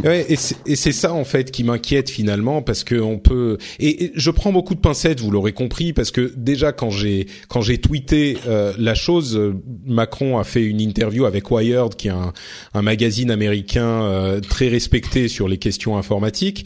[0.03, 4.11] Ouais, et c'est ça en fait qui m'inquiète finalement parce que on peut et, et,
[4.15, 7.77] je prends beaucoup de pincettes, vous l'aurez compris, parce que déjà quand j'ai quand j'ai
[7.77, 9.39] tweeté euh, la chose,
[9.85, 12.33] Macron a fait une interview avec Wired, qui est un,
[12.73, 16.65] un magazine américain euh, très respecté sur les questions informatiques.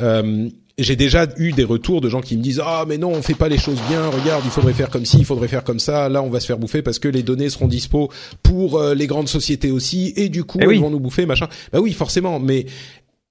[0.00, 0.48] Euh,
[0.78, 3.34] j'ai déjà eu des retours de gens qui me disent ah mais non on fait
[3.34, 6.08] pas les choses bien regarde il faudrait faire comme ci il faudrait faire comme ça
[6.08, 8.10] là on va se faire bouffer parce que les données seront dispo
[8.42, 10.76] pour euh, les grandes sociétés aussi et du coup eh oui.
[10.76, 12.66] ils vont nous bouffer machin bah oui forcément mais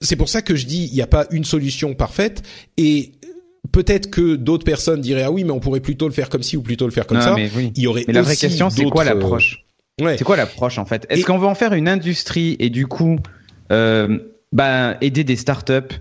[0.02, 2.42] c'est pour ça que je dis il n'y a pas une solution parfaite
[2.78, 3.12] et
[3.72, 6.58] peut-être que d'autres personnes diraient ah oui mais on pourrait plutôt le faire comme ci
[6.58, 7.72] ou plutôt le faire comme non, ça mais oui.
[7.76, 9.66] il y aurait mais la vraie question c'est quoi l'approche?
[10.02, 10.18] ouais.
[10.18, 11.06] c'est quoi l'approche en fait?
[11.10, 13.20] Est-ce qu'on va en faire une industrie et du coup
[13.72, 14.18] euh,
[14.52, 16.00] bah aider des startups euh,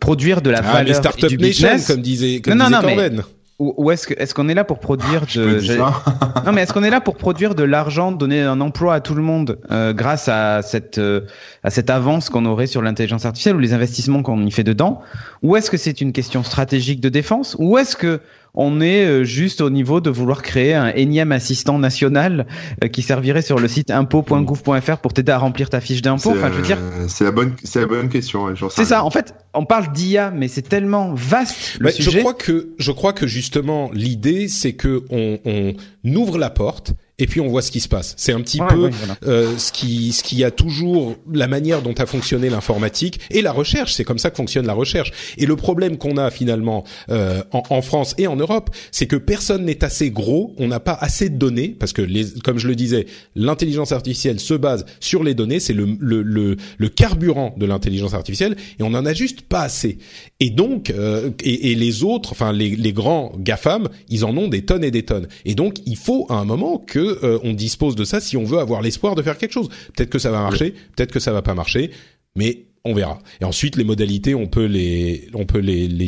[0.00, 1.86] produire de la ah, valeur les et du nation, business.
[1.86, 3.16] comme disait, comme non, disait non, non, Corben.
[3.16, 3.22] mais
[3.58, 5.76] ou est-ce que est-ce qu'on est là pour produire de
[6.46, 9.16] non mais est-ce qu'on est là pour produire de l'argent donner un emploi à tout
[9.16, 11.22] le monde euh, grâce à cette euh,
[11.64, 15.00] à cette avance qu'on aurait sur l'intelligence artificielle ou les investissements qu'on y fait dedans?
[15.42, 17.56] Ou est-ce que c'est une question stratégique de défense?
[17.58, 18.20] Ou est-ce que
[18.54, 22.46] on est euh, juste au niveau de vouloir créer un énième assistant national
[22.82, 26.30] euh, qui servirait sur le site impôt.gouv.fr pour t'aider à remplir ta fiche d'impôt.
[26.30, 28.44] Enfin, je veux dire, c'est la bonne, c'est la bonne question.
[28.44, 29.04] Ouais, c'est ça.
[29.04, 32.10] En fait, on parle d'IA, mais c'est tellement vaste le bah, sujet.
[32.10, 36.94] Je crois que, je crois que justement l'idée, c'est que on, on ouvre la porte
[37.18, 38.14] et puis on voit ce qui se passe.
[38.16, 39.16] C'est un petit Ouais, peu ouais, voilà.
[39.26, 43.52] euh, ce qui ce qui a toujours la manière dont a fonctionné l'informatique et la
[43.52, 43.92] recherche.
[43.94, 45.12] C'est comme ça que fonctionne la recherche.
[45.36, 49.16] Et le problème qu'on a finalement euh, en, en France et en Europe, c'est que
[49.16, 50.54] personne n'est assez gros.
[50.58, 54.40] On n'a pas assez de données parce que les, comme je le disais, l'intelligence artificielle
[54.40, 55.60] se base sur les données.
[55.60, 59.62] C'est le, le le le carburant de l'intelligence artificielle et on en a juste pas
[59.62, 59.98] assez.
[60.40, 64.48] Et donc euh, et, et les autres, enfin les les grands gafam, ils en ont
[64.48, 65.28] des tonnes et des tonnes.
[65.44, 68.44] Et donc il faut à un moment que euh, on dispose de ça si on
[68.44, 69.68] veut avoir l'espoir de faire quelque chose.
[69.94, 71.90] Peut-être que ça va marcher, peut-être que ça va pas marcher,
[72.36, 73.18] mais on verra.
[73.40, 75.28] Et ensuite, les modalités, on peut les,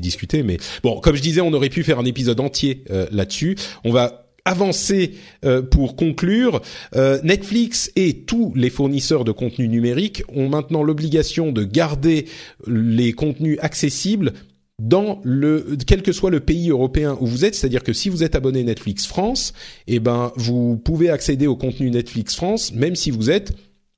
[0.01, 0.43] discuter.
[0.43, 3.57] Mais bon, comme je disais, on aurait pu faire un épisode entier euh, là-dessus.
[3.85, 5.13] On va avancer
[5.45, 6.63] euh, pour conclure.
[6.95, 12.27] Netflix et tous les fournisseurs de contenu numérique ont maintenant l'obligation de garder
[12.67, 14.33] les contenus accessibles
[14.81, 18.24] dans le quel que soit le pays européen où vous êtes, c'est-à-dire que si vous
[18.24, 19.52] êtes abonné Netflix France,
[19.86, 23.52] eh ben vous pouvez accéder au contenu Netflix France même si vous êtes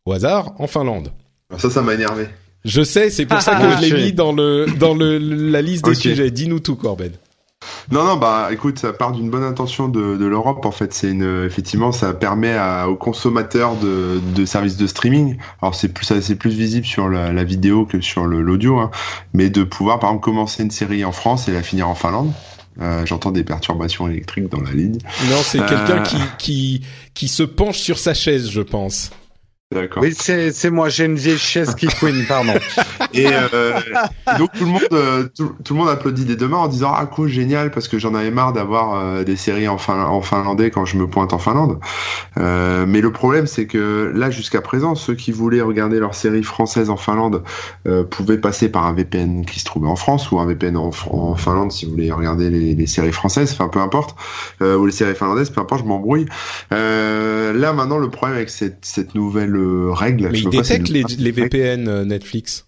[0.04, 1.12] au hasard en Finlande.
[1.50, 2.26] Alors ça, ça m'a énervé.
[2.64, 5.84] Je sais, c'est pour ça que je l'ai mis dans le dans le la liste
[5.84, 6.30] des sujets.
[6.30, 7.12] Dis-nous tout, Corben.
[7.92, 10.64] Non, non, bah écoute, ça part d'une bonne intention de, de l'Europe.
[10.64, 15.36] En fait, c'est une, effectivement, ça permet à, aux consommateurs de, de services de streaming.
[15.60, 18.90] Alors c'est plus, c'est plus visible sur la, la vidéo que sur l'audio, hein,
[19.34, 22.32] mais de pouvoir, par exemple, commencer une série en France et la finir en Finlande.
[22.80, 24.96] Euh, J'entends des perturbations électriques dans la ligne.
[25.28, 25.68] Non, c'est Euh.
[25.68, 26.82] quelqu'un qui, qui,
[27.12, 29.10] qui se penche sur sa chaise, je pense.
[29.72, 30.02] D'accord.
[30.02, 32.54] Oui, c'est c'est moi, j'ai une vieille chaise qui couine, pardon.
[33.14, 33.78] Et, euh,
[34.34, 36.68] et donc tout le monde, euh, tout, tout le monde applaudit des deux mains en
[36.68, 40.04] disant ah cool génial parce que j'en avais marre d'avoir euh, des séries en, fin,
[40.04, 41.78] en finlandais quand je me pointe en Finlande.
[42.36, 46.90] Mais le problème c'est que là jusqu'à présent ceux qui voulaient regarder leurs séries françaises
[46.90, 47.42] en Finlande
[48.10, 51.34] pouvaient passer par un VPN qui se trouvait en France ou un VPN en, en
[51.34, 54.16] Finlande si vous voulez regarder les, les séries françaises, enfin peu importe,
[54.60, 56.26] ou les séries finlandaises, peu importe, je m'embrouille.
[56.70, 59.54] Là maintenant le problème avec cette, cette nouvelle
[60.30, 62.66] Mais je il sais pas si détecte c'est les, une- les VPN euh, Netflix.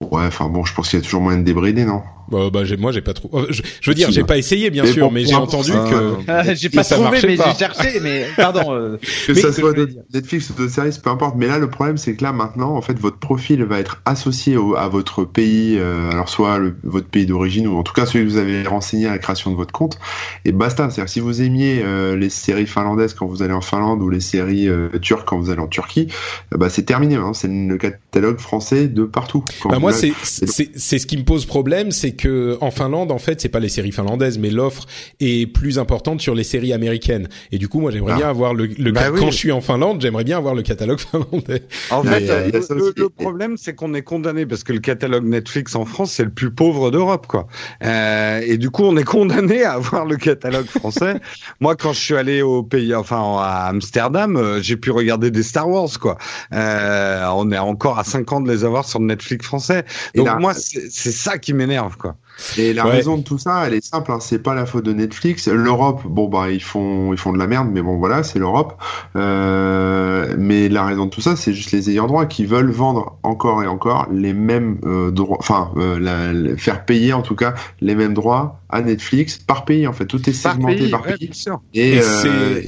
[0.00, 2.02] Ouais, enfin bon, je pense qu'il y a toujours moyen de débrider, non?
[2.30, 3.30] Bah, bah, j'ai- moi, j'ai pas trop.
[3.34, 4.28] euh, Je, je veux dire, j'ai bah.
[4.28, 5.94] pas essayé, bien Mais sûr, bon, mais j'ai entendu ça, que.
[5.94, 7.50] euh, Ah, j'ai pas ça trouvé, marchait mais pas.
[7.50, 8.72] j'ai cherché, mais pardon.
[8.74, 8.96] euh,
[9.26, 9.96] Que Mais- ça soit que de-.
[10.14, 11.34] Netflix ou d'autres séries, peu importe.
[11.36, 14.56] Mais là, le problème, c'est que là, maintenant, en fait, votre profil va être associé
[14.56, 18.06] au- à votre pays, euh, alors soit le- votre pays d'origine ou en tout cas
[18.06, 19.98] celui que vous avez renseigné à la création de votre compte.
[20.44, 20.90] Et basta.
[20.90, 24.20] C'est-à-dire, si vous aimiez euh, les séries finlandaises quand vous allez en Finlande ou les
[24.20, 26.06] séries euh, turques quand vous allez en Turquie,
[26.54, 27.16] euh, bah c'est terminé.
[27.16, 27.32] Hein.
[27.34, 29.42] C'est le catalogue français de partout.
[29.62, 33.10] Quand Bah moi c'est c'est c'est ce qui me pose problème, c'est que en Finlande
[33.12, 34.86] en fait c'est pas les séries finlandaises, mais l'offre
[35.20, 37.28] est plus importante sur les séries américaines.
[37.52, 38.16] Et du coup moi j'aimerais Ah.
[38.18, 39.30] bien avoir le, le Bah quand oui.
[39.32, 41.62] je suis en Finlande, j'aimerais bien avoir le catalogue finlandais.
[41.90, 45.74] En Mais, fait, euh, le problème, c'est qu'on est condamné parce que le catalogue Netflix
[45.74, 47.46] en France, c'est le plus pauvre d'Europe, quoi.
[47.84, 51.16] Euh, et du coup, on est condamné à avoir le catalogue français.
[51.60, 55.42] Moi, quand je suis allé au pays, enfin à Amsterdam, euh, j'ai pu regarder des
[55.42, 56.18] Star Wars, quoi.
[56.52, 59.77] Euh, on est encore à 5 ans de les avoir sur le Netflix français.
[60.14, 62.16] Donc là- moi, c'est c'est ça qui m'énerve, quoi.
[62.56, 62.92] Et la Ouais.
[62.92, 64.12] raison de tout ça, elle est simple.
[64.12, 65.48] Hein, c'est pas la faute de Netflix.
[65.48, 68.74] L'Europe, bon bah ils font ils font de la merde, mais bon voilà, c'est l'Europe.
[69.16, 73.18] Euh, mais la raison de tout ça, c'est juste les ayants droit qui veulent vendre
[73.22, 77.94] encore et encore les mêmes euh, droits, enfin euh, faire payer en tout cas les
[77.94, 79.86] mêmes droits à Netflix par pays.
[79.86, 81.30] En fait, tout est Par segmenté pays, par pays.
[81.74, 82.60] Et, Et euh,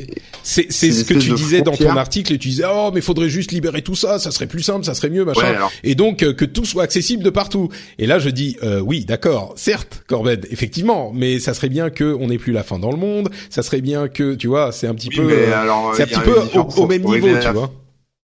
[0.43, 3.53] c'est- ce que tu disais dans ton article et tu disais oh mais faudrait juste
[3.53, 5.41] libérer tout ça, ça serait plus simple, ça serait mieux machin.
[5.43, 7.69] ouais, alors, Et donc euh, que tout soit accessible de partout.
[7.99, 12.17] Et là je dis euh, oui d'accord, certes Corbett, effectivement, mais ça serait bien que
[12.19, 14.87] on n'ait plus la fin dans le monde, ça serait bien que tu vois c'est
[14.87, 17.71] un petit oui, peu euh, c'est un petit peu au, même niveau tu la- vois.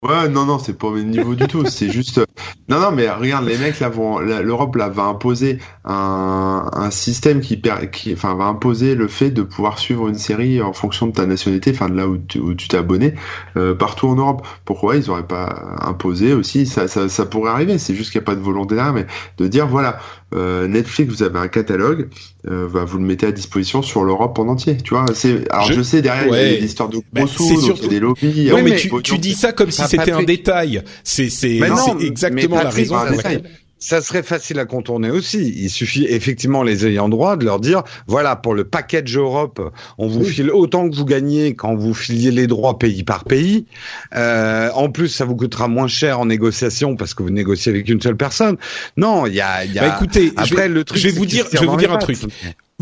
[0.05, 1.65] Ouais, non, non, c'est pas au même niveau du tout.
[1.65, 2.21] C'est juste,
[2.69, 7.41] non, non, mais regarde, les mecs là vont, l'Europe là va imposer un, un système
[7.41, 11.07] qui, per- qui, enfin, va imposer le fait de pouvoir suivre une série en fonction
[11.07, 13.15] de ta nationalité, enfin de là où tu, où tu t'es abonné,
[13.57, 14.45] euh, partout en Europe.
[14.65, 17.79] Pourquoi ils auraient pas imposé aussi Ça, ça, ça pourrait arriver.
[17.79, 19.07] C'est juste qu'il n'y a pas de volonté là, mais
[19.39, 20.01] de dire voilà,
[20.35, 22.09] euh, Netflix, vous avez un catalogue,
[22.49, 24.77] euh, bah, vous le mettez à disposition sur l'Europe en entier.
[24.77, 26.59] Tu vois, c'est, alors Je- je, sais derrière il y a Ouais.
[26.59, 28.49] des histoires de gros Bah, sous, surtout- il y a des lobbies.
[28.51, 30.83] Non Oui, mais, mais- tu, tu dis ça comme si c'était un détail.
[31.05, 31.61] C'est c'est
[32.01, 32.75] exactement la raison.
[32.75, 33.53] c'est pour un laquelle- détail.
[33.83, 35.53] Ça serait facile à contourner aussi.
[35.57, 39.61] Il suffit effectivement les ayants droit de leur dire voilà pour le package Europe,
[39.99, 43.67] on vous file autant que vous gagnez quand vous filiez les droits pays par pays.
[44.15, 47.89] Euh, en plus, ça vous coûtera moins cher en négociation parce que vous négociez avec
[47.89, 48.57] une seule personne.
[48.97, 49.89] Non, il y a, y a.
[49.89, 51.93] Bah écoutez, je Après, vais, le truc, je vais vous dire, je vais vous dire
[51.93, 52.19] un truc.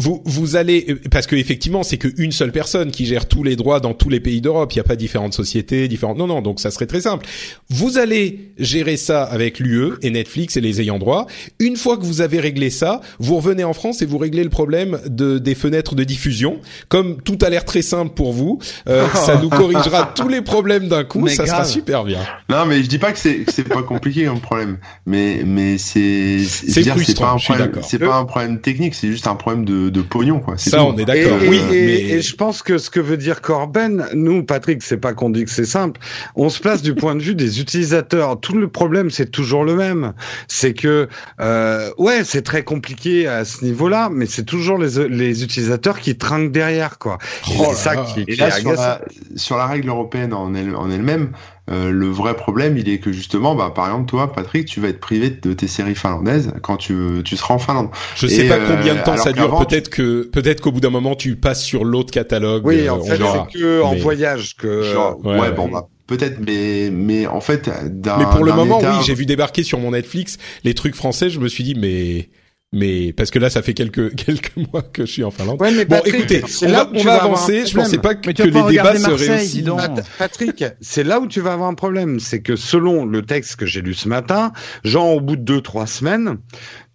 [0.00, 3.54] Vous vous allez euh, parce que effectivement c'est qu'une seule personne qui gère tous les
[3.54, 4.72] droits dans tous les pays d'Europe.
[4.72, 6.16] Il n'y a pas différentes sociétés, différentes.
[6.16, 7.26] Non non, donc ça serait très simple.
[7.68, 11.26] Vous allez gérer ça avec l'UE et Netflix et les ayants droit.
[11.58, 14.48] Une fois que vous avez réglé ça, vous revenez en France et vous réglez le
[14.48, 16.60] problème de des fenêtres de diffusion.
[16.88, 18.58] Comme tout a l'air très simple pour vous,
[18.88, 21.20] euh, ça nous corrigera tous les problèmes d'un coup.
[21.20, 22.20] Mais ça sera super bien.
[22.48, 25.76] Non, mais je dis pas que c'est que c'est pas compliqué comme problème, mais mais
[25.76, 26.84] c'est C'est
[27.18, 30.40] pas un problème, c'est pas un problème technique, c'est juste un problème de, de pognon
[30.40, 30.56] quoi.
[30.56, 30.84] Ça tout.
[30.84, 31.42] on est d'accord.
[31.42, 34.82] et- Oui, et- mais et je pense que ce que veut dire Corben, nous, Patrick,
[34.82, 36.00] c'est pas qu'on dit que c'est simple.
[36.36, 38.38] On se place du point de vue des utilisateurs.
[38.40, 40.12] Tout le problème, c'est toujours le même.
[40.48, 41.08] C'est que,
[41.40, 46.16] euh, ouais, c'est très compliqué à ce niveau-là, mais c'est toujours les, les utilisateurs qui
[46.16, 47.18] trinquent derrière, quoi.
[47.50, 49.00] Et Oh c'est ça là qui, Et qui là est sur la
[49.36, 51.32] sur la règle européenne en elle en elle-même,
[51.70, 54.88] euh, le vrai problème, il est que justement, bah par exemple toi, Patrick, tu vas
[54.88, 57.88] être privé de tes séries finlandaises quand tu tu seras en Finlande.
[58.16, 59.66] Je sais Et, pas euh, combien de temps alors ça dure.
[59.66, 62.66] Peut-être que peut-être qu'au bout d'un moment tu passes sur l'autre catalogue.
[62.66, 64.82] Oui, euh, en fait, c'est que en Mais- voyage que.
[64.82, 65.52] Genre, ouais, ouais, ouais.
[65.52, 69.14] bon bah peut-être, mais mais en fait, d'un Mais pour le moment, état- oui, j'ai
[69.14, 71.30] vu débarquer sur mon Netflix les trucs français.
[71.30, 72.28] Je me suis dit, mais
[72.72, 75.60] mais parce que là, ça fait quelques quelques mois que je suis en Finlande.
[75.60, 77.30] Ouais, mais Bon, Patrick, écoutez, c'est on là va, où tu on vas va avoir
[77.30, 77.58] un avancer.
[77.58, 77.84] Je problème.
[77.84, 78.32] pensais pas que, les
[78.72, 79.62] débats seraient aussi.
[79.62, 83.56] Pat- Patrick, c'est là où tu vas avoir un problème, c'est que selon le texte
[83.56, 84.52] que j'ai lu ce matin,
[84.84, 86.38] genre au bout de deux trois semaines,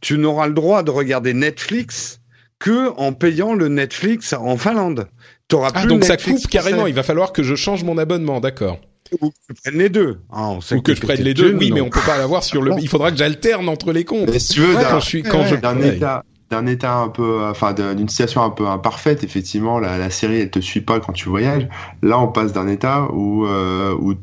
[0.02, 2.20] tu n'auras le droit de regarder Netflix
[2.60, 5.08] que en payant le Netflix en Finlande.
[5.50, 6.88] T'auras Ah, plus donc ça Netflix coupe carrément.
[6.88, 8.80] Il va falloir que je change mon abonnement, d'accord.
[9.22, 10.20] Ou que tu prennes les deux.
[10.32, 11.54] Ah, on sait Ou que je prenne les deux.
[11.54, 12.74] Oui, mais on peut pas l'avoir sur le.
[12.80, 14.30] Il faudra que j'alterne entre les comptes.
[14.32, 15.96] Mais si tu veux, Ouais, d'un- Quand je suis quand ouais, je d'un ouais.
[15.96, 19.24] état d'un état un peu, enfin d'une situation un peu imparfaite.
[19.24, 21.68] Effectivement, la, la, série elle te suit pas quand tu voyages.
[22.04, 24.14] Là, on passe d'un état où euh, où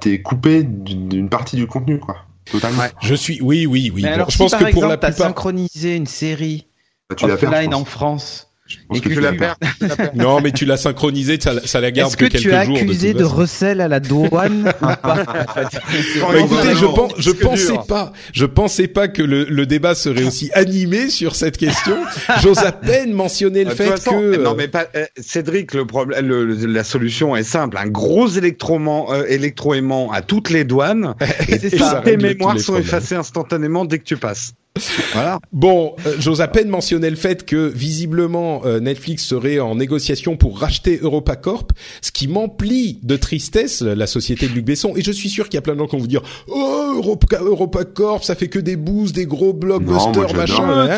[0.00, 2.16] t'es coupé d'une partie du contenu, quoi.
[2.50, 2.82] Totalement.
[3.00, 4.02] Je suis, oui, oui, oui.
[4.02, 6.66] Mais alors, je si pense par que exemple, pour la plupart, synchronisé une série
[7.08, 8.50] bah, tu offline en France
[8.94, 9.56] et que, tu la perds.
[10.14, 12.54] non, mais tu l'as synchronisé, ça, ça la garde que, que, quelques jours.
[12.54, 15.24] Est-ce que tu as accusé de, de recel à la douane bah,
[16.38, 20.50] Écoutez, je, pense, je pensais pas, je pensais pas que le, le, débat serait aussi
[20.54, 21.96] animé sur cette question.
[22.42, 24.36] J'ose à peine mentionner le fait façon, que.
[24.36, 27.76] Non, mais pas, euh, Cédric, le problème, le, la solution est simple.
[27.76, 31.14] Un gros électroaimant, euh, électroaimant à toutes les douanes.
[31.48, 34.54] et, et ça, tes mémoires sont effacées instantanément dès que tu passes.
[35.12, 35.38] Voilà.
[35.52, 40.36] Bon, euh, j'ose à peine mentionner le fait que visiblement euh, Netflix serait en négociation
[40.36, 41.70] pour racheter EuropaCorp,
[42.02, 44.94] ce qui m'emplit de tristesse la société de Luc Besson.
[44.96, 46.92] Et je suis sûr qu'il y a plein de gens qui vont vous dire "Oh,
[46.96, 50.96] Europa, EuropaCorp, ça fait que des boosts, des gros blockbusters, machin." Hein.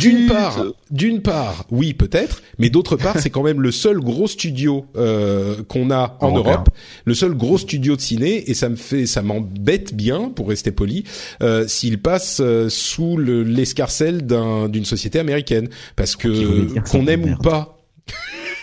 [0.00, 4.26] D'une part, d'une part, oui peut-être, mais d'autre part, c'est quand même le seul gros
[4.26, 6.68] studio euh, qu'on a en Europe,
[7.04, 10.72] le seul gros studio de ciné, et ça me fait, ça m'embête bien, pour rester
[10.72, 11.04] poli,
[11.42, 17.78] euh, s'il passe sous l'escarcelle d'une société américaine parce que qu'on aime ou pas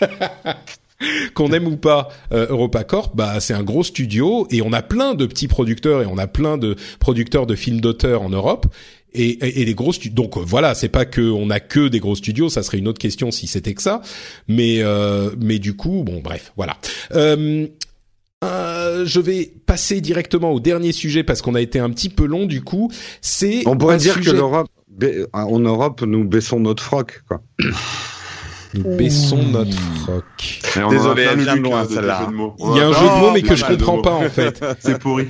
[1.34, 5.14] qu'on aime ou pas euh, EuropaCorp, bah c'est un gros studio et on a plein
[5.14, 8.66] de petits producteurs et on a plein de producteurs de films d'auteur en Europe
[9.14, 10.14] et, et, les gros studios.
[10.14, 13.00] Donc voilà, c'est pas que on a que des gros studios, ça serait une autre
[13.00, 14.00] question si c'était que ça.
[14.48, 16.78] Mais euh, mais du coup, bon bref, voilà.
[18.42, 22.08] Euh, euh, je vais passer directement au dernier sujet parce qu'on a été un petit
[22.08, 22.90] peu long du coup.
[23.20, 24.68] C'est on pourrait dire que l'Europe,
[25.32, 27.42] en Europe, nous baissons notre froc, quoi.
[28.74, 30.24] Nous baissons notre froc.
[30.88, 32.26] Désolé, elle vient loin celle-là.
[32.58, 34.64] Il y a un jeu de mots, mais que je comprends pas en fait.
[34.80, 35.28] C'est pourri.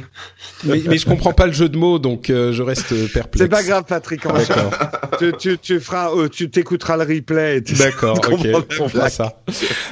[0.63, 3.39] Mais, mais je comprends pas le jeu de mots, donc euh, je reste perplexe.
[3.39, 4.23] C'est pas grave, Patrick.
[4.23, 4.71] D'accord.
[5.19, 7.61] tu, tu, tu feras, euh, tu t'écouteras le replay.
[7.61, 8.21] D'accord.
[8.33, 8.47] Ok.
[8.81, 9.43] On fera ça.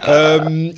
[0.09, 0.71] Euh,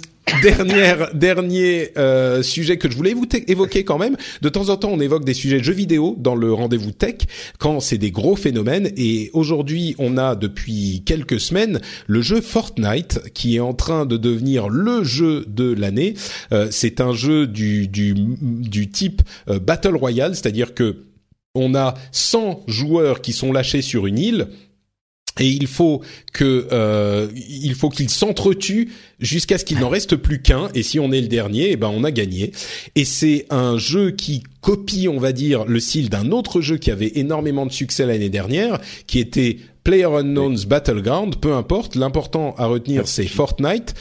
[0.42, 4.16] Dernière, dernier euh, sujet que je voulais vous évoquer quand même.
[4.40, 7.16] De temps en temps, on évoque des sujets de jeux vidéo dans le rendez-vous tech
[7.58, 8.90] quand c'est des gros phénomènes.
[8.96, 14.16] Et aujourd'hui, on a depuis quelques semaines le jeu Fortnite qui est en train de
[14.16, 16.14] devenir le jeu de l'année.
[16.52, 21.04] Euh, c'est un jeu du du, du type euh, Battle Royale, c'est-à-dire que
[21.54, 24.48] on a 100 joueurs qui sont lâchés sur une île
[25.40, 26.02] et il faut
[26.32, 30.68] que euh, il faut qu'il s'entretue jusqu'à ce qu'il n'en reste plus qu'un.
[30.74, 32.52] Et si on est le dernier eh ben on a gagné.
[32.94, 36.90] Et c'est un jeu qui copie on va dire le style d'un autre jeu qui
[36.90, 42.66] avait énormément de succès l'année dernière qui était Player Unknown's Battleground, peu importe, l'important à
[42.66, 43.94] retenir c'est Fortnite.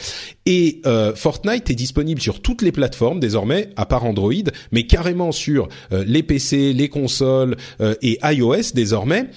[0.45, 4.31] Et euh, Fortnite est disponible sur toutes les plateformes désormais, à part Android,
[4.71, 9.27] mais carrément sur euh, les PC, les consoles euh, et iOS désormais.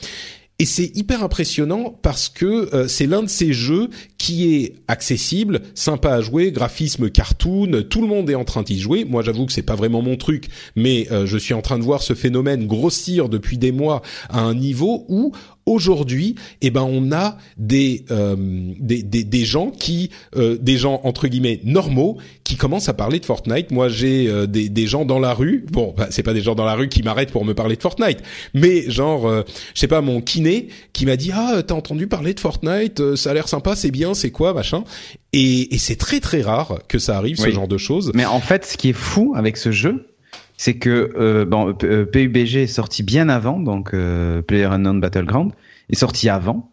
[0.60, 5.62] Et c'est hyper impressionnant parce que euh, c'est l'un de ces jeux qui est accessible,
[5.74, 9.04] sympa à jouer, graphisme cartoon, tout le monde est en train d'y jouer.
[9.04, 11.82] Moi, j'avoue que c'est pas vraiment mon truc, mais euh, je suis en train de
[11.82, 15.32] voir ce phénomène grossir depuis des mois à un niveau où
[15.66, 18.36] Aujourd'hui, eh ben, on a des, euh,
[18.78, 23.18] des, des, des, gens qui, euh, des gens entre guillemets normaux, qui commencent à parler
[23.18, 23.70] de Fortnite.
[23.70, 25.64] Moi, j'ai euh, des, des gens dans la rue.
[25.70, 27.82] Bon, bah, c'est pas des gens dans la rue qui m'arrêtent pour me parler de
[27.82, 28.18] Fortnite,
[28.52, 29.30] mais genre,
[29.74, 33.30] je sais pas, mon kiné qui m'a dit ah t'as entendu parler de Fortnite, ça
[33.30, 34.84] a l'air sympa, c'est bien, c'est quoi, machin?
[35.32, 38.12] Et, et c'est très très rare que ça arrive ce genre de choses.
[38.14, 40.13] Mais en fait, ce qui est fou avec ce jeu,
[40.56, 45.52] c'est que euh, bon, PUBG est sorti bien avant, donc euh, Player Unknown Battleground
[45.90, 46.72] est sorti avant.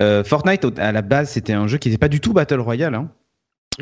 [0.00, 2.94] Euh, Fortnite à la base c'était un jeu qui n'était pas du tout Battle Royale.
[2.94, 3.10] Hein.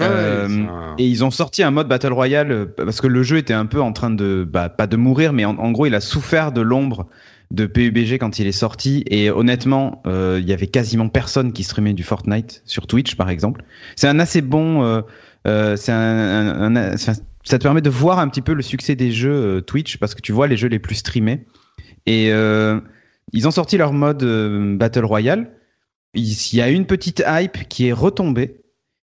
[0.00, 0.66] Euh,
[0.98, 3.66] et ils ont sorti un mode Battle Royale euh, parce que le jeu était un
[3.66, 6.52] peu en train de, bah, pas de mourir, mais en, en gros il a souffert
[6.52, 7.06] de l'ombre
[7.50, 9.02] de PUBG quand il est sorti.
[9.08, 13.30] Et honnêtement, euh, il y avait quasiment personne qui streamait du Fortnite sur Twitch par
[13.30, 13.64] exemple.
[13.96, 15.02] C'est un assez bon,
[15.44, 16.96] c'est un, un, un,
[17.44, 20.14] ça te permet de voir un petit peu le succès des jeux euh, Twitch parce
[20.14, 21.46] que tu vois les jeux les plus streamés.
[22.06, 22.80] Et euh,
[23.32, 25.56] ils ont sorti leur mode euh, Battle Royale.
[26.14, 28.62] Il y a une petite hype qui est retombée.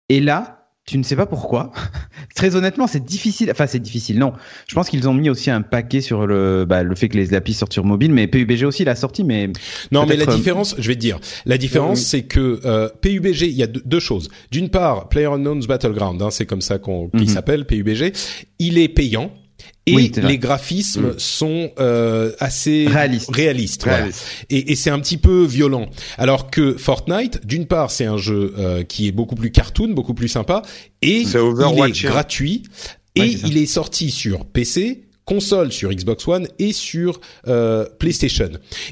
[0.09, 1.73] Et là, tu ne sais pas pourquoi.
[2.35, 3.51] Très honnêtement, c'est difficile.
[3.51, 4.19] Enfin, c'est difficile.
[4.19, 4.33] Non,
[4.67, 7.35] je pense qu'ils ont mis aussi un paquet sur le, bah, le fait que les
[7.35, 9.23] applis sortent sur mobile, mais PUBG aussi l'a sorti.
[9.23, 9.51] Mais
[9.93, 13.43] non, mais la euh, différence, je vais te dire, la différence, c'est que euh, PUBG,
[13.43, 14.31] il y a deux choses.
[14.51, 17.29] D'une part, PlayerUnknown's Battleground, hein, c'est comme ça qu'on qu'il mhm.
[17.29, 18.13] s'appelle PUBG.
[18.59, 19.31] Il est payant
[19.87, 21.19] et les graphismes mm.
[21.19, 23.31] sont euh, assez réalistes.
[23.33, 23.87] réalistes,
[24.49, 25.89] Et, et c'est un petit peu violent.
[26.19, 30.15] Alors que Fortnite, d'une part, c'est un jeu euh, qui est beaucoup plus cartoon, beaucoup
[30.15, 30.63] plus sympa,
[31.03, 32.63] et il est gratuit,
[33.17, 38.51] et il est sorti sur PC, console, sur Xbox One et sur euh, PlayStation.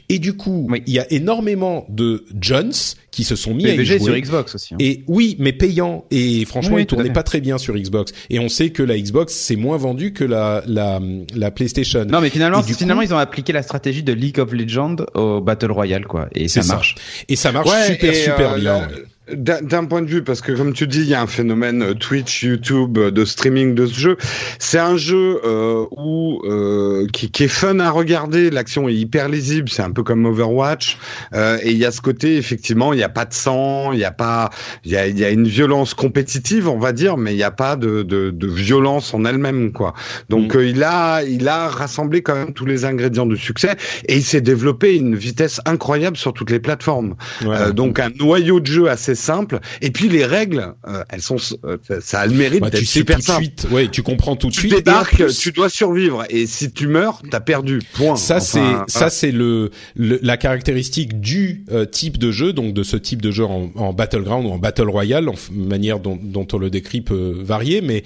[0.09, 2.73] Et du coup, il y a énormément de Jones
[3.11, 3.99] qui se sont mis à y jouer.
[3.99, 4.75] sur Xbox aussi.
[4.75, 4.79] Hein.
[4.79, 6.05] Et oui, mais payant.
[6.13, 8.13] Et franchement, Oui, il tournait pas très bien sur Xbox.
[8.31, 11.01] Et on sait que la Xbox c'est moins vendu que la la,
[11.35, 12.05] la PlayStation.
[12.05, 15.41] Non, mais finalement, finalement, coup- ils ont appliqué la stratégie de League of Legends au
[15.41, 16.29] Battle Royale, quoi.
[16.37, 16.95] Et ça marche.
[17.29, 18.89] Et ça marche Ouais, super super euh, bien.
[19.33, 21.95] D'un point de vue, parce que comme tu dis, il y a un phénomène euh,
[21.95, 24.17] Twitch, YouTube, euh, de streaming de ce jeu.
[24.59, 28.51] C'est un jeu euh, où euh, qui, qui est fun à regarder.
[28.51, 29.69] L'action est hyper lisible.
[29.69, 30.99] C'est un peu comme Overwatch.
[31.35, 33.99] Euh, et il y a ce côté, effectivement, il n'y a pas de sang, il
[33.99, 34.51] y a pas,
[34.85, 37.43] il y a, il y a une violence compétitive, on va dire, mais il n'y
[37.43, 39.95] a pas de, de, de violence en elle-même, quoi.
[40.29, 40.59] Donc Mm.
[40.59, 43.77] euh, il a, il a rassemblé quand même tous les ingrédients du succès
[44.07, 47.15] et il s'est développé une vitesse incroyable sur toutes les plateformes.
[47.45, 47.73] Ouais.
[47.73, 49.59] Donc un noyau de jeu assez simple.
[49.83, 52.87] Et puis les règles, euh, elles sont, euh, ça a le mérite Bah, d'être tu
[52.87, 53.43] super simple.
[53.43, 54.73] suite, ouais, tu comprends tout de Tu suite.
[54.73, 56.25] En débarques, plus, tu dois survivre.
[56.31, 57.81] Et si tu meurs, t'as perdu.
[57.95, 58.17] Point.
[58.17, 58.85] Ça Enfin, c'est voilà.
[58.89, 63.21] ça c'est le, le- la caractéristique du euh, type de jeu donc de ce type
[63.21, 66.71] de jeu en, en battleground ou en battle royale en manière dont, dont on le
[66.71, 68.05] décrit peut varier mais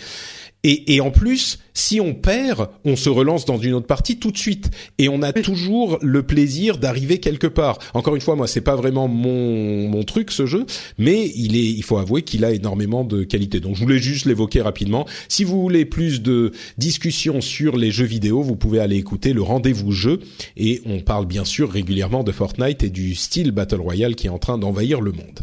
[0.64, 4.30] et, et en plus si on perd on se relance dans une autre partie tout
[4.30, 4.70] de suite.
[4.98, 7.78] Et on a toujours le plaisir d'arriver quelque part.
[7.94, 10.66] Encore une fois moi c'est pas vraiment mon mon truc ce jeu
[10.98, 13.60] mais il est il faut avouer qu'il a énormément de qualité.
[13.60, 15.06] Donc je voulais juste l'évoquer rapidement.
[15.28, 19.42] Si vous voulez plus de discussions sur les jeux vidéo vous pouvez aller écouter le
[19.42, 20.20] rendez-vous jeu.
[20.56, 24.30] Et on parle bien sûr régulièrement de Fortnite et du style Battle Royale qui est
[24.30, 25.40] en train d'envahir le monde.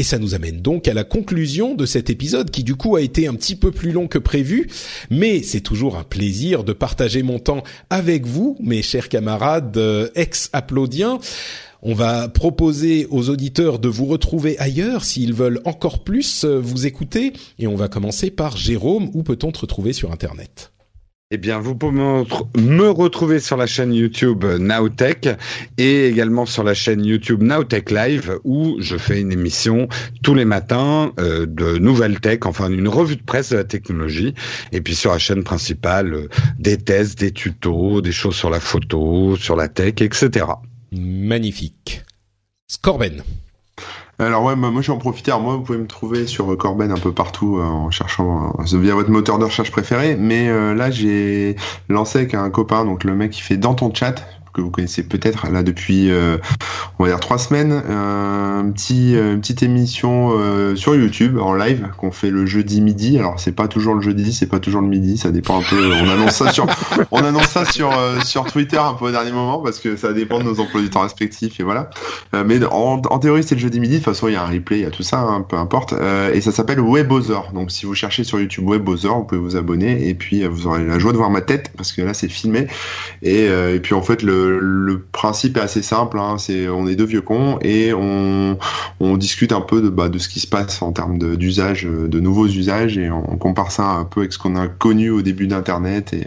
[0.00, 3.02] Et ça nous amène donc à la conclusion de cet épisode qui du coup a
[3.02, 4.66] été un petit peu plus long que prévu,
[5.10, 10.08] mais c'est toujours un plaisir de partager mon temps avec vous, mes chers camarades euh,
[10.14, 11.18] ex-applaudiens.
[11.82, 16.86] On va proposer aux auditeurs de vous retrouver ailleurs s'ils veulent encore plus euh, vous
[16.86, 20.72] écouter, et on va commencer par Jérôme, où peut-on te retrouver sur Internet?
[21.32, 25.28] Eh bien, vous pouvez me retr- me retrouver sur la chaîne YouTube euh, Nowtech
[25.78, 29.86] et également sur la chaîne YouTube Nowtech Live où je fais une émission
[30.24, 34.34] tous les matins euh, de nouvelles tech, enfin une revue de presse de la technologie.
[34.72, 36.28] Et puis sur la chaîne principale, euh,
[36.58, 40.46] des tests, des tutos, des choses sur la photo, sur la tech, etc.
[40.90, 42.02] Magnifique.
[42.66, 43.22] Scorben.
[44.20, 45.30] Alors ouais, moi je vais en profiter.
[45.30, 48.54] Alors moi, vous pouvez me trouver sur euh, Corben un peu partout euh, en cherchant
[48.58, 50.14] euh, via votre moteur de recherche préféré.
[50.14, 51.56] Mais là, j'ai
[51.88, 54.22] lancé avec un copain, donc le mec qui fait dans ton chat
[54.52, 56.38] que vous connaissez peut-être là depuis euh,
[56.98, 61.54] on va dire trois semaines un petit euh, une petite émission euh, sur YouTube en
[61.54, 63.18] live qu'on fait le jeudi midi.
[63.18, 65.18] Alors c'est pas toujours le jeudi c'est pas toujours le midi.
[65.18, 66.66] Ça dépend un peu on annonce ça sur
[67.10, 67.92] on annonce ça sur
[68.24, 70.90] sur Twitter un peu au dernier moment parce que ça dépend de nos emplois du
[70.90, 71.90] temps respectifs et voilà.
[72.32, 73.94] Mais en, en théorie c'est le jeudi midi.
[73.94, 75.56] De toute façon il y a un replay il y a tout ça hein, peu
[75.56, 75.94] importe.
[76.32, 77.52] Et ça s'appelle Webother.
[77.54, 80.84] Donc si vous cherchez sur YouTube Webother vous pouvez vous abonner et puis vous aurez
[80.84, 82.66] la joie de voir ma tête parce que là c'est filmé.
[83.22, 86.96] Et, et puis en fait le, le principe est assez simple hein, c'est on est
[86.96, 88.58] deux vieux cons et on,
[89.00, 92.20] on discute un peu de, bah, de ce qui se passe en termes d'usage de,
[92.20, 95.22] nouveaux usages et on, on compare ça un peu avec ce qu'on a connu au
[95.22, 96.26] début d'internet et,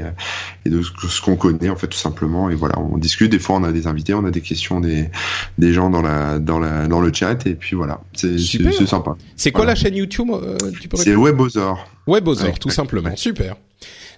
[0.66, 2.50] et de ce, qu'on connaît en fait tout simplement.
[2.50, 3.32] Et voilà on discute.
[3.32, 5.10] Des fois on a des invités on a des questions des,
[5.58, 8.02] des gens dans la dans la dans le chat et puis voilà.
[8.14, 8.38] C'est
[8.86, 9.16] sympa.
[9.36, 9.74] C'est quoi Voilà.
[9.74, 10.58] la chaîne YouTube euh,
[10.96, 11.76] c'est Webother,
[12.08, 12.22] Ouais,
[12.60, 13.16] tout simplement.
[13.16, 13.56] Super.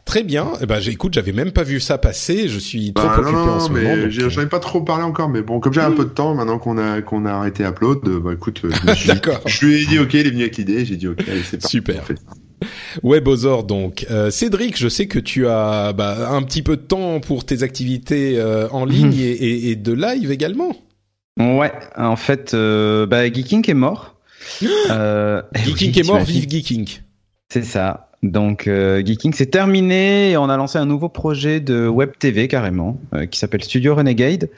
[0.05, 0.53] Très bien.
[0.61, 2.47] Eh ben, j'écoute, j'avais même pas vu ça passer.
[2.47, 4.03] Je suis trop Bah, occupé non, en ce mais moment.
[4.03, 6.35] donc, j'en ai pas trop parlé encore, mais bon, comme j'ai un peu de temps,
[6.35, 9.85] maintenant qu'on a qu'on a arrêté Upload, euh, bah écoute, euh, je suis, lui ai
[9.87, 11.67] dit ok, il est venu avec l'idée, j'ai dit ok, c'est parti.
[11.77, 12.01] Super.
[12.01, 12.69] on fait ça.
[13.03, 14.05] Webother, donc.
[14.11, 17.63] Euh, Cédric, je sais que tu as bah, un petit peu de temps pour tes
[17.63, 19.19] activités euh, en ligne Mhm.
[19.19, 20.75] et, et- et de live également.
[21.39, 24.15] Ouais, en fait, euh, bah, Geeking est mort.
[24.91, 26.87] Euh, eh Geeking oui, est mort, vive Geeking.
[27.51, 28.04] C'est ça.
[28.23, 32.47] Donc, euh, Geeking, c'est terminé et on a lancé un nouveau projet de web TV
[32.47, 34.49] carrément, euh, qui s'appelle Studio Renegade.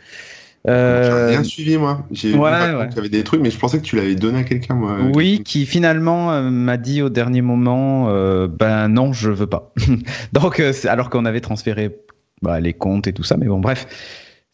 [0.66, 2.06] J'ai Euh, rien suivi moi.
[2.12, 2.88] J'ai ouais, ouais.
[2.90, 4.98] qu'il y avait des trucs, mais je pensais que tu l'avais donné à quelqu'un moi.
[5.14, 9.72] oui, qui finalement euh, m'a dit au dernier moment, euh, ben non, je veux pas.
[10.34, 11.96] Donc, euh, alors qu'on avait transféré
[12.42, 13.88] bah, les comptes et tout ça, mais bon, bref,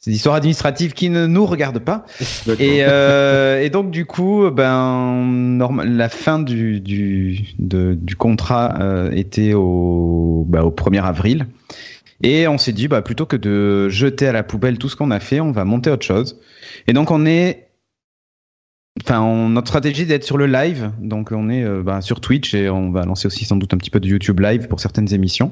[0.04, 2.06] c'est des histoires administratives qui ne nous regardent pas.
[2.60, 8.76] Et, euh, et donc du coup, ben normal, la fin du du de- du contrat
[8.82, 11.48] euh, était au bah, au 1er avril.
[12.22, 15.10] Et on s'est dit bah plutôt que de jeter à la poubelle tout ce qu'on
[15.12, 16.38] a fait, on va monter autre chose.
[16.88, 17.68] Et donc on est
[19.02, 22.54] Enfin, on- notre stratégie d'être sur le live, donc on est euh, bah, sur Twitch
[22.54, 25.12] et on va lancer aussi sans doute un petit peu de YouTube live pour certaines
[25.16, 25.52] émissions.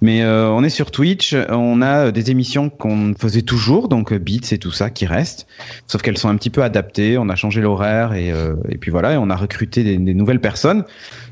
[0.00, 4.12] Mais euh, on est sur Twitch, on a euh, des émissions qu'on faisait toujours, donc
[4.14, 5.46] euh, Beats et tout ça qui restent,
[5.86, 7.18] sauf qu'elles sont un petit peu adaptées.
[7.18, 10.14] On a changé l'horaire et, euh, et puis voilà, et on a recruté des, des
[10.14, 10.84] nouvelles personnes.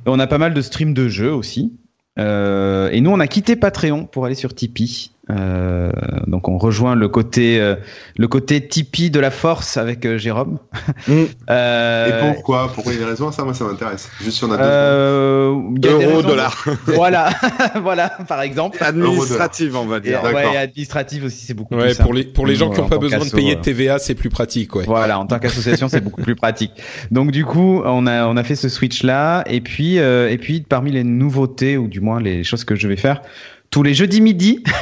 [0.05, 1.73] On a pas mal de streams de jeux aussi.
[2.19, 5.13] Et nous, on a quitté Patreon pour aller sur Tipeee.
[5.31, 5.91] Euh,
[6.27, 7.75] donc, on rejoint le côté, euh,
[8.17, 10.59] le côté Tipeee de la force avec euh, Jérôme.
[11.07, 11.25] Mm.
[11.51, 12.71] Euh, Et pourquoi?
[12.75, 13.33] Pourquoi il y a des raisons?
[13.33, 14.11] Ça, moi, ça m'intéresse.
[14.23, 14.63] Juste si on a deux.
[14.65, 16.65] euh, il y a des Euro, raisons- dollar.
[16.87, 17.31] Voilà,
[17.83, 18.79] voilà, par exemple.
[18.83, 20.23] Administrative, on va Et, dire.
[20.25, 20.53] ouais, d'accord.
[20.53, 22.03] et administratif aussi, c'est beaucoup Ouais, plus simple.
[22.05, 24.29] pour les pour les gens qui n'ont pas besoin de payer de TVA, c'est plus
[24.31, 24.85] pratique, ouais.
[24.87, 26.73] Voilà, en tant qu'association, c'est beaucoup plus pratique.
[27.11, 30.39] Donc du coup, on a on a fait ce switch là, et puis euh, et
[30.39, 33.23] puis parmi les nouveautés ou du moins les choses que je vais faire
[33.71, 34.63] tous les jeudis midi.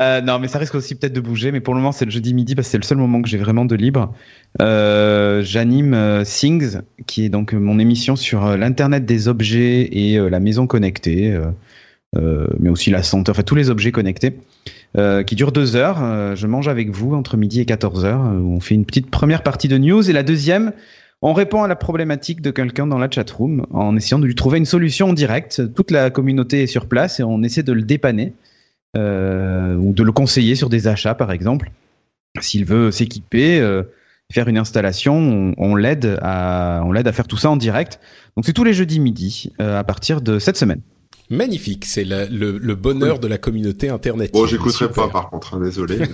[0.00, 2.10] Euh, non, mais ça risque aussi peut-être de bouger, mais pour le moment c'est le
[2.10, 4.14] jeudi midi parce que c'est le seul moment que j'ai vraiment de libre.
[4.60, 10.18] Euh, J'anime euh, Things, qui est donc mon émission sur euh, l'internet des objets et
[10.18, 11.32] euh, la maison connectée.
[11.32, 11.46] euh,
[12.16, 14.36] euh, mais aussi la santé, enfin tous les objets connectés,
[14.98, 15.98] euh, qui dure deux heures.
[16.02, 18.24] Euh, je mange avec vous entre midi et 14 heures.
[18.26, 20.72] euh, on fait une petite première partie de news et la deuxième,
[21.22, 24.58] on répond à la problématique de quelqu'un dans la chatroom en essayant de lui trouver
[24.58, 25.72] une solution en direct.
[25.74, 28.34] Toute la communauté est sur place et on essaie de le dépanner
[28.96, 31.70] euh, ou de le conseiller sur des achats par exemple.
[32.40, 33.84] S'il veut s'équiper, euh,
[34.32, 38.00] faire une installation, on, l'aide à faire tout ça en direct.
[38.36, 40.80] Donc c'est tous les jeudis midi euh, à partir de cette semaine.
[41.32, 44.32] Magnifique, c'est le, le bonheur de la communauté internet.
[44.32, 45.98] Bon, j'écouterai pas, par contre, hein, désolé.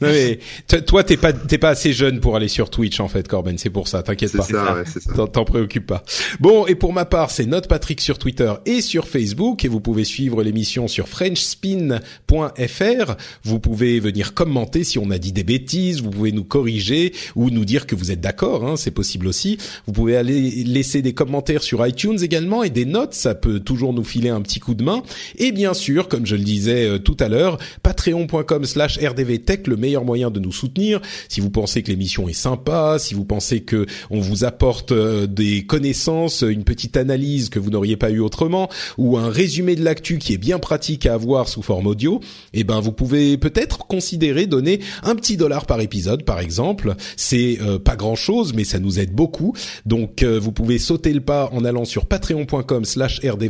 [0.00, 0.38] Non, mais
[0.86, 3.58] toi, t'es pas t'es pas assez jeune pour aller sur Twitch en fait, Corben.
[3.58, 4.02] C'est pour ça.
[4.02, 4.44] T'inquiète c'est pas.
[4.44, 5.12] ça, ouais, c'est ça.
[5.14, 6.02] T'en- T'en préoccupe pas.
[6.40, 9.80] Bon, et pour ma part, c'est Note Patrick sur Twitter et sur Facebook, et vous
[9.80, 13.14] pouvez suivre l'émission sur FrenchSpin.fr.
[13.44, 17.50] Vous pouvez venir commenter si on a dit des bêtises, vous pouvez nous corriger ou
[17.50, 19.58] nous dire que vous êtes d'accord, hein, c'est possible aussi.
[19.86, 23.92] Vous pouvez aller laisser des commentaires sur iTunes également et des notes, ça peut toujours
[23.92, 25.04] nous filer un petit coup de main.
[25.38, 29.76] Et bien sûr, comme je le disais euh, tout à l'heure, patreon.com slash rdvtech, le
[29.76, 31.00] meilleur moyen de nous soutenir.
[31.28, 35.28] Si vous pensez que l'émission est sympa, si vous pensez que on vous apporte euh,
[35.28, 38.68] des connaissances, une petite analyse que vous n'auriez pas eu autrement,
[38.98, 42.18] ou un résumé de l'actu qui est bien pratique à avoir sous forme audio,
[42.52, 46.96] eh ben vous pouvez peut-être considérer donner un petit dollar par épisode, par exemple.
[47.16, 49.54] C'est euh, pas grand-chose, mais ça nous aide beaucoup.
[49.86, 53.49] Donc vous pouvez sauter le pas en allant sur patreon.com/slash rdvtech.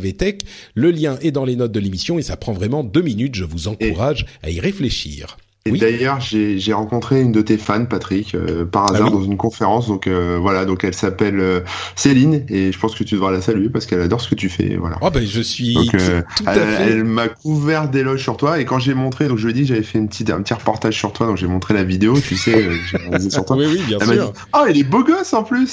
[0.75, 3.35] Le lien est dans les notes de l'émission et ça prend vraiment deux minutes.
[3.35, 5.37] Je vous encourage à y réfléchir.
[5.67, 5.79] Et Oui.
[5.79, 9.23] d'ailleurs, j'ai j'ai rencontré une de tes fans, Patrick, euh, par hasard Ah oui dans
[9.25, 9.89] une conférence.
[9.89, 11.61] Donc euh, voilà, donc elle s'appelle euh,
[11.97, 14.49] Céline et je pense que tu devras la saluer parce qu'elle adore ce que tu
[14.49, 14.77] fais.
[14.77, 14.97] Voilà.
[15.03, 16.83] Oh ben je suis Donc, euh, tout à elle, fait.
[16.93, 19.67] elle m'a couvert d'éloges sur toi et quand j'ai montré, donc je lui ai dit,
[19.67, 22.37] j'avais fait une petite, un petit reportage sur toi, donc j'ai montré la vidéo, tu
[22.39, 23.57] sais, euh, j'ai réalisé sur toi.
[23.57, 24.33] Oui oui bien Elle m'a dit, sûr.
[24.55, 25.71] oh, il est beau gosse en plus.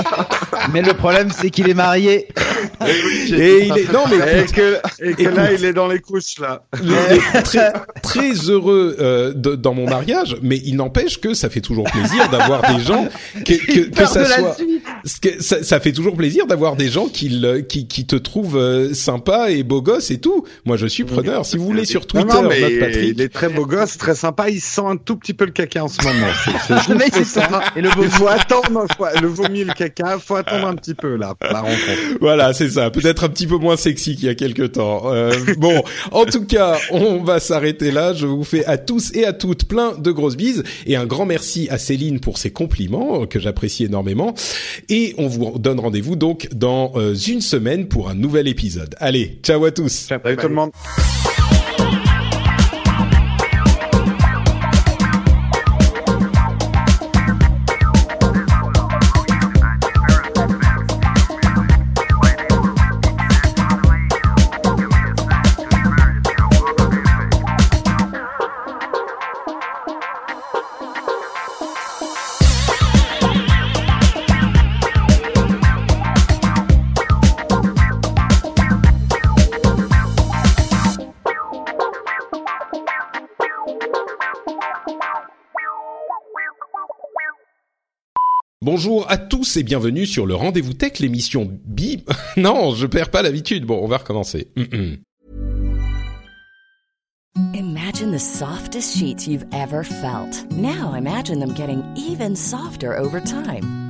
[0.72, 2.28] Mais le problème, c'est qu'il est marié.
[3.32, 6.38] Et il est non mais Et que, et que là, il est dans les couches,
[6.38, 6.62] là.
[6.82, 7.72] le- très,
[8.02, 12.28] très heureux euh, de- dans mon mariage, mais il n'empêche que ça fait toujours plaisir
[12.30, 13.08] d'avoir des gens
[13.44, 14.56] que, que, que Peur ça soit.
[15.04, 15.12] Suite.
[15.14, 18.16] ce que- ça, ça fait toujours plaisir d'avoir des gens qui, le- qui, qui te
[18.16, 20.44] trouvent euh, sympa et beau gosse et tout.
[20.64, 21.44] Moi, je suis preneur.
[21.46, 23.10] Si vous voulez sur Twitter, non, non, mais Patrick.
[23.16, 24.50] il est très beau gosse, très sympa.
[24.50, 26.26] Il sent un tout petit peu le caca en ce moment.
[26.66, 27.48] C'est- juste ça.
[27.76, 30.94] Et le beau Il faut attendre, faut- le vomi, le caca, faut attendre un petit
[30.94, 31.78] peu là, la rencontre.
[32.20, 32.90] Voilà, c'est ça.
[32.90, 35.02] Peut-être un petit peu moins sexy qu'il y a quelques temps.
[35.12, 35.82] Euh, bon,
[36.12, 38.12] en tout cas, on va s'arrêter là.
[38.14, 41.26] Je vous fais à tous et à toutes plein de grosses bises et un grand
[41.26, 44.34] merci à Céline pour ses compliments euh, que j'apprécie énormément.
[44.90, 48.96] Et on vous donne rendez-vous donc dans euh, une semaine pour un nouvel épisode.
[48.98, 49.92] Allez, ciao à tous.
[49.92, 50.70] Salut tout le monde.
[88.72, 92.04] Bonjour à tous et bienvenue sur le Rendez-vous Tech, l'émission Bi.
[92.36, 93.64] non, je perds pas l'habitude.
[93.64, 94.46] Bon, on va recommencer.
[97.52, 100.46] Imagine the softest sheets you've ever felt.
[100.52, 103.89] Now imagine them getting even softer over time.